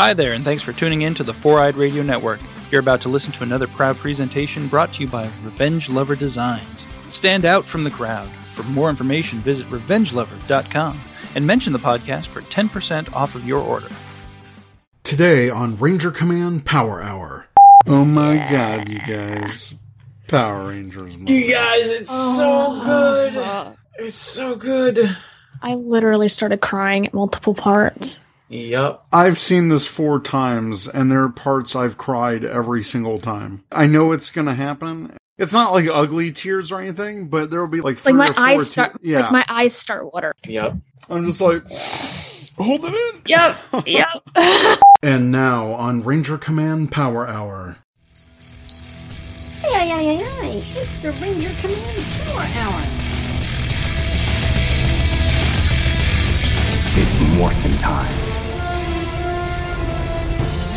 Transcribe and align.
Hi 0.00 0.14
there, 0.14 0.32
and 0.32 0.46
thanks 0.46 0.62
for 0.62 0.72
tuning 0.72 1.02
in 1.02 1.14
to 1.16 1.22
the 1.22 1.34
Four 1.34 1.60
Eyed 1.60 1.76
Radio 1.76 2.02
Network. 2.02 2.40
You're 2.70 2.80
about 2.80 3.02
to 3.02 3.10
listen 3.10 3.32
to 3.32 3.42
another 3.42 3.66
proud 3.66 3.98
presentation 3.98 4.66
brought 4.66 4.94
to 4.94 5.02
you 5.02 5.10
by 5.10 5.24
Revenge 5.42 5.90
Lover 5.90 6.16
Designs. 6.16 6.86
Stand 7.10 7.44
out 7.44 7.66
from 7.66 7.84
the 7.84 7.90
crowd. 7.90 8.30
For 8.54 8.62
more 8.62 8.88
information, 8.88 9.40
visit 9.40 9.66
revengelover.com 9.66 10.98
and 11.34 11.46
mention 11.46 11.74
the 11.74 11.78
podcast 11.78 12.28
for 12.28 12.40
10% 12.40 13.12
off 13.12 13.34
of 13.34 13.46
your 13.46 13.60
order. 13.60 13.90
Today 15.04 15.50
on 15.50 15.76
Ranger 15.76 16.10
Command 16.10 16.64
Power 16.64 17.02
Hour. 17.02 17.46
Oh 17.86 18.06
my 18.06 18.36
god, 18.36 18.88
you 18.88 19.00
guys. 19.00 19.74
Power 20.28 20.70
Rangers. 20.70 21.14
You 21.14 21.52
guys, 21.52 21.90
it's 21.90 22.08
so 22.08 22.68
oh. 22.70 23.74
good. 23.92 24.06
It's 24.06 24.14
so 24.14 24.56
good. 24.56 25.14
I 25.60 25.74
literally 25.74 26.28
started 26.28 26.62
crying 26.62 27.06
at 27.06 27.12
multiple 27.12 27.52
parts. 27.52 28.20
Yep. 28.50 29.04
I've 29.12 29.38
seen 29.38 29.68
this 29.68 29.86
four 29.86 30.18
times, 30.18 30.88
and 30.88 31.10
there 31.10 31.22
are 31.22 31.28
parts 31.28 31.76
I've 31.76 31.96
cried 31.96 32.44
every 32.44 32.82
single 32.82 33.20
time. 33.20 33.62
I 33.70 33.86
know 33.86 34.10
it's 34.10 34.30
gonna 34.30 34.54
happen. 34.54 35.16
It's 35.38 35.52
not 35.52 35.72
like 35.72 35.86
ugly 35.86 36.32
tears 36.32 36.72
or 36.72 36.80
anything, 36.80 37.28
but 37.28 37.50
there 37.50 37.60
will 37.60 37.68
be 37.68 37.80
like 37.80 37.96
three 37.96 38.12
Like 38.12 38.18
my 38.18 38.30
or 38.30 38.34
four 38.34 38.44
eyes 38.44 38.58
te- 38.58 38.64
start 38.64 38.98
yeah, 39.02 39.20
like 39.20 39.32
my 39.32 39.44
eyes 39.48 39.74
start 39.74 40.12
watering. 40.12 40.34
Yep. 40.46 40.76
I'm 41.08 41.24
just 41.24 41.40
like, 41.40 41.62
hold 42.58 42.84
it 42.84 42.92
in. 42.92 43.22
Yep. 43.26 43.58
Yep. 43.86 44.78
And 45.02 45.32
now 45.32 45.68
on 45.72 46.02
Ranger 46.02 46.36
Command 46.36 46.92
Power 46.92 47.26
Hour. 47.26 47.78
Hey, 49.62 49.88
hey, 49.88 49.88
hey, 49.88 50.16
hey, 50.16 50.60
hey, 50.60 50.80
it's 50.82 50.98
the 50.98 51.12
Ranger 51.12 51.48
Command 51.58 52.04
Power 52.26 52.42
Hour. 52.42 52.82
It's 56.98 57.18
morphin' 57.38 57.78
time. 57.78 58.39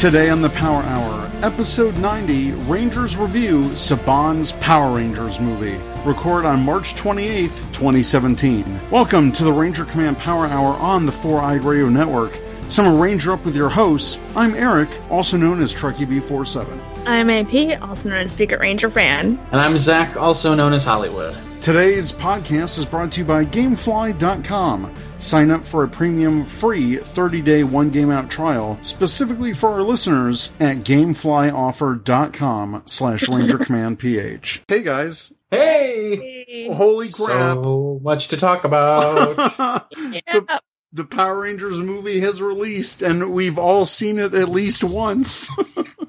Today 0.03 0.29
on 0.29 0.41
the 0.41 0.49
Power 0.49 0.83
Hour, 0.83 1.31
episode 1.41 1.95
90, 1.95 2.51
Rangers 2.67 3.15
review 3.15 3.69
Saban's 3.69 4.51
Power 4.51 4.97
Rangers 4.97 5.39
movie. 5.39 5.77
Record 6.03 6.43
on 6.43 6.59
March 6.59 6.93
28th, 6.95 7.71
2017. 7.71 8.81
Welcome 8.91 9.31
to 9.31 9.45
the 9.45 9.53
Ranger 9.53 9.85
Command 9.85 10.17
Power 10.17 10.47
Hour 10.47 10.75
on 10.75 11.05
the 11.05 11.11
Four 11.13 11.39
Eyed 11.39 11.63
Radio 11.63 11.87
Network. 11.87 12.37
Summer 12.67 12.93
Ranger 12.93 13.31
up 13.31 13.45
with 13.45 13.55
your 13.55 13.69
hosts. 13.69 14.19
I'm 14.35 14.55
Eric, 14.55 14.89
also 15.09 15.37
known 15.37 15.61
as 15.61 15.73
Truckee 15.73 16.05
B47. 16.05 16.92
I'm 17.05 17.29
AP, 17.29 17.81
also 17.81 18.09
known 18.09 18.23
as 18.23 18.31
Secret 18.31 18.59
Ranger 18.59 18.89
fan. 18.89 19.37
And 19.51 19.61
I'm 19.61 19.77
Zach, 19.77 20.15
also 20.15 20.55
known 20.55 20.73
as 20.73 20.85
Hollywood. 20.85 21.35
Today's 21.59 22.11
podcast 22.11 22.77
is 22.77 22.85
brought 22.85 23.11
to 23.13 23.21
you 23.21 23.25
by 23.25 23.45
Gamefly.com. 23.45 24.93
Sign 25.17 25.49
up 25.49 25.63
for 25.63 25.85
a 25.85 25.87
premium 25.87 26.43
free 26.43 26.97
30 26.97 27.41
day 27.41 27.63
one 27.63 27.89
game 27.89 28.11
out 28.11 28.29
trial 28.29 28.77
specifically 28.81 29.53
for 29.53 29.69
our 29.69 29.81
listeners 29.81 30.51
at 30.59 30.77
Gameflyoffer.com 30.79 32.83
slash 32.85 33.29
Ranger 33.29 33.57
Command 33.59 33.97
PH. 33.99 34.63
Hey 34.67 34.83
guys. 34.83 35.31
Hey! 35.51 36.69
Holy 36.73 37.07
crap. 37.07 37.55
So 37.55 37.99
much 38.03 38.27
to 38.29 38.37
talk 38.37 38.65
about. 38.65 39.35
the, 39.95 40.61
the 40.91 41.05
Power 41.05 41.39
Rangers 41.39 41.79
movie 41.79 42.19
has 42.19 42.41
released 42.41 43.01
and 43.01 43.31
we've 43.33 43.57
all 43.57 43.85
seen 43.85 44.19
it 44.19 44.33
at 44.33 44.49
least 44.49 44.83
once. 44.83 45.49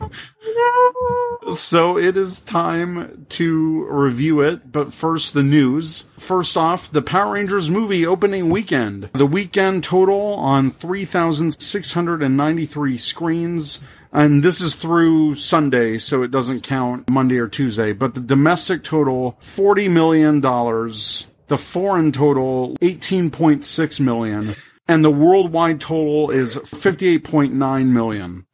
So 1.51 1.99
it 1.99 2.17
is 2.17 2.41
time 2.41 3.27
to 3.31 3.85
review 3.85 4.41
it, 4.41 4.71
but 4.73 4.95
first 4.95 5.35
the 5.35 5.43
news. 5.43 6.07
First 6.17 6.57
off, 6.57 6.91
the 6.91 7.03
Power 7.03 7.35
Rangers 7.35 7.71
movie 7.71 8.07
opening 8.07 8.49
weekend. 8.49 9.11
The 9.13 9.27
weekend 9.27 9.85
total 9.85 10.33
on 10.35 10.71
3,693 10.71 12.99
screens. 12.99 13.83
And 14.11 14.43
this 14.43 14.63
is 14.63 14.75
through 14.75 15.35
Sunday, 15.35 15.99
so 15.99 16.23
it 16.23 16.31
doesn't 16.31 16.63
count 16.63 17.11
Monday 17.11 17.37
or 17.39 17.49
Tuesday, 17.49 17.93
but 17.93 18.15
the 18.15 18.21
domestic 18.21 18.83
total, 18.83 19.37
$40 19.43 19.91
million. 19.91 20.41
The 20.41 21.59
foreign 21.59 22.11
total, 22.11 22.75
18.6 22.81 24.01
million 24.01 24.55
and 24.87 25.05
the 25.05 25.11
worldwide 25.11 25.81
total 25.81 26.31
is 26.31 26.57
$58.9 26.57 27.87
million, 27.87 28.47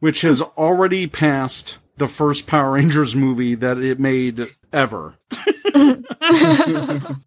which 0.00 0.22
has 0.22 0.40
already 0.40 1.06
passed 1.06 1.78
the 2.00 2.08
first 2.08 2.46
Power 2.46 2.72
Rangers 2.72 3.14
movie 3.14 3.54
that 3.54 3.78
it 3.78 4.00
made 4.00 4.46
ever. 4.72 5.14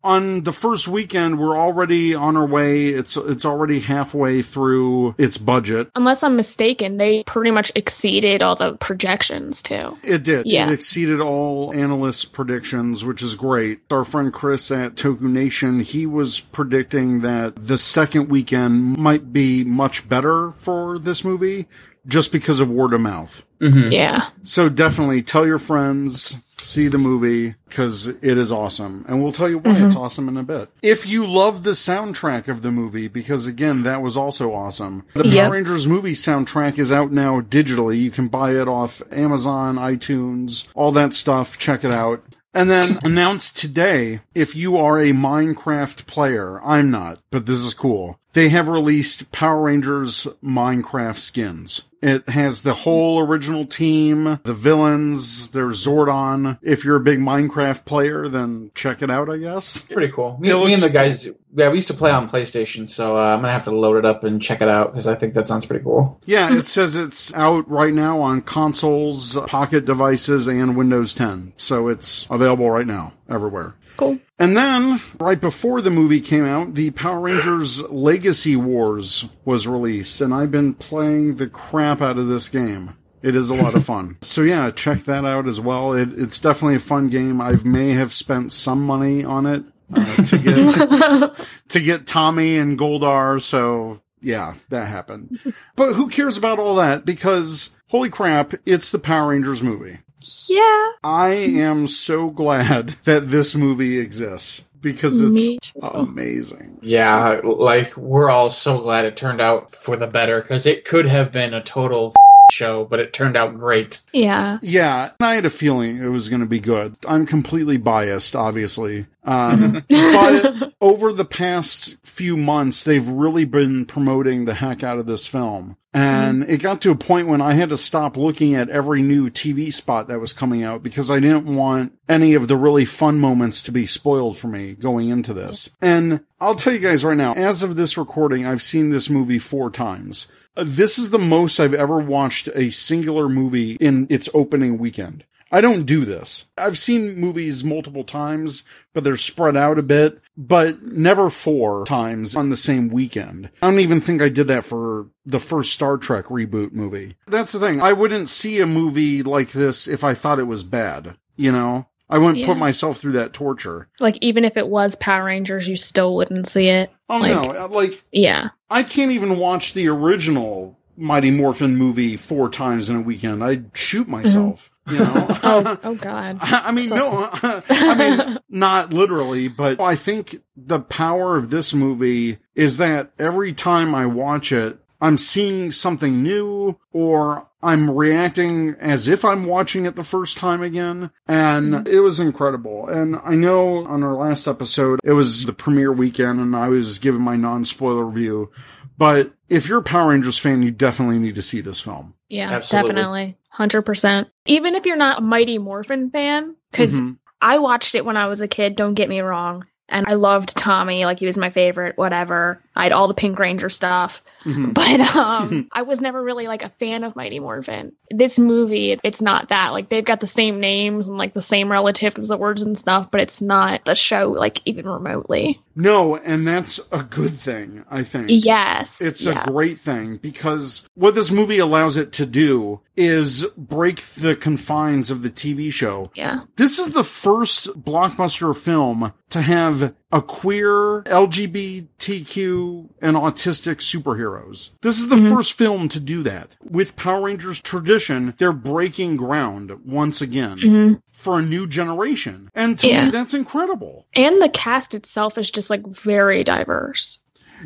on 0.04 0.42
the 0.42 0.52
first 0.52 0.88
weekend, 0.88 1.40
we're 1.40 1.58
already 1.58 2.16
on 2.16 2.36
our 2.36 2.46
way. 2.46 2.88
It's 2.88 3.16
it's 3.16 3.46
already 3.46 3.80
halfway 3.80 4.42
through 4.42 5.16
its 5.18 5.38
budget. 5.38 5.90
Unless 5.96 6.24
I'm 6.24 6.36
mistaken, 6.36 6.98
they 6.98 7.24
pretty 7.24 7.52
much 7.52 7.72
exceeded 7.76 8.42
all 8.42 8.56
the 8.56 8.76
projections 8.78 9.62
too. 9.62 9.98
It 10.04 10.24
did. 10.24 10.48
Yeah. 10.48 10.68
It 10.68 10.74
exceeded 10.74 11.22
all 11.22 11.72
analysts' 11.72 12.26
predictions, 12.26 13.06
which 13.06 13.22
is 13.22 13.36
great. 13.36 13.82
Our 13.92 14.04
friend 14.04 14.34
Chris 14.34 14.72
at 14.72 14.96
Toku 14.96 15.22
Nation, 15.22 15.82
he 15.82 16.06
was 16.06 16.40
predicting 16.40 17.22
that 17.22 17.56
the 17.56 17.78
second 17.78 18.30
weekend 18.30 18.98
might 18.98 19.32
be 19.32 19.64
much 19.64 20.10
better 20.10 20.52
for 20.52 20.98
this 20.98 21.24
movie 21.24 21.68
just 22.08 22.32
because 22.32 22.60
of 22.60 22.70
word 22.70 22.94
of 22.94 23.02
mouth. 23.02 23.46
Mm-hmm. 23.64 23.92
Yeah. 23.92 24.28
So 24.44 24.70
definitely 24.70 25.22
tell 25.22 25.46
your 25.46 25.60
friends, 25.60 26.38
see 26.58 26.88
the 26.88 26.98
movie, 26.98 27.56
because 27.68 28.08
it 28.08 28.38
is 28.38 28.52
awesome. 28.52 29.06
And 29.08 29.24
we'll 29.24 29.32
tell 29.32 29.50
you 29.50 29.60
why 29.60 29.72
it's 29.72 29.94
mm-hmm. 29.94 29.98
awesome 29.98 30.28
in 30.28 30.38
a 30.38 30.44
bit. 30.44 30.70
If 30.82 31.08
you 31.08 31.26
love 31.26 31.64
the 31.64 31.72
soundtrack 31.72 32.48
of 32.48 32.62
the 32.62 32.72
movie, 32.72 33.08
because 33.08 33.48
again, 33.48 33.84
that 33.84 34.02
was 34.02 34.18
also 34.18 34.54
awesome. 34.54 35.06
The 35.14 35.28
Yep. 35.28 35.44
Power 35.46 35.54
Rangers 35.54 35.88
movie 35.88 36.12
soundtrack 36.12 36.78
is 36.78 36.92
out 36.92 37.12
now 37.12 37.42
digitally. 37.42 38.00
You 38.00 38.12
can 38.12 38.28
buy 38.28 38.52
it 38.52 38.68
off 38.68 39.02
Amazon, 39.12 39.78
iTunes, 39.78 40.68
all 40.76 40.92
that 40.92 41.14
stuff. 41.14 41.58
Check 41.58 41.84
it 41.84 41.92
out. 41.92 42.22
And 42.54 42.70
then 42.70 43.00
announced 43.04 43.58
today, 43.58 44.20
if 44.36 44.56
you 44.56 44.78
are 44.78 45.00
a 45.00 45.12
Minecraft 45.12 46.06
player, 46.06 46.62
I'm 46.64 46.92
not, 46.92 47.20
but 47.32 47.48
this 47.48 47.64
is 47.64 47.74
cool. 47.74 48.20
They 48.34 48.50
have 48.50 48.68
released 48.68 49.32
Power 49.32 49.64
Rangers 49.64 50.28
Minecraft 50.44 51.18
skins. 51.18 51.84
It 52.04 52.28
has 52.28 52.64
the 52.64 52.74
whole 52.74 53.20
original 53.20 53.66
team, 53.66 54.40
the 54.44 54.54
villains, 54.54 55.52
there's 55.52 55.86
Zordon. 55.88 56.60
If 56.62 56.84
you're 56.84 56.98
a 56.98 57.00
big 57.00 57.20
Minecraft 57.20 57.86
player, 57.86 58.28
then 58.28 58.72
check 58.76 59.02
it 59.02 59.10
out, 59.10 59.30
I 59.30 59.38
guess. 59.38 59.82
Pretty 59.84 60.12
cool. 60.12 60.38
Me, 60.38 60.50
It 60.50 60.54
me 60.54 60.60
looks- 60.60 60.74
and 60.74 60.84
the 60.84 60.90
guys, 60.90 61.30
yeah, 61.56 61.70
we 61.70 61.76
used 61.76 61.88
to 61.88 61.94
play 61.94 62.12
on 62.12 62.28
PlayStation, 62.28 62.90
so 62.90 63.16
uh, 63.18 63.22
I'm 63.34 63.40
gonna 63.40 63.54
have 63.54 63.64
to 63.64 63.72
load 63.72 63.96
it 63.96 64.06
up 64.06 64.26
and 64.26 64.42
check 64.42 64.62
it 64.62 64.68
out 64.68 64.92
because 64.92 65.08
I 65.08 65.16
think 65.16 65.34
that 65.36 65.48
sounds 65.48 65.66
pretty 65.66 65.84
cool. 65.84 66.20
Yeah, 66.26 66.54
it 66.54 66.68
says 66.68 66.96
it's 66.96 67.34
out 67.36 67.70
right 67.70 67.94
now 67.94 68.20
on 68.20 68.42
consoles, 68.42 69.38
pocket 69.48 69.86
devices, 69.86 70.48
and 70.48 70.76
Windows 70.76 71.14
10. 71.14 71.54
So 71.56 71.88
it's 71.88 72.28
available 72.30 72.70
right 72.70 72.88
now 72.88 73.14
everywhere. 73.30 73.76
Cool. 73.96 74.18
And 74.44 74.58
then, 74.58 75.00
right 75.22 75.40
before 75.40 75.80
the 75.80 75.90
movie 75.90 76.20
came 76.20 76.44
out, 76.44 76.74
the 76.74 76.92
Power 76.92 77.22
Rangers 77.22 77.82
Legacy 77.90 78.58
Wars 78.58 79.30
was 79.46 79.68
released, 79.68 80.20
and 80.20 80.34
I've 80.34 80.52
been 80.52 80.74
playing 80.74 81.38
the 81.38 81.48
crap 81.48 82.02
out 82.02 82.18
of 82.18 82.28
this 82.28 82.50
game. 82.50 82.98
It 83.22 83.38
is 83.38 83.50
a 83.50 83.56
lot 83.56 83.74
of 83.74 83.86
fun. 83.86 84.18
So 84.22 84.42
yeah, 84.42 84.70
check 84.72 85.04
that 85.04 85.24
out 85.24 85.48
as 85.48 85.62
well. 85.62 85.94
It, 85.94 86.10
it's 86.20 86.40
definitely 86.40 86.76
a 86.76 86.80
fun 86.80 87.08
game. 87.08 87.40
I 87.40 87.54
may 87.64 87.92
have 87.92 88.12
spent 88.12 88.52
some 88.52 88.86
money 88.86 89.24
on 89.24 89.46
it 89.46 89.64
uh, 89.96 90.16
to 90.26 90.38
get 90.38 91.48
to 91.70 91.80
get 91.80 92.06
Tommy 92.06 92.58
and 92.58 92.78
Goldar. 92.78 93.42
So 93.42 94.02
yeah, 94.22 94.56
that 94.68 94.90
happened. 94.90 95.40
But 95.78 95.94
who 95.94 96.10
cares 96.10 96.36
about 96.36 96.60
all 96.60 96.76
that? 96.76 97.06
Because 97.06 97.74
holy 97.88 98.10
crap, 98.10 98.56
it's 98.66 98.92
the 98.92 99.00
Power 99.00 99.30
Rangers 99.30 99.64
movie. 99.64 100.00
Yeah. 100.48 100.92
I 101.04 101.30
am 101.30 101.88
so 101.88 102.30
glad 102.30 102.90
that 103.04 103.30
this 103.30 103.56
movie 103.56 104.00
exists 104.00 104.66
because 104.82 105.22
it's 105.22 105.74
amazing. 105.82 106.78
Yeah, 106.82 107.40
like 107.44 107.96
we're 107.96 108.30
all 108.30 108.50
so 108.50 108.82
glad 108.82 109.06
it 109.06 109.16
turned 109.16 109.42
out 109.42 109.74
for 109.74 109.96
the 109.96 110.08
better 110.08 110.42
because 110.42 110.66
it 110.66 110.86
could 110.86 111.06
have 111.06 111.32
been 111.32 111.54
a 111.54 111.64
total 111.64 112.14
show, 112.52 112.86
but 112.86 113.00
it 113.00 113.14
turned 113.14 113.38
out 113.38 113.58
great. 113.58 114.02
Yeah. 114.12 114.60
Yeah, 114.62 115.12
and 115.20 115.28
I 115.28 115.36
had 115.36 115.46
a 115.46 115.50
feeling 115.50 115.98
it 115.98 116.10
was 116.10 116.30
going 116.30 116.42
to 116.42 116.48
be 116.48 116.60
good. 116.60 116.96
I'm 117.08 117.26
completely 117.26 117.78
biased, 117.78 118.36
obviously. 118.36 119.08
Um, 119.24 119.84
but 119.90 120.74
over 120.82 121.14
the 121.14 121.26
past 121.26 121.96
few 122.04 122.38
months, 122.38 122.84
they've 122.84 123.08
really 123.08 123.46
been 123.46 123.86
promoting 123.86 124.46
the 124.46 124.56
heck 124.56 124.84
out 124.84 125.00
of 125.00 125.06
this 125.06 125.28
film. 125.28 125.78
And 125.94 126.44
it 126.50 126.62
got 126.62 126.82
to 126.82 126.92
a 126.92 126.96
point 126.96 127.28
when 127.28 127.40
I 127.42 127.54
had 127.54 127.70
to 127.70 127.78
stop 127.78 128.18
looking 128.18 128.56
at 128.56 128.70
every 128.70 129.02
new 129.04 129.30
TV 129.30 129.72
spot 129.72 130.08
that 130.08 130.20
was 130.20 130.34
coming 130.34 130.64
out 130.64 130.82
because 130.82 131.12
I 131.12 131.20
didn't 131.20 131.46
want 131.46 131.94
any 132.10 132.34
of 132.34 132.48
the 132.48 132.58
really 132.58 132.86
fun 132.86 133.20
moments 133.20 133.62
to 133.64 133.72
be 133.72 133.86
spoiled 133.86 134.38
for 134.38 134.48
me 134.48 134.74
going 134.74 135.10
into 135.10 135.34
this. 135.34 135.70
And 135.82 136.22
I'll 136.42 136.56
tell 136.56 136.74
you 136.74 136.80
guys 136.80 137.06
right 137.06 137.18
now, 137.18 137.34
as 137.34 137.62
of 137.62 137.76
this 137.76 137.98
recording, 137.98 138.46
I've 138.46 138.64
seen 138.64 138.90
this 138.90 139.10
movie 139.10 139.40
four 139.40 139.70
times. 139.70 140.28
Uh, 140.58 140.64
This 140.66 140.98
is 140.98 141.12
the 141.12 141.20
most 141.20 141.60
I've 141.60 141.74
ever 141.76 142.00
watched 142.00 142.50
a 142.56 142.72
singular 142.72 143.30
movie 143.30 143.74
in 143.80 144.08
its 144.10 144.30
opening 144.34 144.78
weekend. 144.80 145.24
I 145.54 145.62
don't 145.62 145.84
do 145.86 146.04
this. 146.04 146.48
I've 146.58 146.78
seen 146.80 147.16
movies 147.16 147.64
multiple 147.64 148.04
times, 148.04 148.64
but 148.92 149.04
they're 149.04 149.16
spread 149.18 149.56
out 149.56 149.78
a 149.78 149.84
bit, 149.84 150.20
but 150.36 150.82
never 150.82 151.30
four 151.30 151.86
times 151.86 152.36
on 152.36 152.50
the 152.50 152.58
same 152.58 152.90
weekend. 152.90 153.52
I 153.62 153.70
don't 153.70 153.80
even 153.80 154.02
think 154.02 154.22
I 154.22 154.30
did 154.30 154.48
that 154.48 154.66
for 154.66 155.08
the 155.26 155.40
first 155.40 155.72
Star 155.72 155.98
Trek 155.98 156.26
reboot 156.26 156.74
movie. 156.74 157.16
That's 157.28 157.52
the 157.52 157.60
thing. 157.60 157.82
I 157.82 157.94
wouldn't 157.94 158.30
see 158.30 158.60
a 158.60 158.66
movie 158.68 159.22
like 159.22 159.52
this 159.52 159.88
if 159.88 160.04
I 160.04 160.16
thought 160.16 160.40
it 160.40 160.48
was 160.48 160.64
bad, 160.64 161.16
you 161.36 161.52
know? 161.52 161.86
I 162.10 162.18
wouldn't 162.18 162.40
Yeah. 162.40 162.48
put 162.48 162.58
myself 162.58 162.98
through 163.00 163.14
that 163.14 163.34
torture. 163.34 163.88
Like 164.00 164.18
even 164.22 164.46
if 164.46 164.58
it 164.58 164.68
was 164.68 164.96
Power 164.96 165.26
Rangers, 165.26 165.68
you 165.68 165.76
still 165.76 166.16
wouldn't 166.16 166.48
see 166.48 166.68
it. 166.68 166.92
Oh 167.10 167.20
Like- 167.20 167.32
no, 167.32 167.68
like 167.68 168.04
Yeah. 168.12 168.50
I 168.72 168.82
can't 168.84 169.12
even 169.12 169.38
watch 169.38 169.74
the 169.74 169.88
original 169.88 170.78
Mighty 170.98 171.32
Morphin 171.32 171.76
movie 171.76 172.18
four 172.18 172.50
times 172.50 172.90
in 172.90 172.96
a 172.98 173.02
weekend. 173.02 173.44
I'd 173.44 173.76
shoot 173.76 174.08
myself, 174.08 174.66
mm-hmm. 174.66 174.73
You 174.90 175.00
know? 175.00 175.28
Oh, 175.46 175.78
oh 175.84 175.96
God. 175.96 176.38
I 176.42 176.72
mean, 176.72 176.90
no, 176.90 177.30
I 177.44 177.96
mean, 177.96 178.40
not 178.50 178.94
literally, 178.94 179.48
but 179.48 179.82
I 179.82 179.96
think 179.96 180.42
the 180.56 180.80
power 180.80 181.36
of 181.36 181.50
this 181.50 181.74
movie 181.74 182.38
is 182.56 182.78
that 182.78 183.12
every 183.20 183.54
time 183.54 183.94
I 183.94 184.06
watch 184.06 184.52
it, 184.52 184.80
I'm 185.02 185.18
seeing 185.18 185.72
something 185.72 186.24
new 186.24 186.80
or 186.94 187.50
I'm 187.62 187.92
reacting 187.92 188.76
as 188.80 189.10
if 189.10 189.26
I'm 189.26 189.46
watching 189.46 189.86
it 189.86 189.96
the 189.96 190.04
first 190.04 190.38
time 190.38 190.64
again. 190.64 191.12
And 191.28 191.74
mm-hmm. 191.74 191.88
it 191.88 192.00
was 192.00 192.22
incredible. 192.22 192.88
And 192.88 193.18
I 193.24 193.36
know 193.36 193.86
on 193.86 194.02
our 194.02 194.16
last 194.16 194.48
episode, 194.48 195.02
it 195.04 195.12
was 195.12 195.44
the 195.44 195.52
premiere 195.52 195.92
weekend 195.92 196.40
and 196.40 196.56
I 196.56 196.70
was 196.70 197.00
giving 197.00 197.22
my 197.22 197.36
non-spoiler 197.36 198.06
review. 198.06 198.50
But 198.98 199.34
if 199.50 199.68
you're 199.68 199.80
a 199.80 199.84
Power 199.84 200.12
Rangers 200.12 200.38
fan, 200.38 200.64
you 200.64 200.72
definitely 200.72 201.20
need 201.20 201.36
to 201.36 201.42
see 201.42 201.60
this 201.60 201.82
film. 201.82 202.14
Yeah, 202.30 202.52
Absolutely. 202.52 202.90
definitely. 202.90 203.38
100%. 203.58 204.30
Even 204.46 204.76
if 204.76 204.86
you're 204.86 204.96
not 204.96 205.20
a 205.20 205.22
Mighty 205.22 205.58
Morphin 205.58 206.10
fan, 206.10 206.56
because 206.72 207.02
Mhm. 207.02 207.18
I 207.42 207.60
watched 207.60 207.96
it 207.96 208.06
when 208.06 208.18
I 208.18 208.28
was 208.28 208.42
a 208.42 208.48
kid, 208.48 208.76
don't 208.76 208.94
get 208.96 209.10
me 209.10 209.22
wrong. 209.22 209.68
And 209.90 210.06
I 210.08 210.14
loved 210.14 210.56
Tommy, 210.58 211.06
like 211.06 211.20
he 211.20 211.26
was 211.28 211.38
my 211.38 211.50
favorite, 211.52 211.98
whatever. 211.98 212.62
I 212.76 212.84
had 212.84 212.92
all 212.92 213.08
the 213.08 213.14
Pink 213.14 213.38
Ranger 213.40 213.70
stuff. 213.70 214.24
Mhm. 214.44 214.74
But 214.74 215.00
um 215.16 215.68
I 215.72 215.84
was 215.84 216.02
never 216.02 216.22
really 216.22 216.48
like 216.48 216.64
a 216.64 216.70
fan 216.70 217.04
of 217.04 217.16
Mighty 217.16 217.40
Morphin. 217.40 217.94
This 218.10 218.38
movie, 218.38 219.00
it's 219.04 219.22
not 219.22 219.50
that. 219.50 219.74
Like 219.74 219.90
they've 219.90 220.04
got 220.06 220.20
the 220.20 220.28
same 220.28 220.60
names 220.60 221.08
and 221.08 221.18
like 221.18 221.34
the 221.34 221.42
same 221.42 221.72
relatives 221.72 222.32
of 222.32 222.40
words 222.40 222.62
and 222.62 222.78
stuff, 222.78 223.10
but 223.12 223.22
it's 223.22 223.42
not 223.42 223.86
the 223.86 223.96
show 223.96 224.30
like 224.32 224.62
even 224.66 224.88
remotely. 224.88 225.62
No, 225.76 226.16
and 226.18 226.48
that's 226.48 226.80
a 226.92 227.02
good 227.04 227.34
thing, 227.34 227.84
I 227.90 228.04
think. 228.04 228.28
Yes. 228.30 229.02
It's 229.02 229.26
yeah. 229.26 229.42
a 229.42 229.52
great 229.52 229.80
thing 229.80 230.18
because 230.18 230.88
what 230.94 231.16
this 231.16 231.32
movie 231.32 231.58
allows 231.58 231.98
it 231.98 232.12
to 232.14 232.28
do 232.28 232.82
is 232.96 233.44
break 233.58 234.00
the 234.14 234.36
confines 234.36 235.10
of 235.10 235.24
the 235.24 235.32
TV 235.32 235.74
show. 235.74 236.12
yeah. 236.14 236.42
This 236.58 236.78
is 236.78 236.94
the 236.94 237.04
first 237.04 237.68
blockbuster 237.82 238.56
film 238.56 239.14
to 239.32 239.42
have 239.42 239.96
a 240.14 240.22
queer 240.22 241.02
LGBTQ 241.08 242.90
and 243.02 243.18
autistic 243.18 243.78
superheroes. 243.78 244.70
This 244.82 245.00
is 245.00 245.10
the 245.10 245.18
first 245.18 245.54
film 245.54 245.90
to 245.90 246.00
do 246.00 246.22
that. 246.24 246.56
With 246.64 246.96
Power 246.96 247.24
Rangers 247.24 247.60
tradition, 247.60 248.36
they're 248.38 248.54
breaking 248.54 249.18
ground 249.18 249.72
once 249.86 250.22
again 250.22 250.60
Mhm. 250.60 251.00
for 251.12 251.40
a 251.40 251.42
new 251.42 251.66
generation. 251.68 252.50
And 252.54 252.78
to 252.80 252.88
Yeah. 252.88 253.06
me, 253.06 253.12
that's 253.12 253.34
incredible. 253.34 254.06
And 254.16 254.40
the 254.40 254.50
cast 254.50 254.94
itself 254.94 255.38
is 255.40 255.50
just 255.50 255.72
like 255.72 255.86
very 255.88 256.44
diverse. 256.44 257.18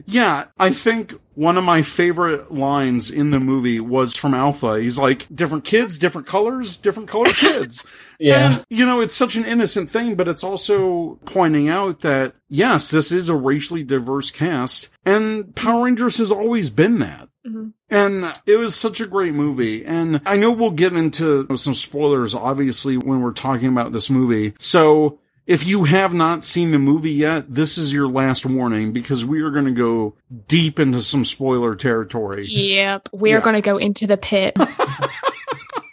Yeah, 0.05 0.45
I 0.57 0.69
think 0.71 1.15
one 1.37 1.55
of 1.55 1.63
my 1.63 1.83
favorite 1.83 2.51
lines 2.51 3.11
in 3.11 3.29
the 3.29 3.39
movie 3.39 3.79
was 3.79 4.15
from 4.17 4.33
Alpha. 4.33 4.79
He's 4.81 4.97
like, 4.97 5.27
different 5.33 5.63
kids, 5.65 5.99
different 5.99 6.25
colors, 6.25 6.75
different 6.77 7.07
colored 7.07 7.35
kids. 7.35 7.85
Yeah. 8.19 8.53
And, 8.55 8.65
you 8.71 8.87
know, 8.87 9.01
it's 9.01 9.15
such 9.15 9.35
an 9.35 9.45
innocent 9.45 9.91
thing, 9.91 10.15
but 10.15 10.27
it's 10.27 10.43
also 10.43 11.19
pointing 11.25 11.69
out 11.69 11.99
that, 11.99 12.33
yes, 12.49 12.89
this 12.89 13.11
is 13.11 13.29
a 13.29 13.35
racially 13.35 13.83
diverse 13.83 14.31
cast, 14.31 14.89
and 15.05 15.53
Power 15.55 15.85
Rangers 15.85 16.17
has 16.17 16.31
always 16.31 16.71
been 16.71 16.97
that. 16.99 17.29
Mhm. 17.47 17.73
And 17.91 18.33
it 18.47 18.57
was 18.57 18.73
such 18.75 18.99
a 18.99 19.05
great 19.05 19.35
movie. 19.35 19.85
And 19.85 20.21
I 20.25 20.37
know 20.37 20.51
we'll 20.51 20.71
get 20.71 20.93
into 20.93 21.47
some 21.55 21.75
spoilers, 21.75 22.33
obviously, 22.33 22.97
when 22.97 23.21
we're 23.21 23.31
talking 23.31 23.67
about 23.69 23.93
this 23.93 24.09
movie. 24.09 24.53
So 24.57 25.19
if 25.47 25.65
you 25.65 25.85
have 25.85 26.13
not 26.13 26.43
seen 26.45 26.71
the 26.71 26.77
movie 26.79 27.11
yet, 27.13 27.51
this 27.51 27.77
is 27.77 27.91
your 27.91 28.07
last 28.07 28.45
warning 28.45 28.91
because 28.93 29.25
we 29.25 29.41
are 29.41 29.49
going 29.49 29.65
to 29.65 29.71
go 29.71 30.13
deep 30.47 30.77
into 30.79 31.01
some 31.01 31.25
spoiler 31.25 31.73
territory. 31.75 32.45
Yep. 32.47 33.09
We 33.13 33.31
are 33.33 33.37
Yeah. 33.37 33.43
going 33.43 33.55
to 33.55 33.61
go 33.61 33.77
into 33.77 34.05
the 34.07 34.17
pit. 34.17 34.55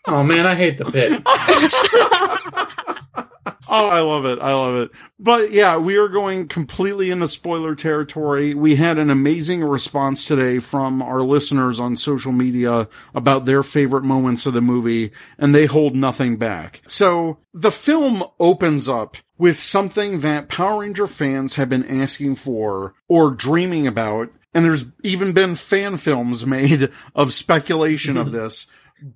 Oh 0.07 0.23
man, 0.23 0.47
I 0.47 0.55
hate 0.55 0.77
the 0.77 0.85
pit. 0.85 1.23
Oh, 3.67 3.89
I 3.89 4.01
love 4.03 4.27
it. 4.27 4.39
I 4.41 4.53
love 4.53 4.75
it. 4.83 4.91
But 5.19 5.51
yeah, 5.51 5.79
we 5.79 5.97
are 5.97 6.09
going 6.09 6.49
completely 6.49 7.11
into 7.11 7.27
spoiler 7.27 7.75
territory. 7.75 8.53
We 8.55 8.77
had 8.77 8.99
an 8.99 9.09
amazing 9.09 9.65
response 9.65 10.25
today 10.27 10.59
from 10.59 11.01
our 11.01 11.23
listeners 11.23 11.81
on 11.81 11.97
social 11.97 12.31
media 12.31 12.89
about 13.15 13.47
their 13.47 13.63
favorite 13.63 14.05
moments 14.05 14.45
of 14.45 14.53
the 14.53 14.61
movie, 14.61 15.13
and 15.39 15.55
they 15.55 15.65
hold 15.65 15.97
nothing 15.97 16.37
back. 16.37 16.83
So 16.87 17.39
the 17.55 17.73
film 17.73 18.23
opens 18.39 18.87
up 18.89 19.17
with 19.39 19.59
something 19.61 20.21
that 20.21 20.49
Power 20.49 20.81
Ranger 20.81 21.07
fans 21.07 21.57
have 21.57 21.69
been 21.69 21.85
asking 21.85 22.37
for 22.37 22.95
or 23.09 23.31
dreaming 23.33 23.87
about. 23.87 24.31
And 24.53 24.65
there's 24.65 24.87
even 25.03 25.33
been 25.33 25.55
fan 25.57 25.97
films 25.97 26.47
made 26.57 26.91
of 27.15 27.33
speculation 27.35 28.17
of 28.17 28.33
this. 28.33 28.67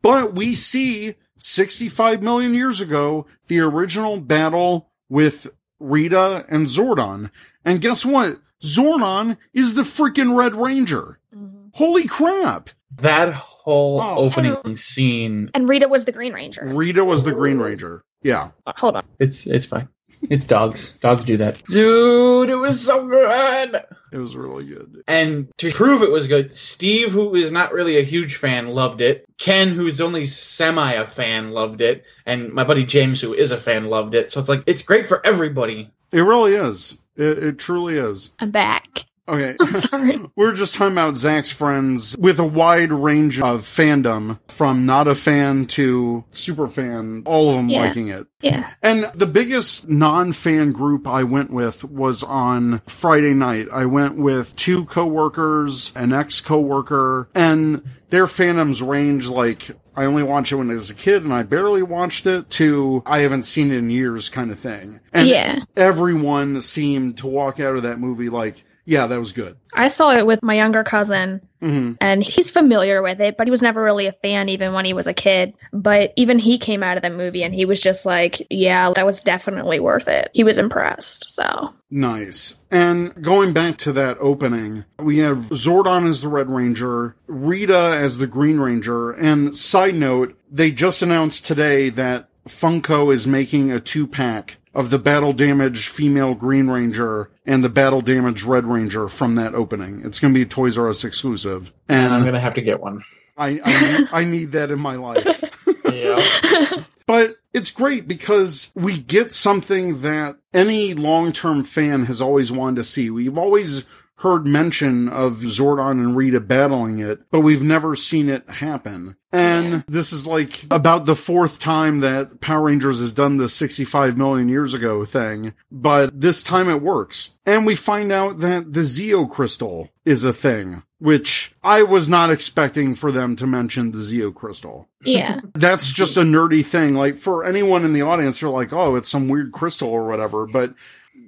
But 0.02 0.34
we 0.34 0.54
see 0.54 1.14
65 1.36 2.22
million 2.22 2.52
years 2.54 2.80
ago, 2.80 3.26
the 3.46 3.60
original 3.60 4.18
battle 4.20 4.90
with 5.08 5.48
Rita 5.78 6.44
and 6.48 6.66
Zordon. 6.66 7.30
And 7.64 7.80
guess 7.80 8.04
what? 8.04 8.38
Zordon 8.62 9.36
is 9.54 9.74
the 9.74 9.82
freaking 9.82 10.36
Red 10.36 10.54
Ranger. 10.56 11.20
Mm-hmm. 11.34 11.68
Holy 11.74 12.08
crap. 12.08 12.70
That 12.96 13.32
whole 13.34 14.00
Oh. 14.00 14.16
opening 14.16 14.74
scene, 14.74 15.50
and 15.54 15.68
Rita 15.68 15.86
was 15.86 16.04
the 16.06 16.10
Green 16.10 16.32
Ranger. 16.32 16.64
Rita 16.66 17.04
was 17.04 17.22
the 17.22 17.32
Green 17.32 17.58
Ranger. 17.58 18.02
Yeah. 18.22 18.50
Uh, 18.66 18.72
hold 18.76 18.96
on. 18.96 19.02
it's 19.20 19.46
it's 19.46 19.66
fine. 19.66 19.88
It's 20.22 20.44
dogs. 20.44 20.92
Dogs 20.94 21.24
do 21.24 21.36
that. 21.38 21.62
Dude, 21.64 22.50
it 22.50 22.56
was 22.56 22.84
so 22.84 23.06
good. 23.06 23.84
It 24.12 24.18
was 24.18 24.36
really 24.36 24.66
good. 24.66 25.02
And 25.06 25.48
to 25.58 25.70
prove 25.70 26.02
it 26.02 26.10
was 26.10 26.28
good, 26.28 26.54
Steve, 26.54 27.12
who 27.12 27.34
is 27.34 27.50
not 27.50 27.72
really 27.72 27.98
a 27.98 28.02
huge 28.02 28.36
fan, 28.36 28.68
loved 28.68 29.00
it. 29.00 29.26
Ken, 29.38 29.68
who's 29.68 30.00
only 30.00 30.26
semi 30.26 30.92
a 30.92 31.06
fan, 31.06 31.50
loved 31.50 31.80
it. 31.80 32.04
And 32.26 32.52
my 32.52 32.64
buddy 32.64 32.84
James, 32.84 33.20
who 33.20 33.34
is 33.34 33.52
a 33.52 33.58
fan, 33.58 33.86
loved 33.86 34.14
it. 34.14 34.32
So 34.32 34.40
it's 34.40 34.48
like, 34.48 34.64
it's 34.66 34.82
great 34.82 35.06
for 35.06 35.24
everybody. 35.26 35.90
It 36.10 36.20
really 36.20 36.54
is. 36.54 36.98
It, 37.16 37.38
it 37.38 37.58
truly 37.58 37.96
is. 37.96 38.30
I'm 38.40 38.50
back. 38.50 39.04
Okay. 39.28 39.56
Sorry. 39.80 40.18
We're 40.36 40.54
just 40.54 40.74
talking 40.76 40.92
about 40.92 41.16
Zach's 41.16 41.50
friends 41.50 42.16
with 42.16 42.38
a 42.38 42.44
wide 42.46 42.92
range 42.92 43.40
of 43.40 43.60
fandom 43.62 44.38
from 44.48 44.86
not 44.86 45.06
a 45.06 45.14
fan 45.14 45.66
to 45.66 46.24
super 46.32 46.66
fan, 46.66 47.22
all 47.26 47.50
of 47.50 47.56
them 47.56 47.68
Yeah. 47.68 47.80
liking 47.82 48.08
it. 48.08 48.26
Yeah. 48.40 48.70
And 48.82 49.10
the 49.14 49.26
biggest 49.26 49.88
non-fan 49.88 50.72
group 50.72 51.06
I 51.06 51.24
went 51.24 51.50
with 51.50 51.84
was 51.84 52.22
on 52.22 52.80
Friday 52.86 53.34
night. 53.34 53.66
I 53.72 53.84
went 53.86 54.16
with 54.16 54.56
two 54.56 54.84
coworkers, 54.86 55.92
an 55.94 56.12
ex-coworker, 56.12 57.28
and 57.34 57.82
their 58.10 58.26
fandoms 58.26 58.86
range 58.86 59.28
like 59.28 59.70
I 59.94 60.04
only 60.04 60.22
watched 60.22 60.52
it 60.52 60.56
when 60.56 60.70
I 60.70 60.74
was 60.74 60.90
a 60.90 60.94
kid 60.94 61.24
and 61.24 61.34
I 61.34 61.42
barely 61.42 61.82
watched 61.82 62.24
it 62.26 62.48
to 62.50 63.02
I 63.04 63.18
haven't 63.18 63.42
seen 63.42 63.72
it 63.72 63.78
in 63.78 63.90
years 63.90 64.28
kind 64.28 64.50
of 64.52 64.58
thing. 64.58 65.00
And 65.12 65.26
Yeah. 65.26 65.58
everyone 65.76 66.60
seemed 66.60 67.18
to 67.18 67.26
walk 67.26 67.58
out 67.58 67.74
of 67.76 67.82
that 67.82 67.98
movie 67.98 68.28
like, 68.30 68.64
yeah, 68.88 69.06
that 69.06 69.20
was 69.20 69.32
good. 69.32 69.54
I 69.74 69.88
saw 69.88 70.12
it 70.12 70.26
with 70.26 70.42
my 70.42 70.54
younger 70.54 70.82
cousin, 70.82 71.46
hmm 71.60 71.92
and 72.00 72.22
he's 72.22 72.50
familiar 72.50 73.02
with 73.02 73.20
it, 73.20 73.36
but 73.36 73.46
he 73.46 73.50
was 73.50 73.60
never 73.60 73.82
really 73.82 74.06
a 74.06 74.12
fan 74.12 74.48
even 74.48 74.72
when 74.72 74.86
he 74.86 74.94
was 74.94 75.06
a 75.06 75.12
kid. 75.12 75.52
But 75.74 76.14
even 76.16 76.38
he 76.38 76.56
came 76.56 76.82
out 76.82 76.96
of 76.96 77.02
the 77.02 77.10
movie 77.10 77.42
and 77.42 77.54
he 77.54 77.66
was 77.66 77.82
just 77.82 78.06
like, 78.06 78.46
yeah, 78.48 78.90
that 78.94 79.04
was 79.04 79.20
definitely 79.20 79.78
worth 79.78 80.08
it. 80.08 80.30
He 80.32 80.42
was 80.42 80.56
impressed. 80.56 81.30
So, 81.30 81.74
Nice. 81.90 82.54
And 82.70 83.22
going 83.22 83.52
back 83.52 83.76
to 83.78 83.92
that 83.92 84.16
opening, 84.20 84.86
we 84.98 85.18
have 85.18 85.50
Zordon 85.50 86.08
as 86.08 86.22
the 86.22 86.28
Red 86.28 86.48
Ranger, 86.48 87.14
Rita 87.26 87.98
as 88.00 88.16
the 88.16 88.26
Green 88.26 88.58
Ranger, 88.58 89.10
and 89.10 89.54
side 89.54 89.96
note, 89.96 90.34
they 90.50 90.70
just 90.70 91.02
announced 91.02 91.44
today 91.44 91.90
that 91.90 92.30
Funko 92.46 93.12
is 93.12 93.26
making 93.26 93.70
a 93.70 93.80
two 93.80 94.06
pack 94.06 94.56
of 94.78 94.90
the 94.90 94.98
battle 94.98 95.32
damaged 95.32 95.88
female 95.88 96.34
Green 96.34 96.68
Ranger 96.68 97.30
and 97.44 97.64
the 97.64 97.68
battle 97.68 98.00
damaged 98.00 98.44
Red 98.44 98.64
Ranger 98.64 99.08
from 99.08 99.34
that 99.34 99.52
opening. 99.52 100.02
It's 100.04 100.20
going 100.20 100.32
to 100.32 100.38
be 100.38 100.42
a 100.42 100.46
Toys 100.46 100.78
R 100.78 100.88
Us 100.88 101.02
exclusive. 101.02 101.72
And 101.88 102.14
I'm 102.14 102.22
going 102.22 102.34
to 102.34 102.40
have 102.40 102.54
to 102.54 102.62
get 102.62 102.80
one. 102.80 103.02
I, 103.36 103.60
I, 103.64 103.98
need, 103.98 104.08
I 104.12 104.24
need 104.24 104.52
that 104.52 104.70
in 104.70 104.78
my 104.78 104.94
life. 104.94 105.44
Yeah. 105.92 106.22
But 107.06 107.38
it's 107.54 107.70
great 107.70 108.06
because 108.06 108.70
we 108.76 108.98
get 108.98 109.32
something 109.32 110.02
that 110.02 110.36
any 110.52 110.92
long-term 110.92 111.64
fan 111.64 112.04
has 112.04 112.20
always 112.20 112.52
wanted 112.52 112.76
to 112.76 112.84
see. 112.84 113.08
We've 113.08 113.38
always 113.38 113.86
heard 114.18 114.46
mention 114.46 115.08
of 115.08 115.38
Zordon 115.38 115.92
and 115.92 116.16
Rita 116.16 116.40
battling 116.40 116.98
it, 116.98 117.20
but 117.30 117.40
we've 117.40 117.62
never 117.62 117.94
seen 117.94 118.28
it 118.28 118.48
happen. 118.48 119.16
And 119.30 119.84
this 119.86 120.12
is 120.12 120.26
like 120.26 120.64
about 120.70 121.04
the 121.04 121.14
fourth 121.14 121.58
time 121.58 122.00
that 122.00 122.40
Power 122.40 122.64
Rangers 122.64 123.00
has 123.00 123.12
done 123.12 123.36
the 123.36 123.48
65 123.48 124.16
million 124.16 124.48
years 124.48 124.74
ago 124.74 125.04
thing, 125.04 125.54
but 125.70 126.20
this 126.20 126.42
time 126.42 126.68
it 126.68 126.82
works. 126.82 127.30
And 127.46 127.64
we 127.64 127.74
find 127.74 128.10
out 128.10 128.38
that 128.38 128.72
the 128.72 128.80
Zeo 128.80 129.28
crystal 129.28 129.88
is 130.04 130.24
a 130.24 130.32
thing, 130.32 130.82
which 130.98 131.54
I 131.62 131.82
was 131.82 132.08
not 132.08 132.30
expecting 132.30 132.94
for 132.94 133.12
them 133.12 133.36
to 133.36 133.46
mention 133.46 133.92
the 133.92 133.98
Zeo 133.98 134.34
crystal. 134.34 134.88
Yeah. 135.02 135.40
That's 135.54 135.92
just 135.92 136.16
a 136.16 136.22
nerdy 136.22 136.64
thing. 136.64 136.94
Like 136.94 137.14
for 137.14 137.44
anyone 137.44 137.84
in 137.84 137.92
the 137.92 138.02
audience, 138.02 138.40
they're 138.40 138.48
like, 138.48 138.72
oh, 138.72 138.96
it's 138.96 139.10
some 139.10 139.28
weird 139.28 139.52
crystal 139.52 139.90
or 139.90 140.06
whatever, 140.06 140.46
but 140.46 140.74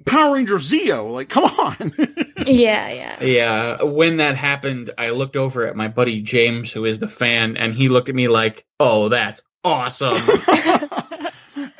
Power 0.05 0.35
Ranger 0.35 0.55
Zeo, 0.55 1.11
like, 1.11 1.29
come 1.29 1.45
on. 1.45 1.93
Yeah, 2.47 2.89
yeah. 2.89 3.23
Yeah, 3.23 3.83
when 3.83 4.17
that 4.17 4.35
happened, 4.35 4.89
I 4.97 5.11
looked 5.11 5.35
over 5.35 5.67
at 5.67 5.75
my 5.75 5.87
buddy 5.87 6.23
James, 6.23 6.71
who 6.71 6.85
is 6.85 6.97
the 6.97 7.07
fan, 7.07 7.55
and 7.55 7.75
he 7.75 7.87
looked 7.87 8.09
at 8.09 8.15
me 8.15 8.29
like, 8.29 8.65
"Oh, 8.79 9.09
that's 9.09 9.43
awesome." 9.63 10.17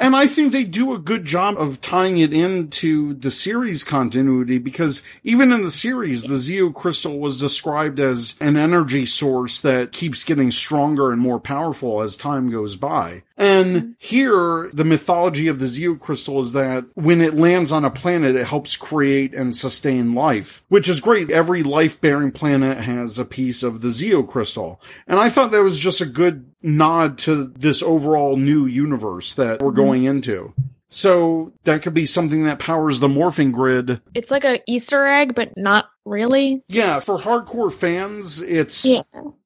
And 0.02 0.16
I 0.16 0.26
think 0.26 0.52
they 0.52 0.64
do 0.64 0.94
a 0.94 1.00
good 1.00 1.26
job 1.26 1.58
of 1.60 1.80
tying 1.80 2.18
it 2.18 2.34
into 2.34 3.14
the 3.14 3.30
series 3.30 3.84
continuity 3.84 4.58
because 4.58 5.04
even 5.24 5.52
in 5.52 5.64
the 5.64 5.70
series, 5.70 6.24
the 6.24 6.34
Zeo 6.34 6.74
crystal 6.74 7.20
was 7.20 7.40
described 7.40 8.00
as 8.00 8.34
an 8.42 8.58
energy 8.58 9.06
source 9.06 9.62
that 9.62 9.92
keeps 9.92 10.24
getting 10.24 10.50
stronger 10.50 11.12
and 11.12 11.22
more 11.22 11.40
powerful 11.40 12.02
as 12.02 12.18
time 12.18 12.50
goes 12.50 12.76
by. 12.76 13.22
And 13.38 13.76
mm-hmm. 13.76 13.92
here, 14.00 14.72
the 14.74 14.86
mythology 14.86 15.48
of 15.48 15.60
the 15.60 15.66
Zeo 15.66 16.00
crystal 16.00 16.40
is 16.40 16.54
that 16.54 16.86
when 16.96 17.22
it 17.22 17.36
lands 17.36 17.72
on 17.72 17.86
a 17.86 17.92
planet, 17.92 18.36
it 18.36 18.48
helps 18.48 18.76
create 18.76 19.36
and 19.36 19.56
sustain 19.56 20.16
life, 20.16 20.64
which 20.68 20.90
is 20.90 21.00
great. 21.00 21.30
Every 21.30 21.62
life-bearing 21.62 22.32
planet 22.32 22.80
has 22.80 23.20
a 23.20 23.26
piece 23.26 23.62
of 23.62 23.82
the 23.82 23.90
Zeo 23.90 24.28
crystal. 24.28 24.82
And 25.08 25.20
I 25.20 25.30
thought 25.30 25.52
that 25.52 25.64
was 25.64 25.80
just 25.80 26.02
a 26.02 26.06
good 26.06 26.51
nod 26.64 27.18
to 27.20 27.46
this 27.46 27.82
overall 27.82 28.38
new 28.38 28.66
universe 28.66 29.34
that 29.34 29.62
we're 29.62 29.72
going 29.72 30.02
mm-hmm. 30.02 30.18
into. 30.18 30.54
So 30.90 31.54
that 31.64 31.82
could 31.82 31.94
be 31.94 32.06
something 32.06 32.44
that 32.44 32.60
powers 32.60 33.00
the 33.00 33.08
morphing 33.08 33.54
grid. 33.54 34.02
It's 34.14 34.30
like 34.30 34.44
a 34.44 34.60
Easter 34.68 35.08
egg, 35.08 35.36
but 35.36 35.54
not 35.56 35.86
really. 36.06 36.64
Yeah, 36.68 37.00
for 37.00 37.18
hardcore 37.18 37.72
fans, 37.72 38.42
it's 38.42 38.84
Yeah. 38.84 39.04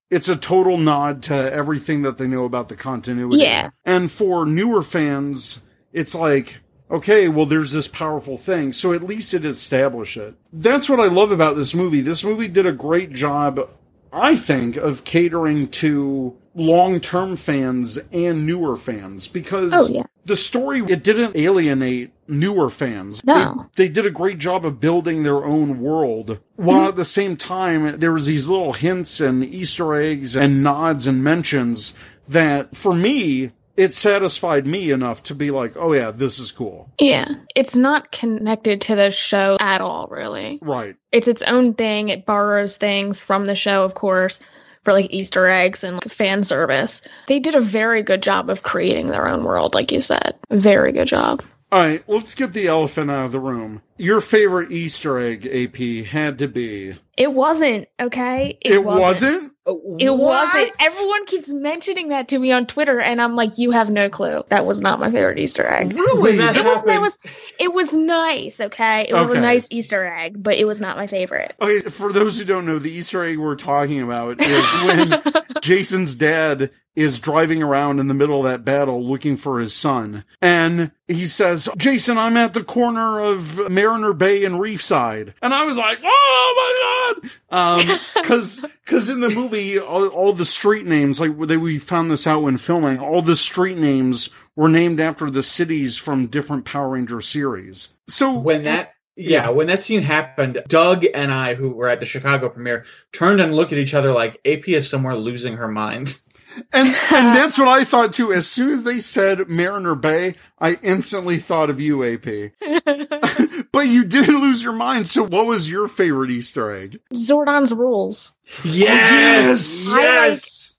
it's 0.09 0.27
a 0.27 0.35
total 0.35 0.77
nod 0.77 1.21
to 1.23 1.53
everything 1.53 2.01
that 2.01 2.17
they 2.17 2.27
know 2.27 2.45
about 2.45 2.67
the 2.69 2.75
continuity. 2.75 3.37
Yeah. 3.37 3.69
And 3.85 4.11
for 4.11 4.47
newer 4.47 4.81
fans, 4.81 5.61
it's 5.93 6.15
like, 6.15 6.61
okay, 6.89 7.29
well, 7.29 7.45
there's 7.45 7.71
this 7.71 7.87
powerful 7.87 8.37
thing. 8.37 8.73
So 8.73 8.91
at 8.91 9.03
least 9.03 9.33
it 9.35 9.45
established 9.45 10.17
it. 10.17 10.33
That's 10.51 10.89
what 10.89 10.99
I 10.99 11.07
love 11.07 11.31
about 11.31 11.55
this 11.55 11.75
movie. 11.75 12.01
This 12.01 12.23
movie 12.23 12.47
did 12.47 12.65
a 12.65 12.73
great 12.73 13.13
job, 13.13 13.69
I 14.11 14.35
think, 14.35 14.77
of 14.77 15.03
catering 15.03 15.67
to 15.69 16.35
long-term 16.55 17.35
fans 17.35 17.97
and 18.11 18.45
newer 18.45 18.75
fans 18.75 19.27
because 19.27 19.71
Oh, 19.73 19.87
yeah. 19.91 20.03
the 20.23 20.35
story, 20.35 20.79
it 20.79 21.03
didn't 21.03 21.35
alienate 21.35 22.13
newer 22.27 22.69
fans. 22.69 23.23
No. 23.25 23.67
They, 23.75 23.87
they 23.87 23.93
did 23.93 24.05
a 24.05 24.11
great 24.11 24.39
job 24.39 24.65
of 24.65 24.79
building 24.79 25.23
their 25.23 25.43
own 25.43 25.79
world 25.81 26.39
while 26.55 26.79
mm-hmm. 26.79 26.89
at 26.89 26.95
the 26.95 27.05
same 27.05 27.35
time 27.37 27.99
there 27.99 28.13
was 28.13 28.27
these 28.27 28.47
little 28.47 28.73
hints 28.73 29.19
and 29.19 29.43
Easter 29.43 29.93
eggs 29.93 30.35
and 30.35 30.63
nods 30.63 31.05
and 31.07 31.23
mentions 31.23 31.93
that 32.27 32.75
for 32.75 32.93
me, 32.93 33.51
it 33.77 33.93
satisfied 33.93 34.65
me 34.65 34.91
enough 34.91 35.21
to 35.23 35.35
be 35.35 35.51
like, 35.51 35.75
oh 35.75 35.93
yeah, 35.93 36.11
this 36.11 36.39
is 36.39 36.51
cool. 36.51 36.89
Yeah. 36.99 37.27
It's 37.55 37.75
not 37.75 38.11
connected 38.11 38.81
to 38.81 38.95
the 38.95 39.11
show 39.11 39.57
at 39.59 39.81
all, 39.81 40.07
really. 40.09 40.59
Right. 40.61 40.95
It's 41.11 41.27
its 41.27 41.41
own 41.41 41.73
thing. 41.73 42.09
It 42.09 42.25
borrows 42.25 42.77
things 42.77 43.19
from 43.19 43.47
the 43.47 43.55
show, 43.55 43.83
of 43.83 43.93
course, 43.93 44.39
for 44.85 44.93
like 44.93 45.07
Easter 45.09 45.47
eggs 45.47 45.83
and 45.83 45.95
like 45.95 46.09
fan 46.09 46.43
service. 46.43 47.01
They 47.27 47.39
did 47.39 47.55
a 47.55 47.61
very 47.61 48.03
good 48.03 48.23
job 48.23 48.49
of 48.49 48.63
creating 48.63 49.07
their 49.07 49.27
own 49.27 49.43
world, 49.43 49.73
like 49.73 49.91
you 49.91 49.99
said. 49.99 50.35
Very 50.51 50.91
good 50.93 51.07
job. 51.07 51.43
All 51.71 51.79
right, 51.81 52.03
let's 52.07 52.35
get 52.35 52.53
the 52.53 52.67
elephant 52.67 53.11
out 53.11 53.25
of 53.25 53.31
the 53.33 53.39
room. 53.39 53.81
Your 53.97 54.19
favorite 54.21 54.71
Easter 54.71 55.17
egg, 55.19 55.45
AP, 55.45 56.05
had 56.05 56.39
to 56.39 56.47
be. 56.47 56.95
It 57.17 57.31
wasn't, 57.31 57.87
okay? 57.97 58.57
It, 58.59 58.83
wasn't? 58.83 59.53
It 59.65 60.09
wasn't. 60.09 60.71
Everyone 60.81 61.25
keeps 61.25 61.49
mentioning 61.49 62.09
that 62.09 62.27
to 62.27 62.39
me 62.39 62.51
on 62.51 62.65
Twitter, 62.65 62.99
and 62.99 63.21
I'm 63.21 63.37
like, 63.37 63.57
you 63.57 63.71
have 63.71 63.89
no 63.89 64.09
clue. 64.09 64.43
That 64.49 64.65
was 64.65 64.81
not 64.81 64.99
my 64.99 65.09
favorite 65.09 65.39
Easter 65.39 65.65
egg. 65.65 65.93
Really? 65.95 66.21
When 66.21 66.37
that 66.39 66.57
It 66.57 66.65
was, 66.65 66.75
it 66.85 66.89
happened- 66.89 67.01
was, 67.03 67.17
it 67.57 67.73
was 67.73 67.93
nice, 67.93 68.59
okay? 68.59 69.05
It 69.07 69.13
was 69.13 69.29
Okay. 69.29 69.37
a 69.37 69.41
nice 69.41 69.67
Easter 69.71 70.05
egg, 70.05 70.43
but 70.43 70.55
it 70.55 70.65
was 70.65 70.81
not 70.81 70.97
my 70.97 71.07
favorite. 71.07 71.55
Okay, 71.61 71.89
for 71.89 72.11
those 72.11 72.37
who 72.37 72.43
don't 72.43 72.65
know, 72.65 72.79
the 72.79 72.91
Easter 72.91 73.23
egg 73.23 73.37
we're 73.37 73.55
talking 73.55 74.01
about 74.01 74.41
is 74.41 74.73
when 74.83 75.21
Jason's 75.61 76.15
dad 76.15 76.69
is 76.97 77.19
driving 77.19 77.61
around 77.61 77.99
in 77.99 78.07
the 78.07 78.13
middle 78.13 78.39
of 78.45 78.49
that 78.49 78.63
battle 78.63 79.05
looking 79.05 79.35
for 79.35 79.59
his 79.59 79.73
son. 79.73 80.23
And 80.41 80.91
he 81.09 81.25
says, 81.25 81.67
Jason, 81.77 82.17
I'm 82.17 82.37
at 82.37 82.53
the 82.53 82.63
corner 82.63 83.19
of 83.19 83.69
Mariner 83.85 84.13
Bay 84.13 84.45
and 84.45 84.59
Reefside. 84.59 85.33
And 85.41 85.53
I 85.53 85.65
was 85.65 85.77
like, 85.77 85.99
oh 86.03 87.13
my 87.13 87.21
God. 87.51 87.89
Um, 87.91 87.99
cause, 88.23 88.65
cause 88.85 89.09
in 89.09 89.19
the 89.19 89.29
movie, 89.29 89.79
all, 89.79 90.07
all 90.07 90.33
the 90.33 90.45
street 90.45 90.85
names, 90.85 91.19
like 91.19 91.37
they, 91.47 91.57
we 91.57 91.77
found 91.77 92.09
this 92.09 92.25
out 92.25 92.41
when 92.41 92.57
filming, 92.57 92.99
all 92.99 93.21
the 93.21 93.35
street 93.35 93.77
names 93.77 94.29
were 94.55 94.69
named 94.69 94.99
after 94.99 95.29
the 95.29 95.43
cities 95.43 95.97
from 95.97 96.27
different 96.27 96.65
Power 96.65 96.89
Ranger 96.89 97.21
series. 97.21 97.89
So 98.07 98.33
when 98.33 98.63
that 98.63 98.93
yeah, 99.17 99.49
when 99.49 99.67
that 99.67 99.79
scene 99.79 100.01
happened, 100.01 100.61
Doug 100.67 101.05
and 101.13 101.31
I, 101.31 101.53
who 101.53 101.69
were 101.69 101.87
at 101.87 102.01
the 102.01 102.05
Chicago 102.05 102.49
premiere, 102.49 102.85
turned 103.13 103.39
and 103.39 103.55
looked 103.55 103.71
at 103.71 103.77
each 103.77 103.93
other 103.93 104.11
like 104.11 104.41
AP 104.45 104.67
is 104.67 104.89
somewhere 104.89 105.15
losing 105.15 105.57
her 105.57 105.69
mind. 105.69 106.19
And 106.73 106.87
and 107.11 107.35
that's 107.35 107.57
what 107.57 107.67
I 107.67 107.83
thought 107.83 108.13
too. 108.13 108.31
As 108.31 108.47
soon 108.47 108.71
as 108.71 108.83
they 108.83 108.99
said 108.99 109.49
Mariner 109.49 109.95
Bay, 109.95 110.35
I 110.59 110.77
instantly 110.81 111.37
thought 111.37 111.69
of 111.69 111.79
you, 111.79 112.03
AP. 112.03 112.51
but 113.71 113.87
you 113.87 114.05
didn't 114.05 114.41
lose 114.41 114.63
your 114.63 114.73
mind. 114.73 115.07
So 115.07 115.23
what 115.23 115.45
was 115.45 115.69
your 115.69 115.87
favorite 115.87 116.31
Easter 116.31 116.73
egg? 116.75 116.99
Zordon's 117.13 117.73
rules. 117.73 118.35
yes! 118.63 119.91
yes. 119.91 120.75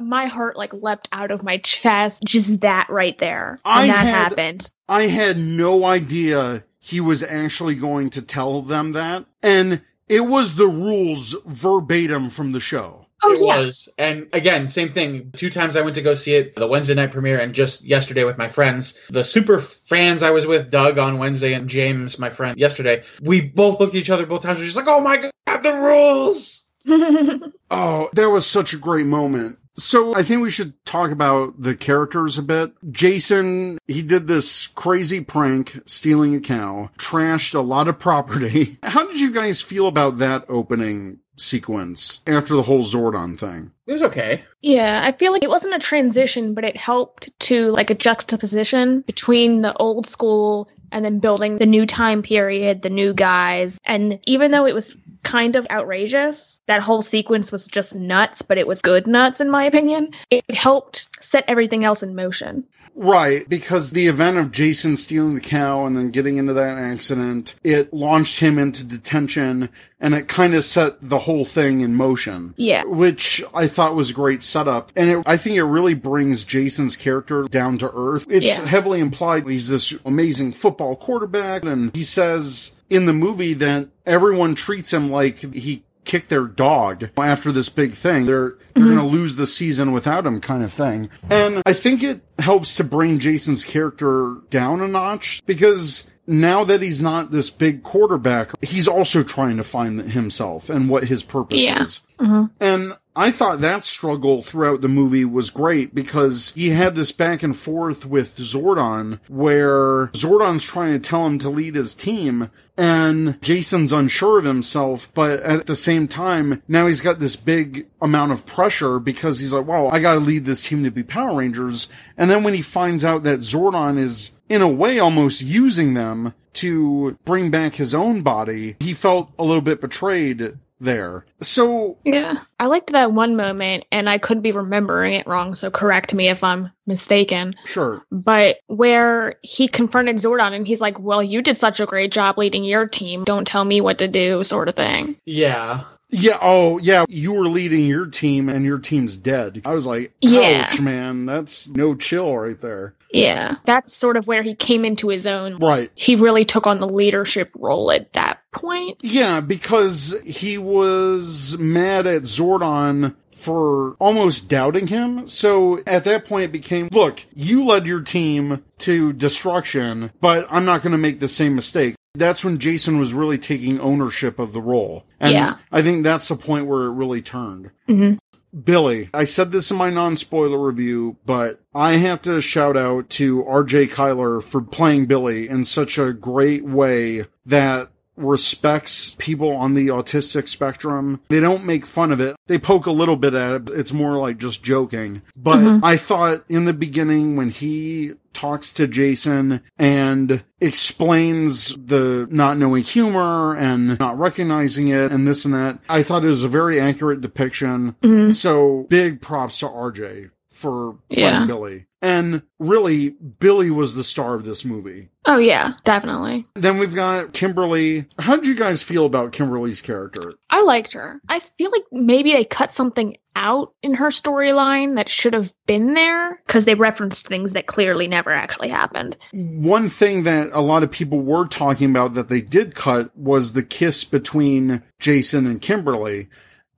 My 0.00 0.26
heart 0.26 0.56
like 0.56 0.72
leapt 0.72 1.08
out 1.10 1.30
of 1.30 1.42
my 1.42 1.58
chest. 1.58 2.22
Just 2.24 2.60
that 2.60 2.88
right 2.88 3.18
there. 3.18 3.58
I 3.64 3.88
that 3.88 3.96
had- 4.06 4.14
happened. 4.14 4.70
I 4.88 5.08
had 5.08 5.36
no 5.36 5.84
idea 5.84 6.64
he 6.78 7.00
was 7.00 7.22
actually 7.22 7.74
going 7.74 8.08
to 8.10 8.22
tell 8.22 8.62
them 8.62 8.92
that. 8.92 9.26
And 9.42 9.82
it 10.08 10.20
was 10.20 10.54
the 10.54 10.68
rules 10.68 11.36
verbatim 11.44 12.30
from 12.30 12.52
the 12.52 12.60
show. 12.60 12.97
Oh 13.22 13.32
it 13.32 13.40
yeah. 13.40 13.58
was. 13.58 13.88
And 13.98 14.28
again, 14.32 14.66
same 14.66 14.90
thing. 14.90 15.32
Two 15.36 15.50
times 15.50 15.76
I 15.76 15.80
went 15.80 15.96
to 15.96 16.02
go 16.02 16.14
see 16.14 16.34
it, 16.34 16.54
the 16.54 16.66
Wednesday 16.66 16.94
night 16.94 17.12
premiere, 17.12 17.38
and 17.40 17.54
just 17.54 17.82
yesterday 17.82 18.24
with 18.24 18.38
my 18.38 18.48
friends. 18.48 18.98
The 19.10 19.24
super 19.24 19.58
fans 19.58 20.22
I 20.22 20.30
was 20.30 20.46
with, 20.46 20.70
Doug 20.70 20.98
on 20.98 21.18
Wednesday 21.18 21.52
and 21.54 21.68
James, 21.68 22.18
my 22.18 22.30
friend, 22.30 22.58
yesterday. 22.58 23.02
We 23.22 23.40
both 23.40 23.80
looked 23.80 23.94
at 23.94 24.00
each 24.00 24.10
other 24.10 24.26
both 24.26 24.42
times. 24.42 24.58
We're 24.58 24.64
just 24.66 24.76
like, 24.76 24.88
oh 24.88 25.00
my 25.00 25.16
god, 25.16 25.62
the 25.62 25.74
rules. 25.74 26.64
Oh, 27.70 28.08
that 28.14 28.30
was 28.30 28.46
such 28.46 28.72
a 28.72 28.78
great 28.78 29.04
moment. 29.04 29.58
So 29.78 30.14
I 30.14 30.22
think 30.22 30.42
we 30.42 30.50
should 30.50 30.84
talk 30.84 31.10
about 31.10 31.62
the 31.62 31.76
characters 31.76 32.36
a 32.36 32.42
bit. 32.42 32.72
Jason, 32.90 33.78
he 33.86 34.02
did 34.02 34.26
this 34.26 34.66
crazy 34.66 35.20
prank, 35.20 35.80
stealing 35.86 36.34
a 36.34 36.40
cow, 36.40 36.90
trashed 36.98 37.54
a 37.54 37.60
lot 37.60 37.88
of 37.88 37.98
property. 37.98 38.78
How 38.82 39.06
did 39.06 39.20
you 39.20 39.32
guys 39.32 39.62
feel 39.62 39.86
about 39.86 40.18
that 40.18 40.44
opening 40.48 41.20
sequence 41.36 42.20
after 42.26 42.54
the 42.54 42.62
whole 42.62 42.82
Zordon 42.82 43.38
thing? 43.38 43.70
It 43.86 43.92
was 43.92 44.02
okay. 44.02 44.44
Yeah, 44.60 45.00
I 45.02 45.12
feel 45.12 45.32
like 45.32 45.44
it 45.44 45.50
wasn't 45.50 45.74
a 45.74 45.78
transition, 45.78 46.54
but 46.54 46.64
it 46.64 46.76
helped 46.76 47.30
to 47.40 47.70
like 47.70 47.90
a 47.90 47.94
juxtaposition 47.94 49.02
between 49.02 49.62
the 49.62 49.74
old 49.76 50.06
school 50.06 50.68
and 50.92 51.04
then 51.04 51.18
building 51.18 51.58
the 51.58 51.66
new 51.66 51.86
time 51.86 52.22
period, 52.22 52.82
the 52.82 52.90
new 52.90 53.12
guys. 53.14 53.78
And 53.84 54.18
even 54.26 54.50
though 54.50 54.66
it 54.66 54.74
was 54.74 54.96
kind 55.22 55.56
of 55.56 55.66
outrageous, 55.70 56.60
that 56.66 56.80
whole 56.80 57.02
sequence 57.02 57.52
was 57.52 57.66
just 57.66 57.94
nuts, 57.94 58.42
but 58.42 58.58
it 58.58 58.66
was 58.66 58.82
good 58.82 59.06
nuts 59.06 59.40
in 59.40 59.50
my 59.50 59.64
opinion. 59.64 60.12
It 60.30 60.44
helped 60.50 61.08
set 61.22 61.44
everything 61.48 61.84
else 61.84 62.02
in 62.02 62.14
motion. 62.14 62.64
Right, 63.00 63.48
because 63.48 63.92
the 63.92 64.08
event 64.08 64.38
of 64.38 64.50
Jason 64.50 64.96
stealing 64.96 65.36
the 65.36 65.40
cow 65.40 65.86
and 65.86 65.96
then 65.96 66.10
getting 66.10 66.36
into 66.36 66.52
that 66.54 66.76
accident, 66.78 67.54
it 67.62 67.92
launched 67.94 68.40
him 68.40 68.58
into 68.58 68.82
detention 68.84 69.68
and 70.00 70.14
it 70.14 70.26
kind 70.26 70.52
of 70.54 70.64
set 70.64 70.96
the 71.00 71.20
whole 71.20 71.44
thing 71.44 71.80
in 71.80 71.94
motion. 71.94 72.54
Yeah. 72.56 72.82
Which 72.84 73.40
I 73.54 73.68
thought 73.68 73.94
was 73.94 74.10
a 74.10 74.14
great 74.14 74.42
setup. 74.42 74.90
And 74.96 75.10
it, 75.10 75.22
I 75.26 75.36
think 75.36 75.54
it 75.54 75.62
really 75.62 75.94
brings 75.94 76.42
Jason's 76.42 76.96
character 76.96 77.44
down 77.44 77.78
to 77.78 77.90
earth. 77.94 78.26
It's 78.28 78.46
Yeah. 78.46 78.66
heavily 78.66 78.98
implied 78.98 79.46
he's 79.48 79.68
this 79.68 79.94
amazing 80.04 80.54
football 80.54 80.96
quarterback 80.96 81.64
and 81.64 81.94
he 81.94 82.02
says 82.02 82.72
in 82.90 83.06
the 83.06 83.12
movie 83.12 83.54
that 83.54 83.88
everyone 84.06 84.56
treats 84.56 84.92
him 84.92 85.08
like 85.08 85.38
he 85.54 85.84
kicked 86.08 86.30
their 86.30 86.46
dog 86.46 87.10
after 87.16 87.52
this 87.52 87.68
big 87.68 87.92
thing. 87.92 88.26
They're 88.26 88.56
they're 88.74 88.82
mm-hmm. 88.82 88.96
going 88.96 88.98
to 88.98 89.16
lose 89.16 89.36
the 89.36 89.46
season 89.46 89.92
without 89.92 90.26
him 90.26 90.40
kind 90.40 90.64
of 90.64 90.72
thing. 90.72 91.10
And 91.30 91.62
I 91.66 91.72
think 91.72 92.02
it 92.02 92.22
helps 92.38 92.74
to 92.76 92.84
bring 92.84 93.18
Jason's 93.20 93.64
character 93.64 94.36
down 94.50 94.80
a 94.80 94.88
notch 94.88 95.44
because 95.46 96.10
now 96.26 96.64
that 96.64 96.82
he's 96.82 97.00
not 97.02 97.30
this 97.30 97.50
big 97.50 97.82
quarterback, 97.82 98.52
he's 98.64 98.88
also 98.88 99.22
trying 99.22 99.58
to 99.58 99.64
find 99.64 100.00
himself 100.00 100.70
and 100.70 100.88
what 100.88 101.04
his 101.04 101.22
purpose 101.22 101.58
Yeah. 101.58 101.82
is. 101.82 102.00
Mm-hmm. 102.18 102.44
And 102.60 102.92
I 103.18 103.32
thought 103.32 103.58
that 103.62 103.82
struggle 103.82 104.42
throughout 104.42 104.80
the 104.80 104.88
movie 104.88 105.24
was 105.24 105.50
great 105.50 105.92
because 105.92 106.52
he 106.54 106.70
had 106.70 106.94
this 106.94 107.10
back 107.10 107.42
and 107.42 107.56
forth 107.56 108.06
with 108.06 108.36
Zordon 108.36 109.18
where 109.26 110.06
Zordon's 110.12 110.64
trying 110.64 110.92
to 110.92 111.00
tell 111.00 111.26
him 111.26 111.36
to 111.40 111.50
lead 111.50 111.74
his 111.74 111.96
team 111.96 112.48
and 112.76 113.42
Jason's 113.42 113.92
unsure 113.92 114.38
of 114.38 114.44
himself, 114.44 115.12
but 115.14 115.40
at 115.40 115.66
the 115.66 115.74
same 115.74 116.06
time, 116.06 116.62
now 116.68 116.86
he's 116.86 117.00
got 117.00 117.18
this 117.18 117.34
big 117.34 117.88
amount 118.00 118.30
of 118.30 118.46
pressure 118.46 119.00
because 119.00 119.40
he's 119.40 119.52
like, 119.52 119.66
wow, 119.66 119.88
I 119.88 119.98
gotta 119.98 120.20
lead 120.20 120.44
this 120.44 120.68
team 120.68 120.84
to 120.84 120.92
be 120.92 121.02
Power 121.02 121.38
Rangers. 121.38 121.88
And 122.16 122.30
then 122.30 122.44
when 122.44 122.54
he 122.54 122.62
finds 122.62 123.04
out 123.04 123.24
that 123.24 123.40
Zordon 123.40 123.98
is 123.98 124.30
in 124.48 124.62
a 124.62 124.68
way 124.68 125.00
almost 125.00 125.42
using 125.42 125.94
them 125.94 126.34
to 126.52 127.18
bring 127.24 127.50
back 127.50 127.74
his 127.74 127.94
own 127.94 128.22
body, 128.22 128.76
he 128.78 128.94
felt 128.94 129.32
a 129.40 129.42
little 129.42 129.60
bit 129.60 129.80
betrayed 129.80 130.56
there. 130.80 131.24
So 131.40 131.98
Yeah. 132.04 132.36
I 132.60 132.66
liked 132.66 132.92
that 132.92 133.12
one 133.12 133.36
moment, 133.36 133.84
and 133.92 134.08
I 134.08 134.18
could 134.18 134.42
be 134.42 134.52
remembering 134.52 135.14
it 135.14 135.26
wrong, 135.26 135.54
so 135.54 135.70
correct 135.70 136.14
me 136.14 136.28
if 136.28 136.42
I'm 136.44 136.70
mistaken. 136.86 137.54
Sure. 137.64 138.02
But 138.10 138.58
where 138.66 139.36
he 139.42 139.68
confronted 139.68 140.16
Zordon 140.16 140.52
and 140.52 140.66
he's 140.66 140.80
like, 140.80 140.98
Well, 140.98 141.22
you 141.22 141.42
did 141.42 141.56
such 141.56 141.80
a 141.80 141.86
great 141.86 142.12
job 142.12 142.38
leading 142.38 142.64
your 142.64 142.86
team. 142.86 143.24
Don't 143.24 143.46
tell 143.46 143.64
me 143.64 143.80
what 143.80 143.98
to 143.98 144.08
do, 144.08 144.42
sort 144.42 144.68
of 144.68 144.76
thing. 144.76 145.16
Yeah. 145.26 145.80
Yeah. 146.10 146.38
Oh, 146.40 146.78
yeah. 146.78 147.04
You 147.08 147.34
were 147.34 147.48
leading 147.48 147.84
your 147.84 148.06
team 148.06 148.48
and 148.48 148.64
your 148.64 148.78
team's 148.78 149.16
dead. 149.18 149.60
I 149.66 149.74
was 149.74 149.84
like, 149.86 150.14
Yeah. 150.22 150.66
man. 150.80 151.26
That's 151.26 151.68
no 151.68 151.94
chill 151.94 152.34
right 152.34 152.58
there. 152.58 152.94
Yeah. 153.12 153.56
That's 153.66 153.92
sort 153.94 154.16
of 154.16 154.26
where 154.26 154.42
he 154.42 154.54
came 154.54 154.86
into 154.86 155.08
his 155.08 155.26
own. 155.26 155.58
Right. 155.58 155.90
He 155.94 156.16
really 156.16 156.46
took 156.46 156.66
on 156.66 156.80
the 156.80 156.88
leadership 156.88 157.50
role 157.58 157.90
at 157.92 158.12
that 158.14 158.38
point. 158.58 158.98
Yeah, 159.02 159.40
because 159.40 160.14
he 160.24 160.58
was 160.58 161.56
mad 161.58 162.06
at 162.06 162.22
Zordon 162.22 163.14
for 163.32 163.94
almost 164.00 164.48
doubting 164.48 164.88
him. 164.88 165.26
So 165.28 165.80
at 165.86 166.04
that 166.04 166.24
point 166.24 166.44
it 166.44 166.52
became, 166.52 166.88
look, 166.90 167.24
you 167.34 167.64
led 167.64 167.86
your 167.86 168.00
team 168.00 168.64
to 168.78 169.12
destruction, 169.12 170.10
but 170.20 170.46
I'm 170.50 170.64
not 170.64 170.82
going 170.82 170.92
to 170.92 170.98
make 170.98 171.20
the 171.20 171.28
same 171.28 171.54
mistake. 171.54 171.94
That's 172.14 172.44
when 172.44 172.58
Jason 172.58 172.98
was 172.98 173.12
really 173.12 173.38
taking 173.38 173.78
ownership 173.80 174.38
of 174.40 174.52
the 174.52 174.60
role. 174.60 175.04
And 175.20 175.32
Yeah. 175.32 175.56
I 175.70 175.82
think 175.82 176.02
that's 176.02 176.28
the 176.28 176.36
point 176.36 176.66
where 176.66 176.82
it 176.86 176.92
really 176.92 177.22
turned. 177.22 177.70
Mhm. 177.88 178.18
Billy, 178.64 179.10
I 179.12 179.24
said 179.24 179.52
this 179.52 179.70
in 179.70 179.76
my 179.76 179.90
non-spoiler 179.90 180.58
review, 180.58 181.16
but 181.26 181.60
I 181.74 181.92
have 181.98 182.22
to 182.22 182.40
shout 182.40 182.76
out 182.76 183.10
to 183.10 183.44
RJ 183.44 183.86
Cyler 183.86 184.40
for 184.40 184.62
playing 184.62 185.06
Billy 185.06 185.48
in 185.48 185.64
such 185.64 185.98
a 185.98 186.12
great 186.14 186.64
way 186.64 187.26
that 187.44 187.90
respects 188.18 189.14
people 189.18 189.50
on 189.50 189.74
the 189.74 189.88
autistic 189.88 190.48
spectrum. 190.48 191.20
They 191.28 191.40
don't 191.40 191.64
make 191.64 191.86
fun 191.86 192.12
of 192.12 192.20
it. 192.20 192.36
They 192.46 192.58
poke 192.58 192.86
a 192.86 192.90
little 192.90 193.16
bit 193.16 193.34
at 193.34 193.52
it. 193.52 193.70
It's 193.70 193.92
more 193.92 194.18
like 194.18 194.38
just 194.38 194.62
joking. 194.62 195.22
But 195.36 195.58
mm-hmm. 195.58 195.84
I 195.84 195.96
thought 195.96 196.44
in 196.48 196.64
the 196.64 196.72
beginning 196.72 197.36
when 197.36 197.50
he 197.50 198.14
talks 198.32 198.70
to 198.70 198.86
Jason 198.86 199.62
and 199.78 200.44
explains 200.60 201.74
the 201.74 202.28
not 202.30 202.56
knowing 202.56 202.84
humor 202.84 203.56
and 203.56 203.98
not 203.98 204.18
recognizing 204.18 204.88
it 204.88 205.10
and 205.10 205.26
this 205.26 205.44
and 205.44 205.54
that, 205.54 205.78
I 205.88 206.02
thought 206.02 206.24
it 206.24 206.28
was 206.28 206.44
a 206.44 206.48
very 206.48 206.80
accurate 206.80 207.20
depiction. 207.20 207.96
Mm-hmm. 208.02 208.30
So 208.30 208.86
big 208.88 209.20
props 209.20 209.58
to 209.60 209.66
RJ 209.66 210.30
for 210.50 210.96
playing 211.10 211.26
Yeah. 211.26 211.46
Billy. 211.46 211.86
And 212.00 212.42
really, 212.60 213.10
Billy 213.10 213.70
was 213.70 213.94
the 213.94 214.04
star 214.04 214.34
of 214.34 214.44
this 214.44 214.64
movie. 214.64 215.08
Oh, 215.24 215.38
yeah, 215.38 215.72
definitely. 215.84 216.46
Then 216.54 216.78
we've 216.78 216.94
got 216.94 217.32
Kimberly. 217.32 218.06
How 218.20 218.36
did 218.36 218.46
you 218.46 218.54
guys 218.54 218.82
feel 218.84 219.04
about 219.04 219.32
Kimberly's 219.32 219.80
character? 219.80 220.34
I 220.48 220.62
liked 220.62 220.92
her. 220.92 221.20
I 221.28 221.40
feel 221.40 221.72
like 221.72 221.82
maybe 221.90 222.32
they 222.32 222.44
cut 222.44 222.70
something 222.70 223.16
out 223.34 223.72
in 223.82 223.94
her 223.94 224.08
storyline 224.08 224.94
that 224.96 225.08
should 225.08 225.32
have 225.34 225.52
been 225.66 225.94
there 225.94 226.40
because 226.46 226.64
they 226.64 226.74
referenced 226.76 227.26
things 227.26 227.52
that 227.52 227.66
clearly 227.66 228.06
never 228.08 228.32
actually 228.32 228.68
happened. 228.68 229.16
One 229.32 229.88
thing 229.90 230.22
that 230.24 230.50
a 230.52 230.60
lot 230.60 230.82
of 230.84 230.90
people 230.90 231.20
were 231.20 231.46
talking 231.46 231.90
about 231.90 232.14
that 232.14 232.28
they 232.28 232.40
did 232.40 232.74
cut 232.74 233.16
was 233.16 233.52
the 233.52 233.62
kiss 233.62 234.04
between 234.04 234.82
Jason 235.00 235.46
and 235.46 235.60
Kimberly. 235.60 236.28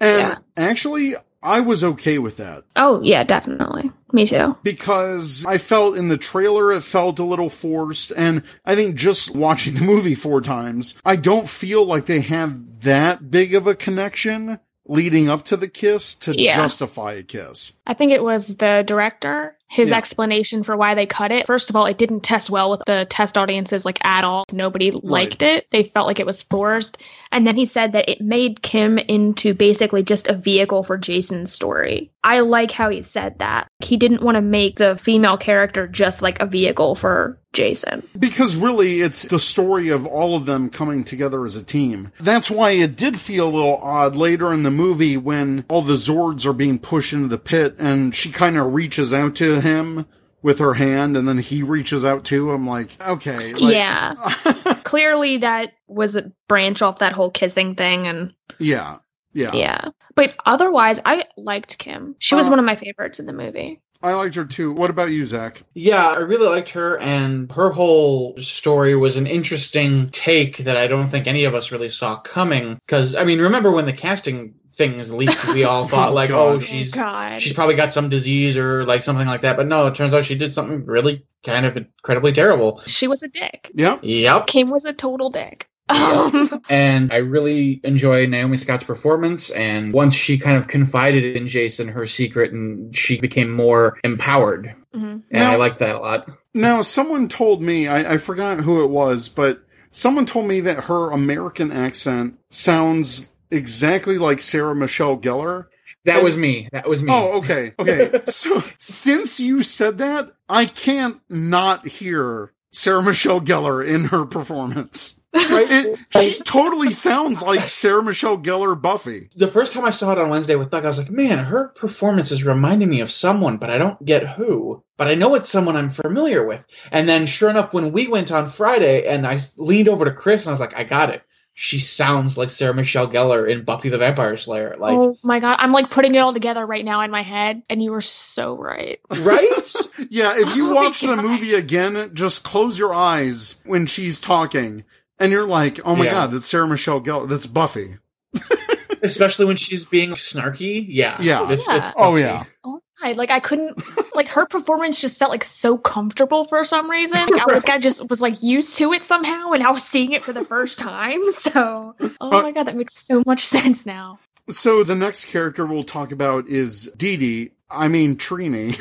And 0.00 0.18
Yeah. 0.28 0.38
actually, 0.56 1.14
I 1.42 1.60
was 1.60 1.82
okay 1.82 2.18
with 2.18 2.36
that 2.38 2.64
Oh, 2.76 3.00
yeah, 3.02 3.24
definitely. 3.24 3.90
Me 4.12 4.26
too. 4.26 4.56
because 4.62 5.44
I 5.46 5.58
felt 5.58 5.96
in 5.96 6.08
the 6.08 6.16
trailer 6.18 6.72
it 6.72 6.82
felt 6.82 7.18
a 7.18 7.24
little 7.24 7.50
forced. 7.50 8.12
And 8.16 8.42
I 8.64 8.74
think 8.74 8.96
just 8.96 9.34
watching 9.34 9.74
the 9.74 9.82
movie 9.82 10.14
four 10.14 10.40
times, 10.40 10.94
I 11.04 11.16
don't 11.16 11.48
feel 11.48 11.84
like 11.84 12.06
they 12.06 12.20
have 12.20 12.80
that 12.80 13.30
big 13.30 13.54
of 13.54 13.66
a 13.66 13.74
connection 13.74 14.58
leading 14.86 15.28
up 15.28 15.44
to 15.44 15.56
the 15.56 15.68
kiss 15.68 16.14
to 16.16 16.34
Yeah. 16.36 16.56
justify 16.56 17.12
a 17.12 17.22
kiss. 17.22 17.74
I 17.86 17.94
think 17.94 18.10
it 18.12 18.22
was 18.24 18.56
the 18.56 18.82
director, 18.86 19.56
his 19.70 19.90
Yeah. 19.90 19.96
explanation 19.98 20.62
for 20.64 20.76
why 20.76 20.94
they 20.94 21.06
cut 21.06 21.30
it. 21.30 21.46
First 21.46 21.70
of 21.70 21.76
all, 21.76 21.86
it 21.86 21.96
didn't 21.96 22.20
test 22.20 22.50
well 22.50 22.70
with 22.70 22.82
the 22.86 23.06
test 23.08 23.38
audiences 23.38 23.84
like 23.84 24.04
at 24.04 24.24
all. 24.24 24.44
Nobody 24.52 24.90
liked 24.90 25.42
it. 25.42 25.66
They 25.70 25.84
felt 25.84 26.06
like 26.08 26.18
it 26.20 26.26
was 26.26 26.42
forced. 26.42 26.98
And 27.32 27.46
then 27.46 27.54
he 27.56 27.64
said 27.64 27.92
that 27.92 28.08
it 28.08 28.20
made 28.20 28.62
Kim 28.62 28.98
into 28.98 29.54
basically 29.54 30.02
just 30.02 30.26
a 30.26 30.34
vehicle 30.34 30.82
for 30.82 30.98
Jason's 30.98 31.52
story. 31.52 32.10
I 32.24 32.40
like 32.40 32.72
how 32.72 32.90
he 32.90 33.02
said 33.02 33.38
that. 33.38 33.68
He 33.78 33.96
didn't 33.96 34.22
want 34.22 34.34
to 34.34 34.42
make 34.42 34.76
the 34.76 34.96
female 34.96 35.36
character 35.36 35.86
just 35.86 36.20
like 36.20 36.40
a 36.40 36.46
vehicle 36.46 36.96
for 36.96 37.38
Jason. 37.52 38.02
Because 38.18 38.56
really, 38.56 39.00
it's 39.00 39.22
the 39.22 39.38
story 39.38 39.88
of 39.88 40.06
all 40.06 40.36
of 40.36 40.46
them 40.46 40.68
coming 40.70 41.02
together 41.04 41.44
as 41.44 41.56
a 41.56 41.62
team. 41.62 42.12
That's 42.20 42.50
why 42.50 42.70
it 42.72 42.96
did 42.96 43.18
feel 43.18 43.48
a 43.48 43.54
little 43.54 43.76
odd 43.76 44.16
later 44.16 44.52
in 44.52 44.64
the 44.64 44.70
movie 44.70 45.16
when 45.16 45.64
all 45.68 45.82
the 45.82 45.94
Zords 45.94 46.44
are 46.46 46.52
being 46.52 46.78
pushed 46.78 47.12
into 47.12 47.28
the 47.28 47.38
pit 47.38 47.76
and 47.78 48.14
she 48.14 48.30
kind 48.30 48.58
of 48.58 48.74
reaches 48.74 49.12
out 49.14 49.34
to 49.36 49.59
him 49.60 50.06
with 50.42 50.58
her 50.58 50.74
hand 50.74 51.16
and 51.16 51.28
then 51.28 51.38
he 51.38 51.62
reaches 51.62 52.04
out 52.04 52.24
too. 52.24 52.50
I'm 52.50 52.66
like, 52.66 52.96
okay. 53.06 53.52
Like, 53.54 53.74
yeah. 53.74 54.14
Clearly 54.84 55.38
that 55.38 55.72
was 55.86 56.16
a 56.16 56.32
branch 56.48 56.82
off 56.82 57.00
that 57.00 57.12
whole 57.12 57.30
kissing 57.30 57.74
thing 57.74 58.06
and 58.06 58.34
Yeah. 58.58 58.98
Yeah. 59.32 59.52
yeah. 59.54 59.88
But 60.14 60.34
otherwise 60.44 61.00
I 61.04 61.26
liked 61.36 61.78
Kim. 61.78 62.16
She 62.18 62.34
was 62.34 62.48
Uh, 62.48 62.50
one 62.50 62.58
of 62.58 62.64
my 62.64 62.76
favorites 62.76 63.20
in 63.20 63.26
the 63.26 63.32
movie. 63.32 63.80
I 64.02 64.14
liked 64.14 64.34
her 64.36 64.44
too. 64.44 64.72
What 64.72 64.90
about 64.90 65.10
you, 65.10 65.26
Zach? 65.26 65.62
Yeah, 65.74 66.06
I 66.08 66.18
really 66.20 66.46
liked 66.48 66.70
her, 66.70 66.98
and 66.98 67.50
her 67.52 67.70
whole 67.70 68.34
story 68.38 68.96
was 68.96 69.16
an 69.16 69.26
interesting 69.26 70.08
take 70.10 70.58
that 70.58 70.76
I 70.76 70.86
don't 70.86 71.08
think 71.08 71.26
any 71.26 71.44
of 71.44 71.54
us 71.54 71.70
really 71.70 71.88
saw 71.90 72.16
coming. 72.16 72.80
Because 72.86 73.14
I 73.14 73.24
mean, 73.24 73.40
remember 73.40 73.70
when 73.72 73.86
the 73.86 73.92
casting 73.92 74.54
things 74.70 75.12
leaked, 75.12 75.46
we 75.48 75.64
all 75.64 75.86
thought 75.86 76.10
Oh, 76.10 76.14
like, 76.14 76.30
God. 76.30 76.38
Oh, 76.38 76.54
"Oh, 76.54 76.58
she's 76.58 76.92
God. 76.92 77.40
she's 77.40 77.52
probably 77.52 77.74
got 77.74 77.92
some 77.92 78.08
disease 78.08 78.56
or 78.56 78.84
like 78.84 79.02
something 79.02 79.26
like 79.26 79.42
that." 79.42 79.56
But 79.56 79.66
no, 79.66 79.86
it 79.86 79.94
turns 79.94 80.14
out 80.14 80.24
she 80.24 80.34
did 80.36 80.54
something 80.54 80.86
really 80.86 81.26
kind 81.44 81.66
of 81.66 81.76
incredibly 81.76 82.32
terrible. 82.32 82.80
She 82.86 83.06
was 83.08 83.22
a 83.22 83.28
dick. 83.28 83.70
Yeah. 83.74 83.98
Yep. 84.02 84.46
Kim 84.46 84.70
was 84.70 84.84
a 84.84 84.92
total 84.92 85.30
dick. 85.30 85.68
Um, 85.90 86.62
And 86.70 87.12
I 87.12 87.18
really 87.18 87.80
enjoy 87.84 88.26
Naomi 88.26 88.56
Scott's 88.56 88.84
performance. 88.84 89.50
And 89.50 89.92
once 89.92 90.14
she 90.14 90.38
kind 90.38 90.56
of 90.56 90.68
confided 90.68 91.36
in 91.36 91.48
Jason 91.48 91.88
her 91.88 92.06
secret, 92.06 92.52
and 92.52 92.94
she 92.94 93.20
became 93.20 93.50
more 93.50 93.98
empowered, 94.04 94.74
mhm. 94.94 95.02
and 95.02 95.24
Now- 95.30 95.52
I 95.52 95.56
like 95.56 95.78
that 95.78 95.96
a 95.96 96.00
lot. 96.00 96.28
Now, 96.52 96.82
someone 96.82 97.28
told 97.28 97.62
me, 97.62 97.86
I, 97.86 98.14
I 98.14 98.16
forgot 98.16 98.60
who 98.60 98.82
it 98.82 98.90
was, 98.90 99.28
but 99.28 99.62
someone 99.92 100.26
told 100.26 100.48
me 100.48 100.60
that 100.60 100.84
her 100.84 101.12
American 101.12 101.70
accent 101.70 102.38
sounds 102.50 103.28
exactly 103.52 104.18
like 104.18 104.40
Sarah 104.40 104.74
Michelle 104.74 105.16
Gellar. 105.16 105.66
That 106.06 106.24
was 106.24 106.36
me. 106.36 106.68
That 106.72 106.88
was 106.88 107.02
me. 107.02 107.12
Oh, 107.12 107.38
okay. 107.38 107.72
Okay. 107.78 108.20
so 108.24 108.62
since 108.78 109.38
you 109.38 109.62
said 109.62 109.98
that, 109.98 110.32
I 110.48 110.64
can't 110.64 111.20
not 111.28 111.86
hear 111.86 112.52
Sarah 112.72 113.02
Michelle 113.02 113.40
Gellar 113.40 113.86
in 113.86 114.06
her 114.06 114.24
performance. 114.24 115.19
It, 115.32 115.98
she 116.10 116.40
totally 116.40 116.92
sounds 116.92 117.42
like 117.42 117.60
Sarah 117.60 118.02
Michelle 118.02 118.38
Gellar 118.38 118.80
Buffy. 118.80 119.30
the 119.36 119.46
first 119.48 119.72
time 119.72 119.84
I 119.84 119.90
saw 119.90 120.12
it 120.12 120.18
on 120.18 120.28
Wednesday 120.30 120.56
with 120.56 120.70
Doug, 120.70 120.84
I 120.84 120.88
was 120.88 120.98
like, 120.98 121.10
man, 121.10 121.38
her 121.44 121.68
performance 121.68 122.32
is 122.32 122.44
reminding 122.44 122.88
me 122.88 123.00
of 123.00 123.10
someone, 123.10 123.58
but 123.58 123.70
I 123.70 123.78
don't 123.78 124.04
get 124.04 124.26
who. 124.26 124.82
But 124.96 125.08
I 125.08 125.14
know 125.14 125.34
it's 125.34 125.48
someone 125.48 125.76
I'm 125.76 125.90
familiar 125.90 126.44
with. 126.44 126.66
And 126.90 127.08
then, 127.08 127.26
sure 127.26 127.48
enough, 127.50 127.72
when 127.72 127.92
we 127.92 128.08
went 128.08 128.32
on 128.32 128.48
Friday 128.48 129.06
and 129.06 129.26
I 129.26 129.38
leaned 129.56 129.88
over 129.88 130.04
to 130.04 130.12
Chris 130.12 130.44
and 130.44 130.50
I 130.50 130.52
was 130.52 130.60
like, 130.60 130.76
I 130.76 130.84
got 130.84 131.10
it. 131.10 131.22
She 131.52 131.78
sounds 131.78 132.38
like 132.38 132.48
Sarah 132.48 132.72
Michelle 132.74 133.08
Gellar 133.08 133.46
in 133.48 133.64
Buffy 133.64 133.88
the 133.88 133.98
Vampire 133.98 134.36
Slayer. 134.36 134.76
Like, 134.78 134.96
oh 134.96 135.16
my 135.22 135.40
god, 135.40 135.56
I'm 135.58 135.72
like 135.72 135.90
putting 135.90 136.14
it 136.14 136.18
all 136.18 136.32
together 136.32 136.64
right 136.64 136.84
now 136.84 137.02
in 137.02 137.10
my 137.10 137.22
head, 137.22 137.62
and 137.68 137.82
you 137.82 137.90
were 137.90 138.00
so 138.00 138.56
right. 138.56 138.98
right? 139.18 139.46
Yeah, 140.08 140.32
if 140.38 140.56
you 140.56 140.70
Oh 140.70 140.74
watch 140.74 141.00
the 141.02 141.16
God. 141.16 141.24
movie 141.24 141.54
again, 141.54 142.12
just 142.14 142.42
close 142.44 142.78
your 142.78 142.94
eyes 142.94 143.60
when 143.66 143.86
she's 143.86 144.18
talking. 144.20 144.84
And 145.20 145.30
you're 145.30 145.46
like, 145.46 145.78
oh 145.84 145.94
my 145.94 146.06
Yeah. 146.06 146.12
god, 146.12 146.32
that's 146.32 146.46
Sarah 146.46 146.66
Michelle 146.66 147.00
Gellar. 147.00 147.28
That's 147.28 147.46
Buffy. 147.46 147.98
Especially 149.02 149.44
when 149.46 149.56
she's 149.56 149.84
being 149.84 150.10
snarky. 150.10 150.84
Yeah. 150.88 151.16
Yeah. 151.20 151.50
It's, 151.50 151.68
Yeah. 151.68 151.76
it's 151.76 151.90
Oh, 151.96 152.16
yeah. 152.16 152.44
Oh 152.64 152.80
my, 153.02 153.12
like 153.12 153.30
I 153.30 153.40
couldn't 153.40 153.80
like 154.14 154.28
her 154.28 154.44
performance 154.46 155.00
just 155.00 155.18
felt 155.18 155.30
like 155.30 155.44
so 155.44 155.78
comfortable 155.78 156.44
for 156.44 156.64
some 156.64 156.90
reason. 156.90 157.18
Like, 157.18 157.40
I 157.48 157.54
was 157.54 157.64
I 157.64 157.78
just 157.78 158.08
was 158.10 158.20
like 158.20 158.42
used 158.42 158.76
to 158.78 158.92
it 158.92 159.04
somehow, 159.04 159.52
and 159.52 159.62
I 159.62 159.70
was 159.70 159.82
seeing 159.84 160.12
it 160.12 160.22
for 160.22 160.32
the 160.34 160.44
first 160.44 160.78
time. 160.78 161.20
So, 161.32 161.94
oh 161.98 162.10
Uh, 162.20 162.42
my 162.42 162.52
god, 162.52 162.64
that 162.64 162.76
makes 162.76 162.94
so 162.94 163.22
much 163.26 163.40
sense 163.56 163.86
now. 163.86 164.18
So 164.50 164.82
the 164.84 164.96
next 164.96 165.26
character 165.26 165.64
we'll 165.64 165.82
talk 165.82 166.12
about 166.12 166.46
is 166.48 166.90
Dee 166.96 167.16
Dee. 167.16 167.50
I 167.70 167.88
mean 167.88 168.16
Trini. 168.16 168.76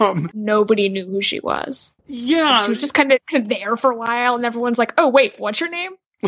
Um, 0.00 0.30
Nobody 0.34 0.88
knew 0.88 1.06
who 1.06 1.22
she 1.22 1.40
was. 1.40 1.94
yeah, 2.06 2.64
She 2.64 2.70
was 2.70 2.80
just 2.80 2.94
kind 2.94 3.12
of 3.12 3.20
there 3.48 3.76
for 3.76 3.90
a 3.90 3.96
while, 3.96 4.34
and 4.36 4.44
everyone's 4.44 4.78
like, 4.78 4.94
"Oh 4.98 5.08
wait, 5.08 5.34
what's 5.38 5.60
your 5.60 5.70
name?" 5.70 5.92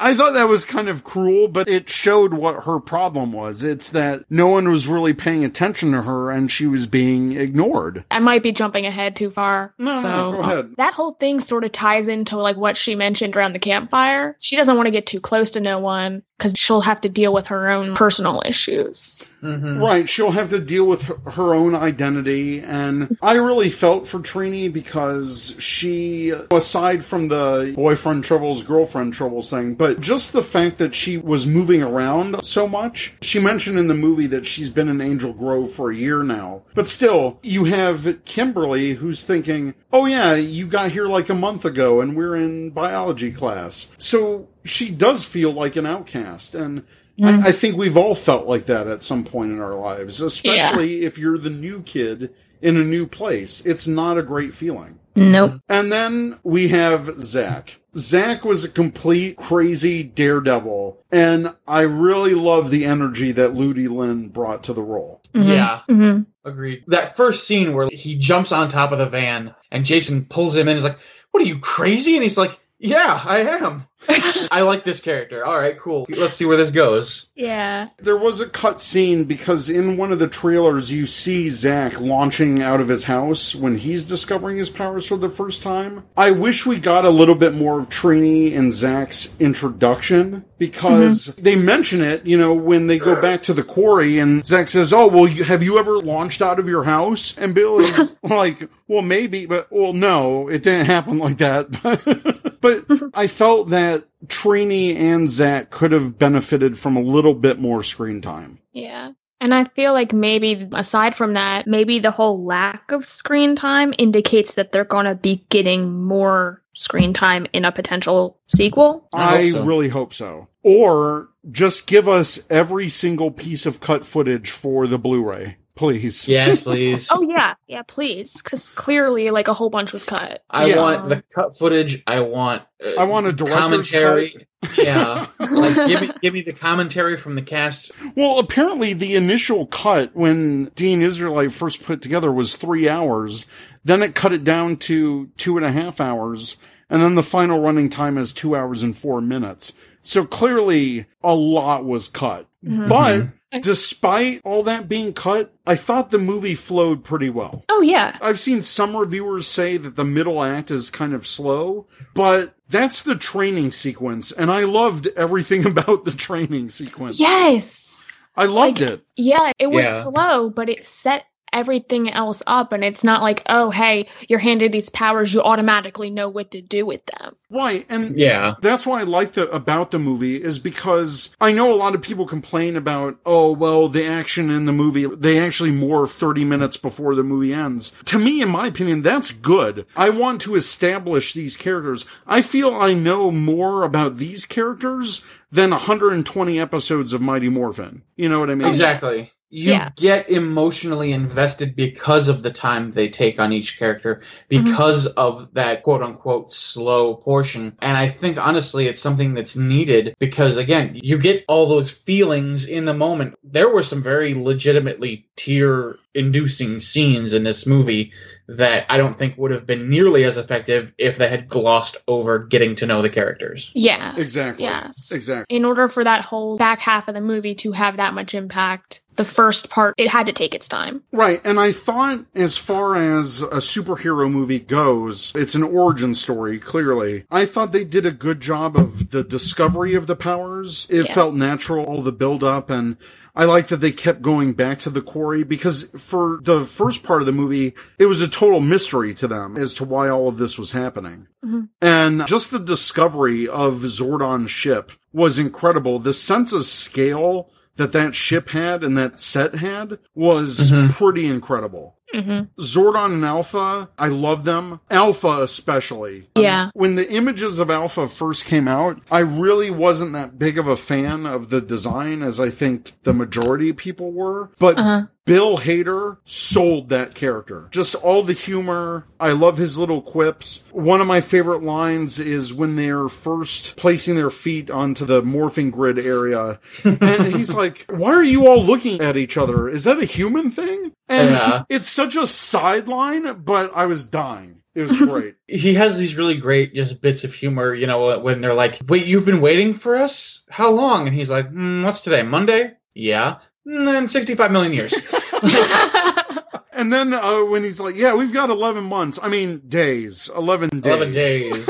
I 0.00 0.14
thought 0.14 0.34
that 0.34 0.48
was 0.48 0.64
kind 0.64 0.88
of 0.88 1.04
cruel, 1.04 1.48
but 1.48 1.68
it 1.68 1.88
showed 1.88 2.34
what 2.34 2.64
her 2.64 2.80
problem 2.80 3.32
was. 3.32 3.62
It's 3.62 3.90
that 3.92 4.24
no 4.28 4.48
one 4.48 4.68
was 4.68 4.88
really 4.88 5.14
paying 5.14 5.44
attention 5.44 5.92
to 5.92 6.02
her 6.02 6.30
and 6.30 6.50
she 6.50 6.66
was 6.66 6.86
being 6.86 7.32
ignored. 7.36 8.04
I 8.10 8.18
might 8.18 8.42
be 8.42 8.50
jumping 8.52 8.84
ahead 8.84 9.14
too 9.16 9.30
far. 9.30 9.72
No, 9.78 10.00
no, 10.02 10.32
go 10.32 10.40
ahead. 10.40 10.74
That 10.76 10.94
whole 10.94 11.12
thing 11.12 11.40
sort 11.40 11.64
of 11.64 11.72
ties 11.72 12.08
into 12.08 12.36
like 12.36 12.56
what 12.56 12.76
she 12.76 12.96
mentioned 12.96 13.36
around 13.36 13.52
the 13.52 13.60
campfire. 13.60 14.36
She 14.40 14.56
doesn't 14.56 14.76
want 14.76 14.86
to 14.88 14.92
get 14.92 15.06
too 15.06 15.20
close 15.20 15.52
to 15.52 15.60
no 15.60 15.78
one 15.78 16.22
because 16.38 16.54
she'll 16.56 16.80
have 16.80 17.00
to 17.00 17.08
deal 17.08 17.32
with 17.32 17.46
her 17.46 17.68
own 17.70 17.94
personal 17.94 18.42
issues. 18.44 19.18
Mhm. 19.42 19.80
Right, 19.80 20.08
she'll 20.08 20.32
have 20.32 20.48
to 20.50 20.58
deal 20.58 20.84
with 20.84 21.02
her, 21.02 21.16
her 21.32 21.54
own 21.54 21.74
identity, 21.74 22.60
and 22.60 23.16
I 23.22 23.34
really 23.34 23.70
felt 23.70 24.08
for 24.08 24.18
Trini 24.18 24.72
because 24.72 25.54
she, 25.58 26.32
aside 26.50 27.04
from 27.04 27.28
the 27.28 27.72
boyfriend 27.76 28.24
troubles, 28.24 28.62
girlfriend 28.62 29.12
troubles 29.12 29.50
thing, 29.50 29.74
but 29.74 30.00
just 30.00 30.32
the 30.32 30.42
fact 30.42 30.78
that 30.78 30.94
she 30.94 31.18
was 31.18 31.46
moving 31.46 31.82
around 31.82 32.42
so 32.44 32.66
much. 32.66 33.14
She 33.20 33.38
mentioned 33.38 33.78
in 33.78 33.88
the 33.88 33.94
movie 33.94 34.26
that 34.28 34.46
she's 34.46 34.70
been 34.70 34.88
in 34.88 35.00
Angel 35.00 35.32
Grove 35.32 35.70
for 35.70 35.90
a 35.90 35.96
year 35.96 36.22
now, 36.24 36.62
but 36.74 36.88
still, 36.88 37.38
you 37.42 37.64
have 37.64 38.24
Kimberly 38.24 38.94
who's 38.94 39.24
thinking, 39.24 39.74
oh 39.92 40.06
yeah, 40.06 40.34
you 40.34 40.66
got 40.66 40.90
here 40.90 41.06
like 41.06 41.28
a 41.28 41.34
month 41.34 41.64
ago 41.64 42.00
and 42.00 42.16
we're 42.16 42.34
in 42.34 42.70
biology 42.70 43.30
class. 43.30 43.92
So 43.98 44.48
she 44.64 44.90
does 44.90 45.24
feel 45.24 45.52
like 45.52 45.76
an 45.76 45.86
outcast, 45.86 46.54
and 46.54 46.84
I, 47.22 47.48
I 47.48 47.52
think 47.52 47.76
we've 47.76 47.96
all 47.96 48.14
felt 48.14 48.46
like 48.46 48.66
that 48.66 48.86
at 48.86 49.02
some 49.02 49.24
point 49.24 49.52
in 49.52 49.60
our 49.60 49.74
lives, 49.74 50.20
especially 50.20 51.04
if 51.04 51.18
you're 51.18 51.38
the 51.38 51.50
new 51.50 51.82
kid 51.82 52.34
in 52.60 52.76
a 52.76 52.84
new 52.84 53.06
place. 53.06 53.64
It's 53.64 53.86
not 53.86 54.18
a 54.18 54.22
great 54.22 54.54
feeling. 54.54 54.98
Nope. 55.16 55.60
And 55.68 55.92
then 55.92 56.40
we 56.42 56.68
have 56.68 57.20
Zach. 57.20 57.76
Zach 57.96 58.44
was 58.44 58.64
a 58.64 58.68
complete 58.68 59.36
crazy 59.36 60.02
daredevil, 60.02 60.98
and 61.12 61.54
I 61.68 61.82
really 61.82 62.34
love 62.34 62.70
the 62.70 62.84
energy 62.84 63.30
that 63.32 63.54
Ludi 63.54 63.86
Lin 63.86 64.28
brought 64.30 64.64
to 64.64 64.72
the 64.72 64.82
role. 64.82 65.20
Yeah. 65.32 65.80
hmm 65.88 66.22
Agreed. 66.44 66.84
That 66.88 67.16
first 67.16 67.46
scene 67.46 67.74
where 67.74 67.88
he 67.90 68.16
jumps 68.16 68.52
on 68.52 68.68
top 68.68 68.92
of 68.92 68.98
the 68.98 69.06
van 69.06 69.54
and 69.70 69.84
Jason 69.84 70.24
pulls 70.26 70.54
him 70.56 70.68
in. 70.68 70.76
He's 70.76 70.84
like, 70.84 70.98
"What 71.30 71.42
are 71.42 71.46
you 71.46 71.58
crazy?" 71.58 72.14
And 72.16 72.22
he's 72.22 72.36
like, 72.36 72.58
"Yeah, 72.78 73.20
I 73.24 73.38
am." 73.38 73.86
I 74.08 74.62
like 74.62 74.84
this 74.84 75.00
character. 75.00 75.44
All 75.44 75.58
right, 75.58 75.78
cool. 75.78 76.06
Let's 76.08 76.36
see 76.36 76.44
where 76.44 76.56
this 76.56 76.70
goes. 76.70 77.28
Yeah. 77.34 77.88
There 77.98 78.16
was 78.16 78.40
a 78.40 78.48
cut 78.48 78.80
scene 78.80 79.24
because 79.24 79.68
in 79.68 79.96
one 79.96 80.12
of 80.12 80.18
the 80.18 80.28
trailers 80.28 80.92
you 80.92 81.06
see 81.06 81.48
Zach 81.48 82.00
launching 82.00 82.62
out 82.62 82.80
of 82.80 82.88
his 82.88 83.04
house 83.04 83.54
when 83.54 83.76
he's 83.76 84.04
discovering 84.04 84.56
his 84.56 84.70
powers 84.70 85.08
for 85.08 85.16
the 85.16 85.28
first 85.28 85.62
time. 85.62 86.04
I 86.16 86.30
wish 86.30 86.66
we 86.66 86.78
got 86.78 87.04
a 87.04 87.10
little 87.10 87.34
bit 87.34 87.54
more 87.54 87.78
of 87.78 87.88
Trini 87.88 88.56
and 88.56 88.72
Zach's 88.72 89.34
introduction 89.40 90.44
because 90.58 91.28
mm-hmm. 91.28 91.42
they 91.42 91.56
mention 91.56 92.02
it, 92.02 92.26
you 92.26 92.38
know, 92.38 92.54
when 92.54 92.86
they 92.86 92.98
go 92.98 93.20
back 93.20 93.42
to 93.42 93.54
the 93.54 93.62
quarry 93.62 94.18
and 94.18 94.44
Zach 94.44 94.68
says, 94.68 94.92
"Oh, 94.92 95.08
well, 95.08 95.26
you, 95.26 95.44
have 95.44 95.62
you 95.62 95.78
ever 95.78 95.98
launched 95.98 96.42
out 96.42 96.58
of 96.58 96.68
your 96.68 96.84
house?" 96.84 97.36
And 97.36 97.54
Bill 97.54 97.80
is 97.80 98.16
like, 98.22 98.68
"Well, 98.88 99.02
maybe, 99.02 99.46
but 99.46 99.70
well, 99.70 99.92
no, 99.92 100.48
it 100.48 100.62
didn't 100.62 100.86
happen 100.86 101.18
like 101.18 101.38
that." 101.38 102.44
but 102.64 102.86
I 103.14 103.26
felt 103.26 103.68
that 103.68 103.93
Trini 104.26 104.96
and 104.96 105.28
Zach 105.28 105.70
could 105.70 105.92
have 105.92 106.18
benefited 106.18 106.78
from 106.78 106.96
a 106.96 107.02
little 107.02 107.34
bit 107.34 107.58
more 107.58 107.82
screen 107.82 108.20
time. 108.20 108.60
Yeah. 108.72 109.12
And 109.40 109.52
I 109.52 109.64
feel 109.64 109.92
like 109.92 110.12
maybe 110.12 110.68
aside 110.72 111.14
from 111.14 111.34
that, 111.34 111.66
maybe 111.66 111.98
the 111.98 112.10
whole 112.10 112.44
lack 112.44 112.92
of 112.92 113.04
screen 113.04 113.56
time 113.56 113.92
indicates 113.98 114.54
that 114.54 114.72
they're 114.72 114.84
going 114.84 115.04
to 115.04 115.14
be 115.14 115.44
getting 115.50 116.02
more 116.02 116.62
screen 116.72 117.12
time 117.12 117.46
in 117.52 117.64
a 117.64 117.72
potential 117.72 118.38
sequel. 118.46 119.08
I 119.12 119.42
hope 119.42 119.52
so. 119.52 119.64
really 119.64 119.88
hope 119.88 120.14
so. 120.14 120.48
Or 120.62 121.28
just 121.50 121.86
give 121.86 122.08
us 122.08 122.40
every 122.48 122.88
single 122.88 123.30
piece 123.30 123.66
of 123.66 123.80
cut 123.80 124.06
footage 124.06 124.50
for 124.50 124.86
the 124.86 124.98
Blu-ray, 124.98 125.58
please. 125.76 126.26
Yes, 126.28 126.62
please. 126.64 127.08
Oh 127.12 127.22
yeah, 127.22 127.54
yeah, 127.66 127.82
please, 127.86 128.40
because 128.42 128.68
clearly, 128.70 129.30
like 129.30 129.48
a 129.48 129.54
whole 129.54 129.70
bunch 129.70 129.92
was 129.92 130.04
cut. 130.04 130.42
I 130.50 130.66
Yeah. 130.66 130.80
want 130.80 131.08
the 131.08 131.22
cut 131.34 131.56
footage. 131.56 132.02
I 132.06 132.20
want. 132.20 132.62
Uh, 132.84 132.92
I 132.98 133.04
want 133.04 133.26
a 133.26 133.32
director's 133.32 133.90
commentary. 133.90 134.46
Yeah, 134.78 135.26
like 135.38 135.88
give 135.88 136.00
me 136.00 136.10
give 136.22 136.34
me 136.34 136.40
the 136.42 136.52
commentary 136.52 137.16
from 137.16 137.34
the 137.34 137.42
cast. 137.42 137.92
Well, 138.16 138.38
apparently 138.38 138.92
the 138.94 139.14
initial 139.14 139.66
cut 139.66 140.10
when 140.14 140.66
Dean 140.74 141.02
Israelite 141.02 141.52
first 141.52 141.82
put 141.84 141.94
it 141.94 142.02
together 142.02 142.32
was 142.32 142.56
three 142.56 142.88
hours. 142.88 143.46
Then 143.84 144.02
it 144.02 144.14
cut 144.14 144.32
it 144.32 144.44
down 144.44 144.76
to 144.78 145.26
two 145.36 145.56
and 145.58 145.66
a 145.66 145.72
half 145.72 146.00
hours. 146.00 146.56
And 146.88 147.02
then 147.02 147.14
the 147.14 147.22
final 147.22 147.60
running 147.60 147.88
time 147.88 148.16
is 148.18 148.32
two 148.32 148.54
hours 148.56 148.82
and 148.82 148.96
four 148.96 149.20
minutes. 149.20 149.72
So 150.02 150.24
clearly 150.24 151.06
a 151.22 151.34
lot 151.34 151.84
was 151.84 152.08
cut. 152.08 152.46
But 152.62 153.26
despite 153.62 154.40
all 154.44 154.62
that 154.64 154.88
being 154.88 155.12
cut, 155.12 155.52
I 155.66 155.76
thought 155.76 156.10
the 156.10 156.18
movie 156.18 156.54
flowed 156.54 157.04
pretty 157.04 157.30
well. 157.30 157.64
Oh 157.68 157.80
yeah, 157.80 158.16
I've 158.20 158.38
seen 158.40 158.62
some 158.62 158.96
reviewers 158.96 159.46
say 159.46 159.76
that 159.76 159.96
the 159.96 160.04
middle 160.04 160.42
act 160.42 160.70
is 160.70 160.90
kind 160.90 161.14
of 161.14 161.26
slow, 161.26 161.86
but 162.14 162.54
that's 162.68 163.02
the 163.02 163.14
training 163.16 163.70
sequence. 163.72 164.32
And 164.32 164.50
I 164.50 164.64
loved 164.64 165.08
everything 165.16 165.66
about 165.70 166.04
the 166.04 166.12
training 166.12 166.68
sequence. 166.68 167.18
yes, 167.20 168.04
I 168.36 168.46
loved 168.46 168.80
Like- 168.80 168.88
it. 168.92 169.04
yeah. 169.16 169.52
It 169.58 169.68
was 169.70 169.84
Yeah. 169.84 170.02
slow, 170.02 170.50
but 170.50 170.68
it 170.68 170.84
set 170.84 171.24
everything 171.54 172.10
else 172.10 172.42
up, 172.46 172.72
and 172.72 172.84
it's 172.84 173.04
not 173.04 173.22
like, 173.22 173.42
oh, 173.48 173.70
hey, 173.70 174.06
you're 174.28 174.38
handed 174.38 174.72
these 174.72 174.90
powers, 174.90 175.32
you 175.32 175.40
automatically 175.40 176.10
know 176.10 176.28
what 176.28 176.50
to 176.50 176.60
do 176.60 176.84
with 176.84 177.06
them. 177.06 177.36
Right. 177.50 177.86
And 177.88 178.18
Yeah, 178.18 178.54
that's 178.60 178.86
why 178.86 179.00
I 179.00 179.04
like 179.04 179.38
it 179.38 179.48
about 179.52 179.92
the 179.92 179.98
movie 179.98 180.42
is 180.42 180.58
because 180.58 181.36
I 181.40 181.52
know 181.52 181.72
a 181.72 181.76
lot 181.76 181.94
of 181.94 182.02
people 182.02 182.26
complain 182.26 182.76
about, 182.76 183.16
oh, 183.24 183.52
well, 183.52 183.88
the 183.88 184.04
action 184.04 184.50
in 184.50 184.64
the 184.64 184.72
movie, 184.72 185.06
they 185.06 185.38
actually 185.38 185.70
morph 185.70 186.10
30 186.10 186.44
minutes 186.44 186.76
before 186.76 187.14
the 187.14 187.22
movie 187.22 187.54
ends. 187.54 187.96
To 188.06 188.18
me, 188.18 188.42
in 188.42 188.48
my 188.48 188.66
opinion, 188.66 189.02
that's 189.02 189.30
good. 189.30 189.86
I 189.96 190.10
want 190.10 190.40
to 190.42 190.56
establish 190.56 191.32
these 191.32 191.56
characters. 191.56 192.04
I 192.26 192.42
feel 192.42 192.74
I 192.74 192.92
know 192.92 193.30
more 193.30 193.84
about 193.84 194.16
these 194.16 194.44
characters 194.44 195.24
than 195.52 195.70
120 195.70 196.58
episodes 196.58 197.12
of 197.12 197.20
Mighty 197.20 197.48
Morphin. 197.48 198.02
You 198.16 198.28
know 198.28 198.40
what 198.40 198.50
I 198.50 198.56
mean? 198.56 198.66
exactly. 198.66 199.30
You 199.50 199.72
Yeah. 199.72 199.90
get 199.96 200.30
emotionally 200.30 201.12
invested 201.12 201.76
because 201.76 202.28
of 202.28 202.42
the 202.42 202.50
time 202.50 202.90
they 202.90 203.08
take 203.08 203.38
on 203.38 203.52
each 203.52 203.78
character, 203.78 204.22
mm-hmm. 204.50 204.64
because 204.64 205.06
of 205.06 205.54
that 205.54 205.82
quote 205.82 206.02
unquote 206.02 206.52
slow 206.52 207.14
portion. 207.14 207.76
And 207.80 207.96
I 207.96 208.08
think 208.08 208.36
honestly, 208.38 208.86
it's 208.88 209.00
something 209.00 209.34
that's 209.34 209.56
needed 209.56 210.14
because 210.18 210.56
again, 210.56 210.98
you 211.00 211.18
get 211.18 211.44
all 211.46 211.66
those 211.66 211.90
feelings 211.90 212.66
in 212.66 212.84
the 212.84 212.94
moment. 212.94 213.34
There 213.44 213.68
were 213.72 213.82
some 213.82 214.02
very 214.02 214.34
legitimately 214.34 215.26
tear 215.36 215.96
inducing 216.14 216.78
scenes 216.78 217.32
in 217.32 217.42
this 217.42 217.66
movie 217.66 218.12
that 218.46 218.86
I 218.88 218.98
don't 218.98 219.14
think 219.16 219.36
would 219.36 219.50
have 219.50 219.66
been 219.66 219.90
nearly 219.90 220.22
as 220.24 220.36
effective 220.36 220.92
if 220.96 221.16
they 221.16 221.28
had 221.28 221.48
glossed 221.48 221.96
over 222.06 222.38
getting 222.38 222.76
to 222.76 222.86
know 222.86 223.02
the 223.02 223.08
characters. 223.10 223.72
Yes, 223.74 224.16
Exactly. 224.16 224.64
Yes, 224.64 225.10
Exactly. 225.12 225.56
in 225.56 225.64
order 225.64 225.88
for 225.88 226.04
that 226.04 226.20
whole 226.24 226.56
back 226.56 226.80
half 226.80 227.08
of 227.08 227.14
the 227.14 227.20
movie 227.20 227.54
to 227.56 227.72
have 227.72 227.96
that 227.96 228.14
much 228.14 228.34
impact, 228.34 229.02
the 229.16 229.24
first 229.24 229.70
part 229.70 229.94
it 229.96 230.08
had 230.08 230.26
to 230.26 230.32
take 230.32 230.54
its 230.54 230.68
time. 230.68 231.02
Right, 231.12 231.40
and 231.44 231.58
I 231.58 231.72
thought 231.72 232.24
as 232.34 232.56
far 232.56 232.96
as 232.96 233.42
a 233.42 233.58
superhero 233.58 234.30
movie 234.30 234.60
goes, 234.60 235.32
it's 235.34 235.54
an 235.54 235.62
origin 235.62 236.14
story, 236.14 236.58
clearly. 236.58 237.24
I 237.30 237.46
thought 237.46 237.72
they 237.72 237.84
did 237.84 238.06
a 238.06 238.12
good 238.12 238.40
job 238.40 238.76
of 238.76 239.10
the 239.10 239.24
discovery 239.24 239.94
of 239.94 240.06
the 240.06 240.16
powers. 240.16 240.86
It 240.90 241.06
Yeah. 241.08 241.14
felt 241.14 241.34
natural, 241.34 241.84
all 241.84 242.02
the 242.02 242.12
build 242.12 242.42
up, 242.44 242.70
and 242.70 242.96
I 243.36 243.44
like 243.46 243.66
that 243.68 243.80
they 243.80 243.90
kept 243.90 244.22
going 244.22 244.52
back 244.52 244.78
to 244.80 244.90
the 244.90 245.00
quarry 245.02 245.42
because 245.42 245.90
for 245.96 246.38
the 246.42 246.60
first 246.60 247.02
part 247.02 247.20
of 247.20 247.26
the 247.26 247.32
movie, 247.32 247.74
it 247.98 248.06
was 248.06 248.22
a 248.22 248.28
total 248.28 248.60
mystery 248.60 249.12
to 249.14 249.26
them 249.26 249.56
as 249.56 249.74
to 249.74 249.84
why 249.84 250.08
all 250.08 250.28
of 250.28 250.38
this 250.38 250.56
was 250.56 250.70
happening. 250.70 251.26
Mm-hmm. 251.44 251.62
And 251.82 252.26
just 252.28 252.52
the 252.52 252.60
discovery 252.60 253.48
of 253.48 253.84
Zordon's 253.84 254.52
ship 254.52 254.92
was 255.12 255.36
incredible. 255.38 255.98
The 255.98 256.12
sense 256.12 256.52
of 256.52 256.64
scale 256.64 257.50
that 257.76 257.92
that 257.92 258.14
ship 258.14 258.50
had 258.50 258.84
and 258.84 258.96
that 258.96 259.20
set 259.20 259.56
had 259.56 259.98
was 260.14 260.70
mm-hmm. 260.70 260.88
pretty 260.88 261.26
incredible. 261.26 261.96
Mm-hmm. 262.14 262.60
Zordon 262.60 263.14
and 263.14 263.24
Alpha, 263.24 263.88
I 263.98 264.08
love 264.08 264.44
them. 264.44 264.80
Alpha 264.90 265.38
especially. 265.42 266.28
Yeah. 266.36 266.70
When 266.74 266.94
the 266.94 267.10
images 267.10 267.58
of 267.58 267.70
Alpha 267.70 268.08
first 268.08 268.46
came 268.46 268.68
out, 268.68 269.00
I 269.10 269.18
really 269.20 269.70
wasn't 269.70 270.12
that 270.12 270.38
big 270.38 270.58
of 270.58 270.66
a 270.66 270.76
fan 270.76 271.26
of 271.26 271.50
the 271.50 271.60
design 271.60 272.22
as 272.22 272.38
I 272.40 272.50
think 272.50 272.92
the 273.02 273.12
majority 273.14 273.70
of 273.70 273.76
people 273.76 274.12
were. 274.12 274.50
But 274.58 274.78
Uh-huh. 274.78 275.02
Bill 275.26 275.56
Hader 275.56 276.18
sold 276.26 276.90
that 276.90 277.14
character. 277.14 277.68
Just 277.70 277.94
all 277.94 278.22
the 278.22 278.34
humor. 278.34 279.06
I 279.18 279.32
love 279.32 279.56
his 279.56 279.78
little 279.78 280.02
quips. 280.02 280.64
One 280.70 281.00
of 281.00 281.06
my 281.06 281.22
favorite 281.22 281.62
lines 281.62 282.18
is 282.18 282.52
when 282.52 282.76
they're 282.76 283.08
first 283.08 283.76
placing 283.76 284.16
their 284.16 284.28
feet 284.28 284.70
onto 284.70 285.06
the 285.06 285.22
morphing 285.22 285.70
grid 285.72 285.98
area. 285.98 286.60
and 286.84 287.26
he's 287.34 287.54
like, 287.54 287.86
why 287.88 288.10
are 288.10 288.22
you 288.22 288.46
all 288.46 288.62
looking 288.62 289.00
at 289.00 289.16
each 289.16 289.38
other? 289.38 289.66
Is 289.66 289.84
that 289.84 289.98
a 289.98 290.04
human 290.04 290.50
thing? 290.50 290.92
And 291.08 291.30
Yeah. 291.30 291.62
it's 291.68 291.88
such 291.88 292.16
a 292.16 292.26
sideline, 292.26 293.42
but 293.42 293.74
I 293.76 293.86
was 293.86 294.02
dying. 294.02 294.62
It 294.74 294.82
was 294.82 294.98
great. 295.00 295.36
he 295.46 295.74
has 295.74 295.98
these 295.98 296.16
really 296.16 296.36
great 296.36 296.74
just 296.74 297.00
bits 297.00 297.22
of 297.22 297.32
humor, 297.32 297.74
you 297.74 297.86
know, 297.86 298.18
when 298.18 298.40
they're 298.40 298.54
like, 298.54 298.78
"Wait, 298.88 299.06
you've 299.06 299.24
been 299.26 299.40
waiting 299.40 299.72
for 299.72 299.94
us? 299.94 300.44
How 300.50 300.70
long?" 300.70 301.06
And 301.06 301.14
he's 301.14 301.30
like, 301.30 301.48
mm, 301.50 301.84
"What's 301.84 302.00
today? 302.00 302.22
Monday? 302.24 302.72
Yeah." 302.94 303.36
And 303.66 303.86
then 303.88 304.06
65 304.06 304.52
million 304.52 304.72
years. 304.72 304.92
and 306.72 306.92
then 306.92 307.14
uh, 307.14 307.44
when 307.44 307.64
he's 307.64 307.80
like, 307.80 307.94
yeah, 307.96 308.14
we've 308.14 308.32
got 308.32 308.50
11 308.50 308.84
months. 308.84 309.18
I 309.22 309.28
mean, 309.28 309.62
days. 309.66 310.28
11 310.36 310.80
days. 310.80 310.84
11 310.84 311.10
days. 311.12 311.66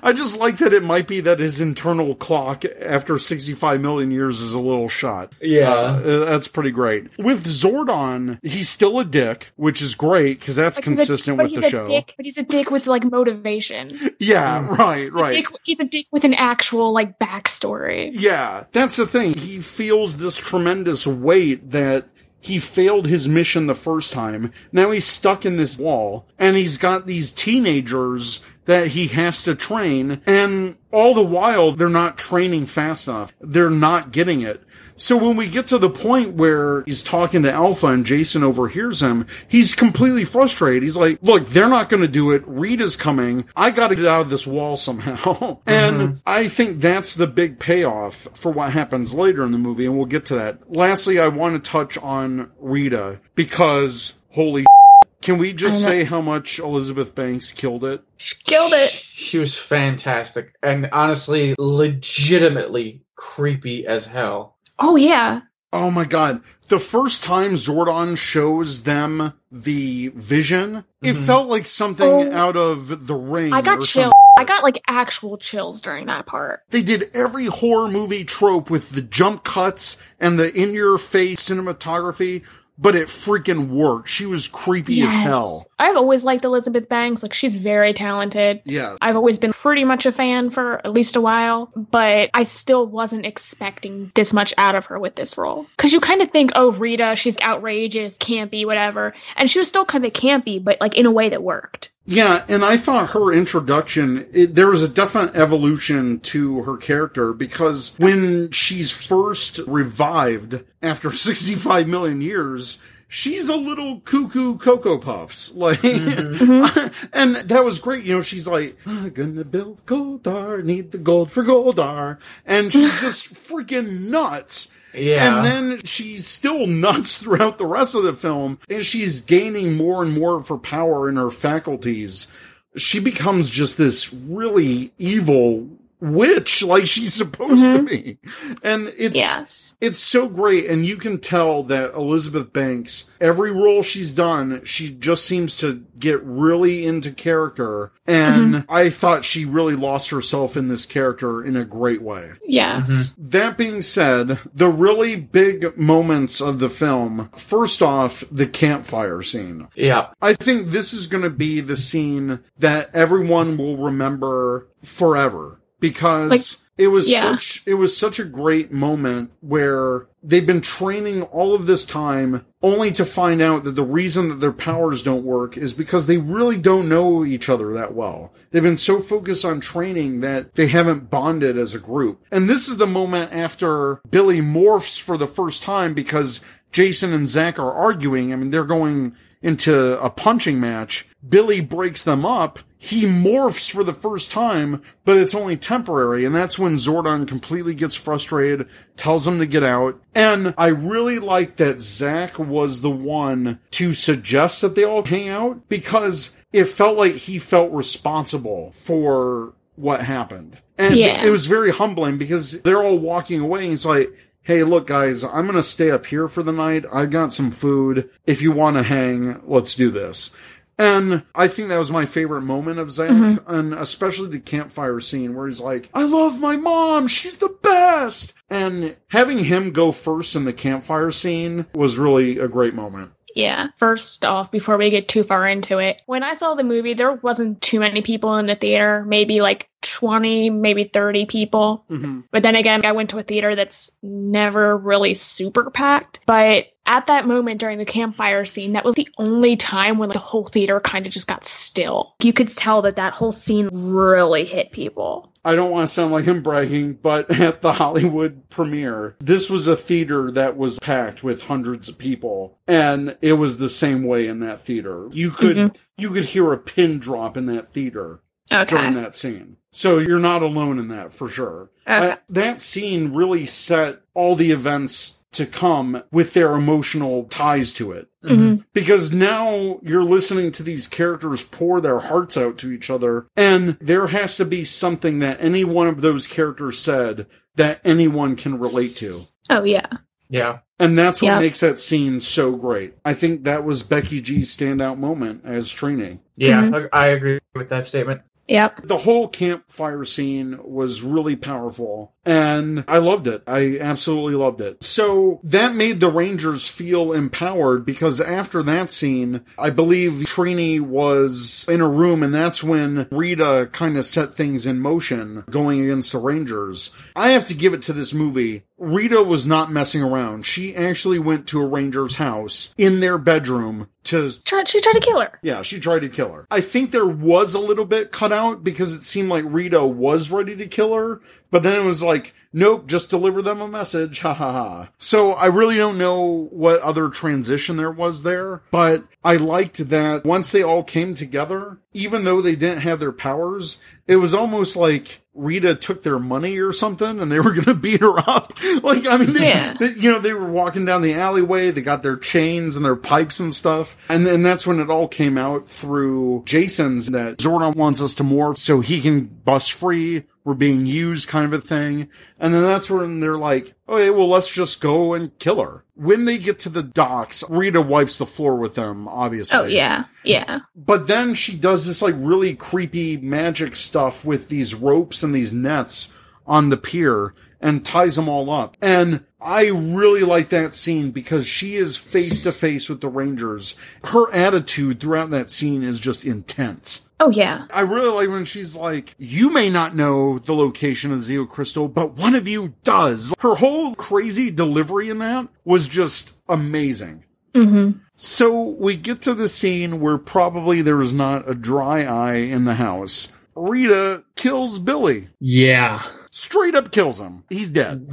I 0.00 0.12
just 0.12 0.38
like 0.38 0.58
that 0.58 0.72
it 0.72 0.82
might 0.84 1.08
be 1.08 1.20
that 1.22 1.40
his 1.40 1.60
internal 1.60 2.14
clock 2.14 2.64
after 2.64 3.18
65 3.18 3.80
million 3.80 4.10
years 4.12 4.40
is 4.40 4.54
a 4.54 4.60
little 4.60 4.88
shot. 4.88 5.32
Yeah. 5.42 5.72
Uh, 5.72 6.24
that's 6.24 6.46
pretty 6.46 6.70
great. 6.70 7.08
With 7.18 7.44
Zordon, 7.44 8.38
he's 8.44 8.68
still 8.68 8.98
a 9.00 9.04
dick, 9.04 9.50
which 9.56 9.82
is 9.82 9.94
great 9.96 10.38
because 10.40 10.56
that's 10.56 10.78
But 10.78 10.84
he's 10.86 10.98
a- 10.98 11.00
consistent 11.00 11.36
but 11.36 11.42
with 11.44 11.52
he's 11.52 11.60
the 11.62 11.66
a 11.66 11.70
show. 11.70 11.84
Dick, 11.84 12.14
but 12.16 12.26
he's 12.26 12.38
a 12.38 12.42
dick 12.44 12.70
with 12.70 12.86
like 12.86 13.04
motivation. 13.04 13.98
Yeah, 14.20 14.66
right, 14.78 15.04
He's 15.06 15.14
a 15.14 15.18
right. 15.18 15.30
dick- 15.32 15.46
he's 15.64 15.80
a 15.80 15.84
dick 15.84 16.06
with 16.12 16.24
an 16.24 16.34
actual 16.34 16.92
like 16.92 17.18
backstory. 17.18 18.10
Yeah, 18.12 18.64
that's 18.72 18.96
the 18.96 19.06
thing. 19.06 19.34
He 19.34 19.58
feels 19.58 20.18
this 20.18 20.36
tremendous 20.36 21.06
weight 21.06 21.70
that 21.70 22.06
he 22.40 22.58
failed 22.58 23.06
his 23.06 23.28
mission 23.28 23.66
the 23.66 23.74
first 23.74 24.12
time. 24.12 24.52
Now 24.72 24.90
he's 24.90 25.04
stuck 25.04 25.44
in 25.44 25.56
this 25.56 25.78
wall 25.78 26.26
and 26.38 26.56
he's 26.56 26.76
got 26.76 27.06
these 27.06 27.32
teenagers 27.32 28.40
that 28.66 28.88
he 28.88 29.08
has 29.08 29.42
to 29.42 29.54
train 29.54 30.20
and 30.26 30.76
all 30.92 31.14
the 31.14 31.22
while 31.22 31.72
they're 31.72 31.88
not 31.88 32.18
training 32.18 32.66
fast 32.66 33.08
enough. 33.08 33.32
They're 33.40 33.70
not 33.70 34.12
getting 34.12 34.40
it. 34.42 34.62
So 34.98 35.16
when 35.16 35.36
we 35.36 35.48
get 35.48 35.68
to 35.68 35.78
the 35.78 35.88
point 35.88 36.34
where 36.34 36.82
he's 36.82 37.04
talking 37.04 37.44
to 37.44 37.52
Alpha 37.52 37.86
and 37.86 38.04
Jason 38.04 38.42
overhears 38.42 39.00
him, 39.00 39.26
he's 39.46 39.74
completely 39.74 40.24
frustrated. 40.24 40.82
He's 40.82 40.96
like, 40.96 41.20
look, 41.22 41.46
they're 41.46 41.68
not 41.68 41.88
going 41.88 42.02
to 42.02 42.08
do 42.08 42.32
it. 42.32 42.42
Rita's 42.46 42.96
coming. 42.96 43.44
I 43.54 43.70
got 43.70 43.88
to 43.88 43.96
get 43.96 44.06
out 44.06 44.22
of 44.22 44.30
this 44.30 44.46
wall 44.46 44.76
somehow. 44.76 45.60
and 45.66 45.96
mm-hmm. 45.96 46.16
I 46.26 46.48
think 46.48 46.80
that's 46.80 47.14
the 47.14 47.28
big 47.28 47.60
payoff 47.60 48.28
for 48.34 48.50
what 48.50 48.72
happens 48.72 49.14
later 49.14 49.44
in 49.44 49.52
the 49.52 49.58
movie. 49.58 49.86
And 49.86 49.96
we'll 49.96 50.06
get 50.06 50.26
to 50.26 50.34
that. 50.34 50.74
Lastly, 50.74 51.20
I 51.20 51.28
want 51.28 51.54
to 51.62 51.70
touch 51.70 51.96
on 51.98 52.50
Rita 52.58 53.20
because 53.36 54.18
holy 54.32 54.66
can 55.22 55.38
we 55.38 55.52
just 55.52 55.82
say 55.82 56.02
how 56.02 56.20
much 56.20 56.58
Elizabeth 56.58 57.14
Banks 57.14 57.52
killed 57.52 57.84
it? 57.84 58.02
She 58.16 58.34
killed 58.44 58.72
it. 58.72 58.90
She 58.90 59.38
was 59.38 59.56
fantastic 59.56 60.56
and 60.60 60.88
honestly, 60.92 61.54
legitimately 61.56 63.02
creepy 63.14 63.86
as 63.86 64.06
hell. 64.06 64.56
Oh 64.78 64.96
yeah. 64.96 65.40
Oh 65.72 65.90
my 65.90 66.04
god. 66.04 66.40
The 66.68 66.78
first 66.78 67.22
time 67.22 67.54
Zordon 67.54 68.16
shows 68.16 68.82
them 68.82 69.32
the 69.50 70.08
vision, 70.14 70.84
it 71.02 71.14
Mhm. 71.16 71.26
felt 71.26 71.48
like 71.48 71.66
something 71.66 72.06
Oh. 72.06 72.32
out 72.32 72.56
of 72.56 73.06
the 73.06 73.14
ring. 73.14 73.52
I 73.52 73.62
got 73.62 73.82
chills. 73.82 74.12
I 74.38 74.44
got 74.44 74.62
like 74.62 74.80
actual 74.86 75.36
chills 75.36 75.80
during 75.80 76.06
that 76.06 76.26
part. 76.26 76.60
They 76.70 76.82
did 76.82 77.10
every 77.12 77.46
horror 77.46 77.88
movie 77.88 78.24
trope 78.24 78.70
with 78.70 78.90
the 78.90 79.02
jump 79.02 79.42
cuts 79.44 79.96
and 80.20 80.38
the 80.38 80.54
in 80.54 80.74
your 80.74 80.96
face 80.96 81.40
cinematography, 81.48 82.42
but 82.78 82.94
it 82.94 83.08
freaking 83.08 83.68
worked. 83.68 84.08
She 84.08 84.24
was 84.24 84.46
creepy 84.46 85.02
as 85.02 85.12
hell. 85.12 85.64
I've 85.78 85.96
always 85.96 86.24
liked 86.24 86.44
Elizabeth 86.44 86.88
Banks. 86.88 87.22
Like 87.22 87.34
she's 87.34 87.56
very 87.56 87.92
talented. 87.92 88.62
Yeah. 88.64 88.96
I've 89.00 89.16
always 89.16 89.38
been 89.38 89.52
pretty 89.52 89.84
much 89.84 90.06
a 90.06 90.12
fan 90.12 90.50
for 90.50 90.78
at 90.86 90.92
least 90.92 91.16
a 91.16 91.20
while, 91.20 91.70
but 91.74 92.30
I 92.34 92.44
still 92.44 92.86
wasn't 92.86 93.26
expecting 93.26 94.12
this 94.14 94.32
much 94.32 94.54
out 94.56 94.76
of 94.76 94.86
her 94.86 94.98
with 94.98 95.16
this 95.16 95.36
role. 95.36 95.66
Because 95.76 95.92
you 95.92 96.00
kind 96.00 96.22
of 96.22 96.30
think, 96.30 96.52
oh, 96.54 96.72
Rita, 96.72 97.16
she's 97.16 97.38
outrageous, 97.40 98.16
campy, 98.18 98.64
whatever. 98.64 99.14
And 99.36 99.50
she 99.50 99.58
was 99.58 99.68
still 99.68 99.84
kind 99.84 100.04
of 100.04 100.12
campy, 100.12 100.62
but 100.62 100.80
like 100.80 100.96
in 100.96 101.06
a 101.06 101.12
way 101.12 101.28
that 101.28 101.42
worked. 101.42 101.90
Yeah, 102.10 102.42
and 102.48 102.64
I 102.64 102.78
thought 102.78 103.10
her 103.10 103.34
introduction, 103.34 104.26
it, 104.32 104.54
there 104.54 104.68
was 104.68 104.82
a 104.82 104.88
definite 104.88 105.36
evolution 105.36 106.20
to 106.20 106.62
her 106.62 106.78
character 106.78 107.34
because 107.34 107.94
when 107.98 108.50
she's 108.50 108.90
first 108.90 109.60
revived 109.66 110.64
after 110.82 111.10
65 111.10 111.86
million 111.86 112.22
years, 112.22 112.78
she's 113.08 113.50
a 113.50 113.56
little 113.56 114.00
cuckoo 114.00 114.56
Cocoa 114.56 114.96
Puffs. 114.96 115.52
Like, 115.54 115.80
mm-hmm. 115.80 117.08
and 117.12 117.36
that 117.36 117.62
was 117.62 117.78
great. 117.78 118.04
You 118.04 118.14
know, 118.14 118.20
she's 118.22 118.48
like, 118.48 118.78
I'm 118.86 119.10
gonna 119.10 119.44
build 119.44 119.84
Goldar, 119.84 120.64
need 120.64 120.92
the 120.92 120.98
gold 120.98 121.30
for 121.30 121.44
Goldar. 121.44 122.18
And 122.46 122.72
she's 122.72 123.00
just 123.02 123.34
freaking 123.34 124.08
nuts. 124.08 124.70
Yeah. 124.94 125.36
And 125.36 125.44
then 125.44 125.80
she's 125.84 126.26
still 126.26 126.66
nuts 126.66 127.16
throughout 127.18 127.58
the 127.58 127.66
rest 127.66 127.94
of 127.94 128.02
the 128.02 128.12
film, 128.12 128.58
and 128.68 128.84
she's 128.84 129.20
gaining 129.20 129.76
more 129.76 130.02
and 130.02 130.12
more 130.12 130.36
of 130.36 130.48
her 130.48 130.58
power 130.58 131.08
in 131.08 131.16
her 131.16 131.30
faculties. 131.30 132.30
She 132.76 133.00
becomes 133.00 133.50
just 133.50 133.78
this 133.78 134.12
really 134.12 134.92
evil 134.98 135.68
witch, 136.00 136.62
like 136.62 136.86
she's 136.86 137.14
supposed 137.14 137.64
to 137.64 137.78
mm-hmm. 137.78 137.84
be. 137.86 138.18
And 138.62 138.92
it's, 138.96 139.16
Yes. 139.16 139.76
it's 139.80 139.98
so 139.98 140.28
great. 140.28 140.66
And 140.66 140.86
you 140.86 140.96
can 140.96 141.18
tell 141.18 141.62
that 141.64 141.94
Elizabeth 141.94 142.52
Banks, 142.52 143.10
every 143.20 143.50
role 143.50 143.82
she's 143.82 144.12
done, 144.12 144.64
she 144.64 144.90
just 144.90 145.24
seems 145.24 145.56
to 145.58 145.84
get 145.98 146.22
really 146.22 146.86
into 146.86 147.12
character. 147.12 147.92
And 148.06 148.54
mm-hmm. 148.54 148.72
I 148.72 148.90
thought 148.90 149.24
she 149.24 149.44
really 149.44 149.74
lost 149.74 150.10
herself 150.10 150.56
in 150.56 150.68
this 150.68 150.86
character 150.86 151.44
in 151.44 151.56
a 151.56 151.64
great 151.64 152.02
way. 152.02 152.32
Yes. 152.44 153.10
Mm-hmm. 153.10 153.28
That 153.28 153.58
being 153.58 153.82
said, 153.82 154.38
the 154.54 154.68
really 154.68 155.16
big 155.16 155.76
moments 155.76 156.40
of 156.40 156.60
the 156.60 156.70
film, 156.70 157.30
first 157.36 157.82
off, 157.82 158.24
the 158.30 158.46
campfire 158.46 159.22
scene. 159.22 159.68
yeah. 159.74 160.08
I 160.20 160.34
think 160.34 160.68
this 160.68 160.92
is 160.92 161.06
going 161.06 161.24
to 161.24 161.30
be 161.30 161.60
the 161.60 161.76
scene 161.76 162.40
that 162.58 162.94
everyone 162.94 163.56
will 163.56 163.76
remember 163.76 164.68
forever 164.82 165.57
because 165.80 166.30
Like, 166.30 166.68
it 166.78 166.88
was 166.88 167.10
yeah. 167.10 167.22
such 167.22 167.62
it 167.66 167.74
was 167.74 167.96
such 167.96 168.20
a 168.20 168.24
great 168.24 168.70
moment 168.70 169.32
where 169.40 170.06
they've 170.22 170.46
been 170.46 170.60
training 170.60 171.22
all 171.24 171.54
of 171.54 171.66
this 171.66 171.84
time 171.84 172.46
only 172.62 172.92
to 172.92 173.04
find 173.04 173.42
out 173.42 173.64
that 173.64 173.74
the 173.74 173.82
reason 173.82 174.28
that 174.28 174.40
their 174.40 174.52
powers 174.52 175.02
don't 175.02 175.24
work 175.24 175.56
is 175.56 175.72
because 175.72 176.06
they 176.06 176.18
really 176.18 176.56
don't 176.56 176.88
know 176.88 177.24
each 177.24 177.48
other 177.48 177.72
that 177.72 177.94
well. 177.94 178.32
They've 178.50 178.62
been 178.62 178.76
so 178.76 179.00
focused 179.00 179.44
on 179.44 179.60
training 179.60 180.20
that 180.20 180.54
they 180.54 180.68
haven't 180.68 181.10
bonded 181.10 181.58
as 181.58 181.74
a 181.74 181.80
group. 181.80 182.24
And 182.30 182.48
this 182.48 182.68
is 182.68 182.76
the 182.76 182.86
moment 182.86 183.32
after 183.32 184.00
Billy 184.08 184.40
morphs 184.40 185.00
for 185.00 185.16
the 185.16 185.26
first 185.26 185.62
time 185.62 185.94
because 185.94 186.40
Jason 186.70 187.12
and 187.12 187.28
Zach 187.28 187.58
are 187.58 187.72
arguing. 187.72 188.32
I 188.32 188.36
mean, 188.36 188.50
they're 188.50 188.64
going 188.64 189.14
into 189.42 190.00
a 190.02 190.10
punching 190.10 190.60
match. 190.60 191.06
Billy 191.26 191.60
breaks 191.60 192.02
them 192.02 192.24
up. 192.24 192.58
He 192.80 193.04
morphs 193.06 193.68
for 193.70 193.82
the 193.82 193.92
first 193.92 194.30
time, 194.30 194.82
but 195.04 195.16
it's 195.16 195.34
only 195.34 195.56
temporary. 195.56 196.24
And 196.24 196.32
that's 196.34 196.58
when 196.60 196.76
Zordon 196.76 197.26
completely 197.26 197.74
gets 197.74 197.96
frustrated, 197.96 198.68
tells 198.96 199.26
him 199.26 199.40
to 199.40 199.46
get 199.46 199.64
out. 199.64 200.00
And 200.14 200.54
I 200.56 200.68
really 200.68 201.18
like 201.18 201.56
that 201.56 201.80
Zach 201.80 202.38
was 202.38 202.80
the 202.80 202.90
one 202.90 203.58
to 203.72 203.92
suggest 203.92 204.60
that 204.62 204.76
they 204.76 204.84
all 204.84 205.02
hang 205.04 205.28
out 205.28 205.68
because 205.68 206.36
it 206.52 206.66
felt 206.66 206.96
like 206.96 207.14
he 207.14 207.40
felt 207.40 207.72
responsible 207.72 208.70
for 208.70 209.54
what 209.74 210.00
happened. 210.02 210.58
And 210.78 210.94
Yeah. 210.94 211.24
it 211.24 211.30
was 211.30 211.46
very 211.46 211.72
humbling 211.72 212.16
because 212.16 212.62
they're 212.62 212.82
all 212.82 212.98
walking 212.98 213.40
away 213.40 213.62
and 213.62 213.70
he's 213.70 213.84
like, 213.86 214.12
Hey, 214.42 214.64
look 214.64 214.86
guys, 214.86 215.24
I'm 215.24 215.46
gonna 215.46 215.62
stay 215.62 215.90
up 215.90 216.06
here 216.06 216.28
for 216.28 216.42
the 216.42 216.52
night. 216.52 216.84
I've 216.92 217.10
got 217.10 217.32
some 217.32 217.50
food. 217.50 218.08
If 218.26 218.40
you 218.40 218.52
want 218.52 218.76
to 218.76 218.82
hang, 218.82 219.42
let's 219.46 219.74
do 219.74 219.90
this. 219.90 220.30
And 220.78 221.24
I 221.34 221.48
think 221.48 221.68
that 221.68 221.78
was 221.78 221.90
my 221.90 222.06
favorite 222.06 222.42
moment 222.42 222.78
of 222.78 222.92
Zach, 222.92 223.10
mm-hmm. 223.10 223.52
and 223.52 223.74
especially 223.74 224.28
the 224.28 224.38
campfire 224.38 225.00
scene 225.00 225.34
where 225.34 225.46
he's 225.46 225.60
like, 225.60 225.90
I 225.92 226.04
love 226.04 226.40
my 226.40 226.56
mom. 226.56 227.08
She's 227.08 227.38
the 227.38 227.56
best. 227.62 228.32
And 228.48 228.96
having 229.08 229.38
him 229.38 229.72
go 229.72 229.90
first 229.90 230.36
in 230.36 230.44
the 230.44 230.52
campfire 230.52 231.10
scene 231.10 231.66
was 231.74 231.98
really 231.98 232.38
a 232.38 232.46
great 232.46 232.74
moment. 232.74 233.10
Yeah. 233.34 233.68
First 233.76 234.24
off, 234.24 234.50
before 234.50 234.78
we 234.78 234.90
get 234.90 235.08
too 235.08 235.24
far 235.24 235.46
into 235.48 235.78
it, 235.78 236.00
when 236.06 236.22
I 236.22 236.34
saw 236.34 236.54
the 236.54 236.64
movie, 236.64 236.94
there 236.94 237.12
wasn't 237.12 237.60
too 237.60 237.80
many 237.80 238.00
people 238.00 238.36
in 238.36 238.46
the 238.46 238.54
theater, 238.54 239.04
maybe 239.04 239.40
like 239.40 239.68
20, 239.82 240.50
maybe 240.50 240.84
30 240.84 241.26
people. 241.26 241.84
Mhm. 241.90 242.24
But 242.30 242.42
then 242.42 242.56
again, 242.56 242.84
I 242.84 242.92
went 242.92 243.10
to 243.10 243.18
a 243.18 243.22
theater 243.22 243.54
that's 243.54 243.92
never 244.02 244.76
really 244.76 245.14
super 245.14 245.70
packed. 245.70 246.20
But 246.26 246.66
at 246.86 247.06
that 247.06 247.26
moment 247.26 247.60
during 247.60 247.78
the 247.78 247.84
campfire 247.84 248.44
scene, 248.46 248.72
that 248.72 248.84
was 248.84 248.94
the 248.94 249.08
only 249.18 249.56
time 249.56 249.98
when 249.98 250.08
like, 250.08 250.14
the 250.14 250.20
whole 250.20 250.46
theater 250.46 250.80
kind 250.80 251.06
of 251.06 251.12
just 251.12 251.26
got 251.26 251.44
still. 251.44 252.14
You 252.22 252.32
could 252.32 252.48
tell 252.48 252.80
that 252.82 252.96
that 252.96 253.12
whole 253.12 253.32
scene 253.32 253.68
really 253.72 254.44
hit 254.44 254.72
people. 254.72 255.32
I 255.44 255.54
don't 255.54 255.70
want 255.70 255.88
to 255.88 255.94
sound 255.94 256.12
like 256.12 256.26
I'm 256.26 256.42
bragging, 256.42 256.94
but 256.94 257.30
at 257.40 257.62
the 257.62 257.74
Hollywood 257.74 258.48
premiere, 258.48 259.16
this 259.20 259.48
was 259.48 259.68
a 259.68 259.76
theater 259.76 260.30
that 260.32 260.56
was 260.56 260.78
packed 260.80 261.22
with 261.22 261.42
hundreds 261.44 261.88
of 261.88 261.96
people, 261.98 262.58
and 262.66 263.16
it 263.22 263.34
was 263.34 263.58
the 263.58 263.68
same 263.68 264.02
way 264.02 264.26
in 264.26 264.40
that 264.40 264.60
theater. 264.60 265.08
You 265.12 265.30
could 265.30 265.78
you 265.96 266.10
could 266.10 266.24
hear 266.26 266.52
a 266.52 266.58
pin 266.58 266.98
drop 266.98 267.36
in 267.36 267.46
that 267.46 267.68
theater 267.70 268.20
Okay. 268.52 268.64
during 268.76 268.94
that 268.94 269.14
scene. 269.14 269.57
So 269.70 269.98
you're 269.98 270.18
not 270.18 270.42
alone 270.42 270.78
in 270.78 270.88
that 270.88 271.12
for 271.12 271.28
sure. 271.28 271.70
Okay. 271.86 272.10
Uh, 272.12 272.16
that 272.28 272.60
scene 272.60 273.12
really 273.14 273.46
set 273.46 274.00
all 274.14 274.34
the 274.34 274.50
events 274.50 275.18
to 275.32 275.44
come 275.44 276.02
with 276.10 276.32
their 276.32 276.54
emotional 276.54 277.24
ties 277.24 277.72
to 277.74 277.92
it. 277.92 278.08
Mhm. 278.24 278.64
Because 278.72 279.12
now 279.12 279.78
you're 279.82 280.04
listening 280.04 280.50
to 280.52 280.62
these 280.62 280.88
characters 280.88 281.44
pour 281.44 281.80
their 281.80 281.98
hearts 281.98 282.36
out 282.36 282.56
to 282.58 282.72
each 282.72 282.88
other, 282.88 283.26
and 283.36 283.76
there 283.80 284.06
has 284.08 284.36
to 284.38 284.44
be 284.46 284.64
something 284.64 285.18
that 285.18 285.36
any 285.40 285.64
one 285.64 285.86
of 285.86 286.00
those 286.00 286.26
characters 286.26 286.78
said 286.78 287.26
that 287.56 287.80
anyone 287.84 288.36
can 288.36 288.58
relate 288.58 288.96
to. 288.96 289.20
Oh, 289.50 289.64
yeah. 289.64 289.86
Yeah. 290.30 290.58
And 290.80 290.98
that's 290.98 291.20
what 291.22 291.28
Yep. 291.28 291.40
makes 291.42 291.60
that 291.60 291.78
scene 291.78 292.20
so 292.20 292.52
great. 292.56 292.94
I 293.04 293.12
think 293.14 293.44
that 293.44 293.64
was 293.64 293.82
Becky 293.82 294.20
G's 294.20 294.54
standout 294.56 294.98
moment 294.98 295.42
as 295.44 295.72
Trini. 295.74 296.18
Yeah. 296.36 296.62
Mhm. 296.62 296.88
I 296.92 296.98
I 297.04 297.06
agree 297.08 297.38
with 297.54 297.68
that 297.68 297.86
statement. 297.86 298.22
Yep. 298.48 298.86
The 298.86 298.98
whole 298.98 299.28
campfire 299.28 300.04
scene 300.04 300.58
was 300.64 301.02
really 301.02 301.36
powerful 301.36 302.14
and 302.28 302.84
I 302.86 302.98
loved 302.98 303.26
it. 303.26 303.42
I 303.46 303.78
absolutely 303.80 304.34
loved 304.34 304.60
it. 304.60 304.84
So 304.84 305.40
that 305.44 305.74
made 305.74 305.98
the 305.98 306.10
Rangers 306.10 306.68
feel 306.68 307.14
empowered 307.14 307.86
because 307.86 308.20
after 308.20 308.62
that 308.64 308.90
scene, 308.90 309.40
I 309.58 309.70
believe 309.70 310.24
Trini 310.26 310.78
was 310.78 311.64
in 311.70 311.80
a 311.80 311.88
room 311.88 312.22
and 312.22 312.34
that's 312.34 312.62
when 312.62 313.08
Rita 313.10 313.70
kind 313.72 313.96
of 313.96 314.04
set 314.04 314.34
things 314.34 314.66
in 314.66 314.78
motion 314.78 315.44
going 315.48 315.80
against 315.80 316.12
the 316.12 316.18
Rangers. 316.18 316.94
I 317.16 317.30
have 317.30 317.46
to 317.46 317.54
give 317.54 317.72
it 317.72 317.80
to 317.82 317.94
this 317.94 318.12
movie. 318.12 318.64
Rita 318.76 319.22
was 319.22 319.46
not 319.46 319.72
messing 319.72 320.02
around. 320.02 320.44
She 320.44 320.76
actually 320.76 321.18
went 321.18 321.48
to 321.48 321.60
a 321.60 321.66
Ranger's 321.66 322.16
house 322.16 322.74
in 322.78 323.00
their 323.00 323.18
bedroom 323.18 323.88
to 324.08 324.30
she 324.30 324.40
tried 324.80 324.94
to 324.94 325.00
kill 325.00 325.20
her. 325.20 325.38
yeah, 325.42 325.62
she 325.62 325.80
tried 325.80 326.00
to 326.00 326.08
kill 326.08 326.32
her. 326.32 326.46
I 326.50 326.60
think 326.60 326.90
there 326.90 327.06
was 327.06 327.54
a 327.54 327.60
little 327.60 327.84
bit 327.84 328.10
cut 328.10 328.32
out 328.32 328.64
because 328.64 328.94
it 328.94 329.04
seemed 329.04 329.28
like 329.28 329.44
Rita 329.46 329.84
was 329.84 330.30
ready 330.30 330.56
to 330.56 330.66
kill 330.66 330.94
her, 330.94 331.20
but 331.50 331.62
then 331.62 331.82
it 331.82 331.86
was 331.86 332.02
like, 332.02 332.17
nope, 332.52 332.86
just 332.86 333.10
deliver 333.10 333.42
them 333.42 333.60
a 333.60 333.68
message. 333.68 334.20
Ha 334.20 334.34
ha 334.34 334.52
ha. 334.52 334.88
So 334.98 335.32
I 335.32 335.46
really 335.46 335.76
don't 335.76 335.98
know 335.98 336.48
what 336.50 336.80
other 336.80 337.08
transition 337.08 337.76
there 337.76 337.90
was 337.90 338.22
there, 338.22 338.62
but 338.70 339.04
I 339.24 339.36
liked 339.36 339.88
that 339.90 340.24
once 340.24 340.50
they 340.50 340.62
all 340.62 340.82
came 340.84 341.14
together, 341.14 341.78
even 341.92 342.24
though 342.24 342.40
they 342.42 342.56
didn't 342.56 342.80
have 342.82 343.00
their 343.00 343.12
powers, 343.12 343.78
it 344.06 344.16
was 344.16 344.32
almost 344.32 344.76
like 344.76 345.20
Rita 345.34 345.74
took 345.76 346.02
their 346.02 346.18
money 346.18 346.58
or 346.58 346.72
something 346.72 347.20
and 347.20 347.30
they 347.30 347.38
were 347.38 347.52
going 347.52 347.64
to 347.64 347.74
beat 347.74 348.00
her 348.00 348.18
up. 348.18 348.52
Like, 348.82 349.06
I 349.06 349.16
mean, 349.18 349.32
they, 349.34 349.48
Yeah. 349.48 349.74
they- 349.74 349.92
you 349.94 350.10
know, 350.10 350.18
they 350.18 350.32
were 350.32 350.46
walking 350.50 350.84
down 350.84 351.02
the 351.02 351.14
alleyway, 351.14 351.70
they 351.70 351.80
got 351.82 352.02
their 352.02 352.16
chains 352.16 352.76
and 352.76 352.84
their 352.84 352.96
pipes 352.96 353.38
and 353.40 353.52
stuff. 353.52 353.96
And 354.08 354.26
then 354.26 354.42
that's 354.42 354.66
when 354.66 354.78
it 354.80 354.88
all 354.90 355.08
came 355.08 355.36
out 355.36 355.68
through 355.68 356.42
Jason's 356.46 357.06
that 357.10 357.38
Zordon 357.38 357.74
wants 357.76 358.02
us 358.02 358.14
to 358.14 358.22
morph 358.22 358.58
so 358.58 358.80
he 358.80 359.00
can 359.00 359.24
bust 359.26 359.72
free. 359.72 360.24
We're 360.48 360.54
being 360.54 360.86
used 360.86 361.28
kind 361.28 361.44
of 361.44 361.52
a 361.52 361.60
thing. 361.60 362.08
And 362.40 362.54
then 362.54 362.62
that's 362.62 362.88
when 362.88 363.20
they're 363.20 363.36
like, 363.36 363.74
okay, 363.86 364.08
well, 364.08 364.28
let's 364.28 364.50
just 364.50 364.80
go 364.80 365.12
and 365.12 365.38
kill 365.38 365.62
her. 365.62 365.84
When 365.94 366.24
they 366.24 366.38
get 366.38 366.58
to 366.60 366.70
the 366.70 366.82
docks, 366.82 367.44
Rita 367.50 367.82
wipes 367.82 368.16
the 368.16 368.24
floor 368.24 368.56
with 368.56 368.74
them, 368.74 369.06
obviously. 369.08 369.58
Oh, 369.58 369.66
yeah. 369.66 370.06
Yeah. 370.24 370.60
But 370.74 371.06
then 371.06 371.34
she 371.34 371.54
does 371.54 371.86
this 371.86 372.00
like 372.00 372.14
really 372.16 372.54
creepy 372.54 373.18
magic 373.18 373.76
stuff 373.76 374.24
with 374.24 374.48
these 374.48 374.74
ropes 374.74 375.22
and 375.22 375.34
these 375.34 375.52
nets 375.52 376.14
on 376.46 376.70
the 376.70 376.78
pier 376.78 377.34
and 377.60 377.84
ties 377.84 378.16
them 378.16 378.30
all 378.30 378.50
up. 378.50 378.74
And 378.80 379.26
I 379.40 379.66
really 379.66 380.22
like 380.22 380.48
that 380.48 380.74
scene 380.74 381.12
because 381.12 381.46
she 381.46 381.76
is 381.76 381.96
face 381.96 382.40
to 382.42 382.50
face 382.50 382.88
with 382.88 383.00
the 383.00 383.08
Rangers. 383.08 383.76
Her 384.04 384.32
attitude 384.32 385.00
throughout 385.00 385.30
that 385.30 385.50
scene 385.50 385.84
is 385.84 386.00
just 386.00 386.24
intense. 386.24 387.06
Oh, 387.20 387.30
yeah. 387.30 387.66
I 387.72 387.80
really 387.80 388.10
like 388.10 388.28
when 388.28 388.44
she's 388.44 388.76
like, 388.76 389.14
you 389.18 389.50
may 389.50 389.70
not 389.70 389.94
know 389.94 390.38
the 390.38 390.54
location 390.54 391.12
of 391.12 391.20
Zeo 391.20 391.48
Crystal, 391.48 391.88
but 391.88 392.14
one 392.14 392.34
of 392.34 392.46
you 392.46 392.74
does. 392.84 393.34
Her 393.40 393.56
whole 393.56 393.94
crazy 393.94 394.50
delivery 394.50 395.08
in 395.08 395.18
that 395.18 395.48
was 395.64 395.88
just 395.88 396.32
amazing. 396.48 397.24
Mm-hmm. 397.54 397.98
So 398.16 398.62
we 398.62 398.96
get 398.96 399.22
to 399.22 399.34
the 399.34 399.48
scene 399.48 400.00
where 400.00 400.18
probably 400.18 400.82
there 400.82 401.00
is 401.00 401.12
not 401.12 401.48
a 401.48 401.54
dry 401.54 402.02
eye 402.02 402.36
in 402.36 402.64
the 402.64 402.74
house. 402.74 403.32
Rita 403.54 404.24
kills 404.36 404.78
Billy. 404.78 405.28
Yeah. 405.40 406.02
Straight 406.38 406.76
up 406.76 406.92
kills 406.92 407.20
him. 407.20 407.42
He's 407.48 407.68
dead. 407.68 408.08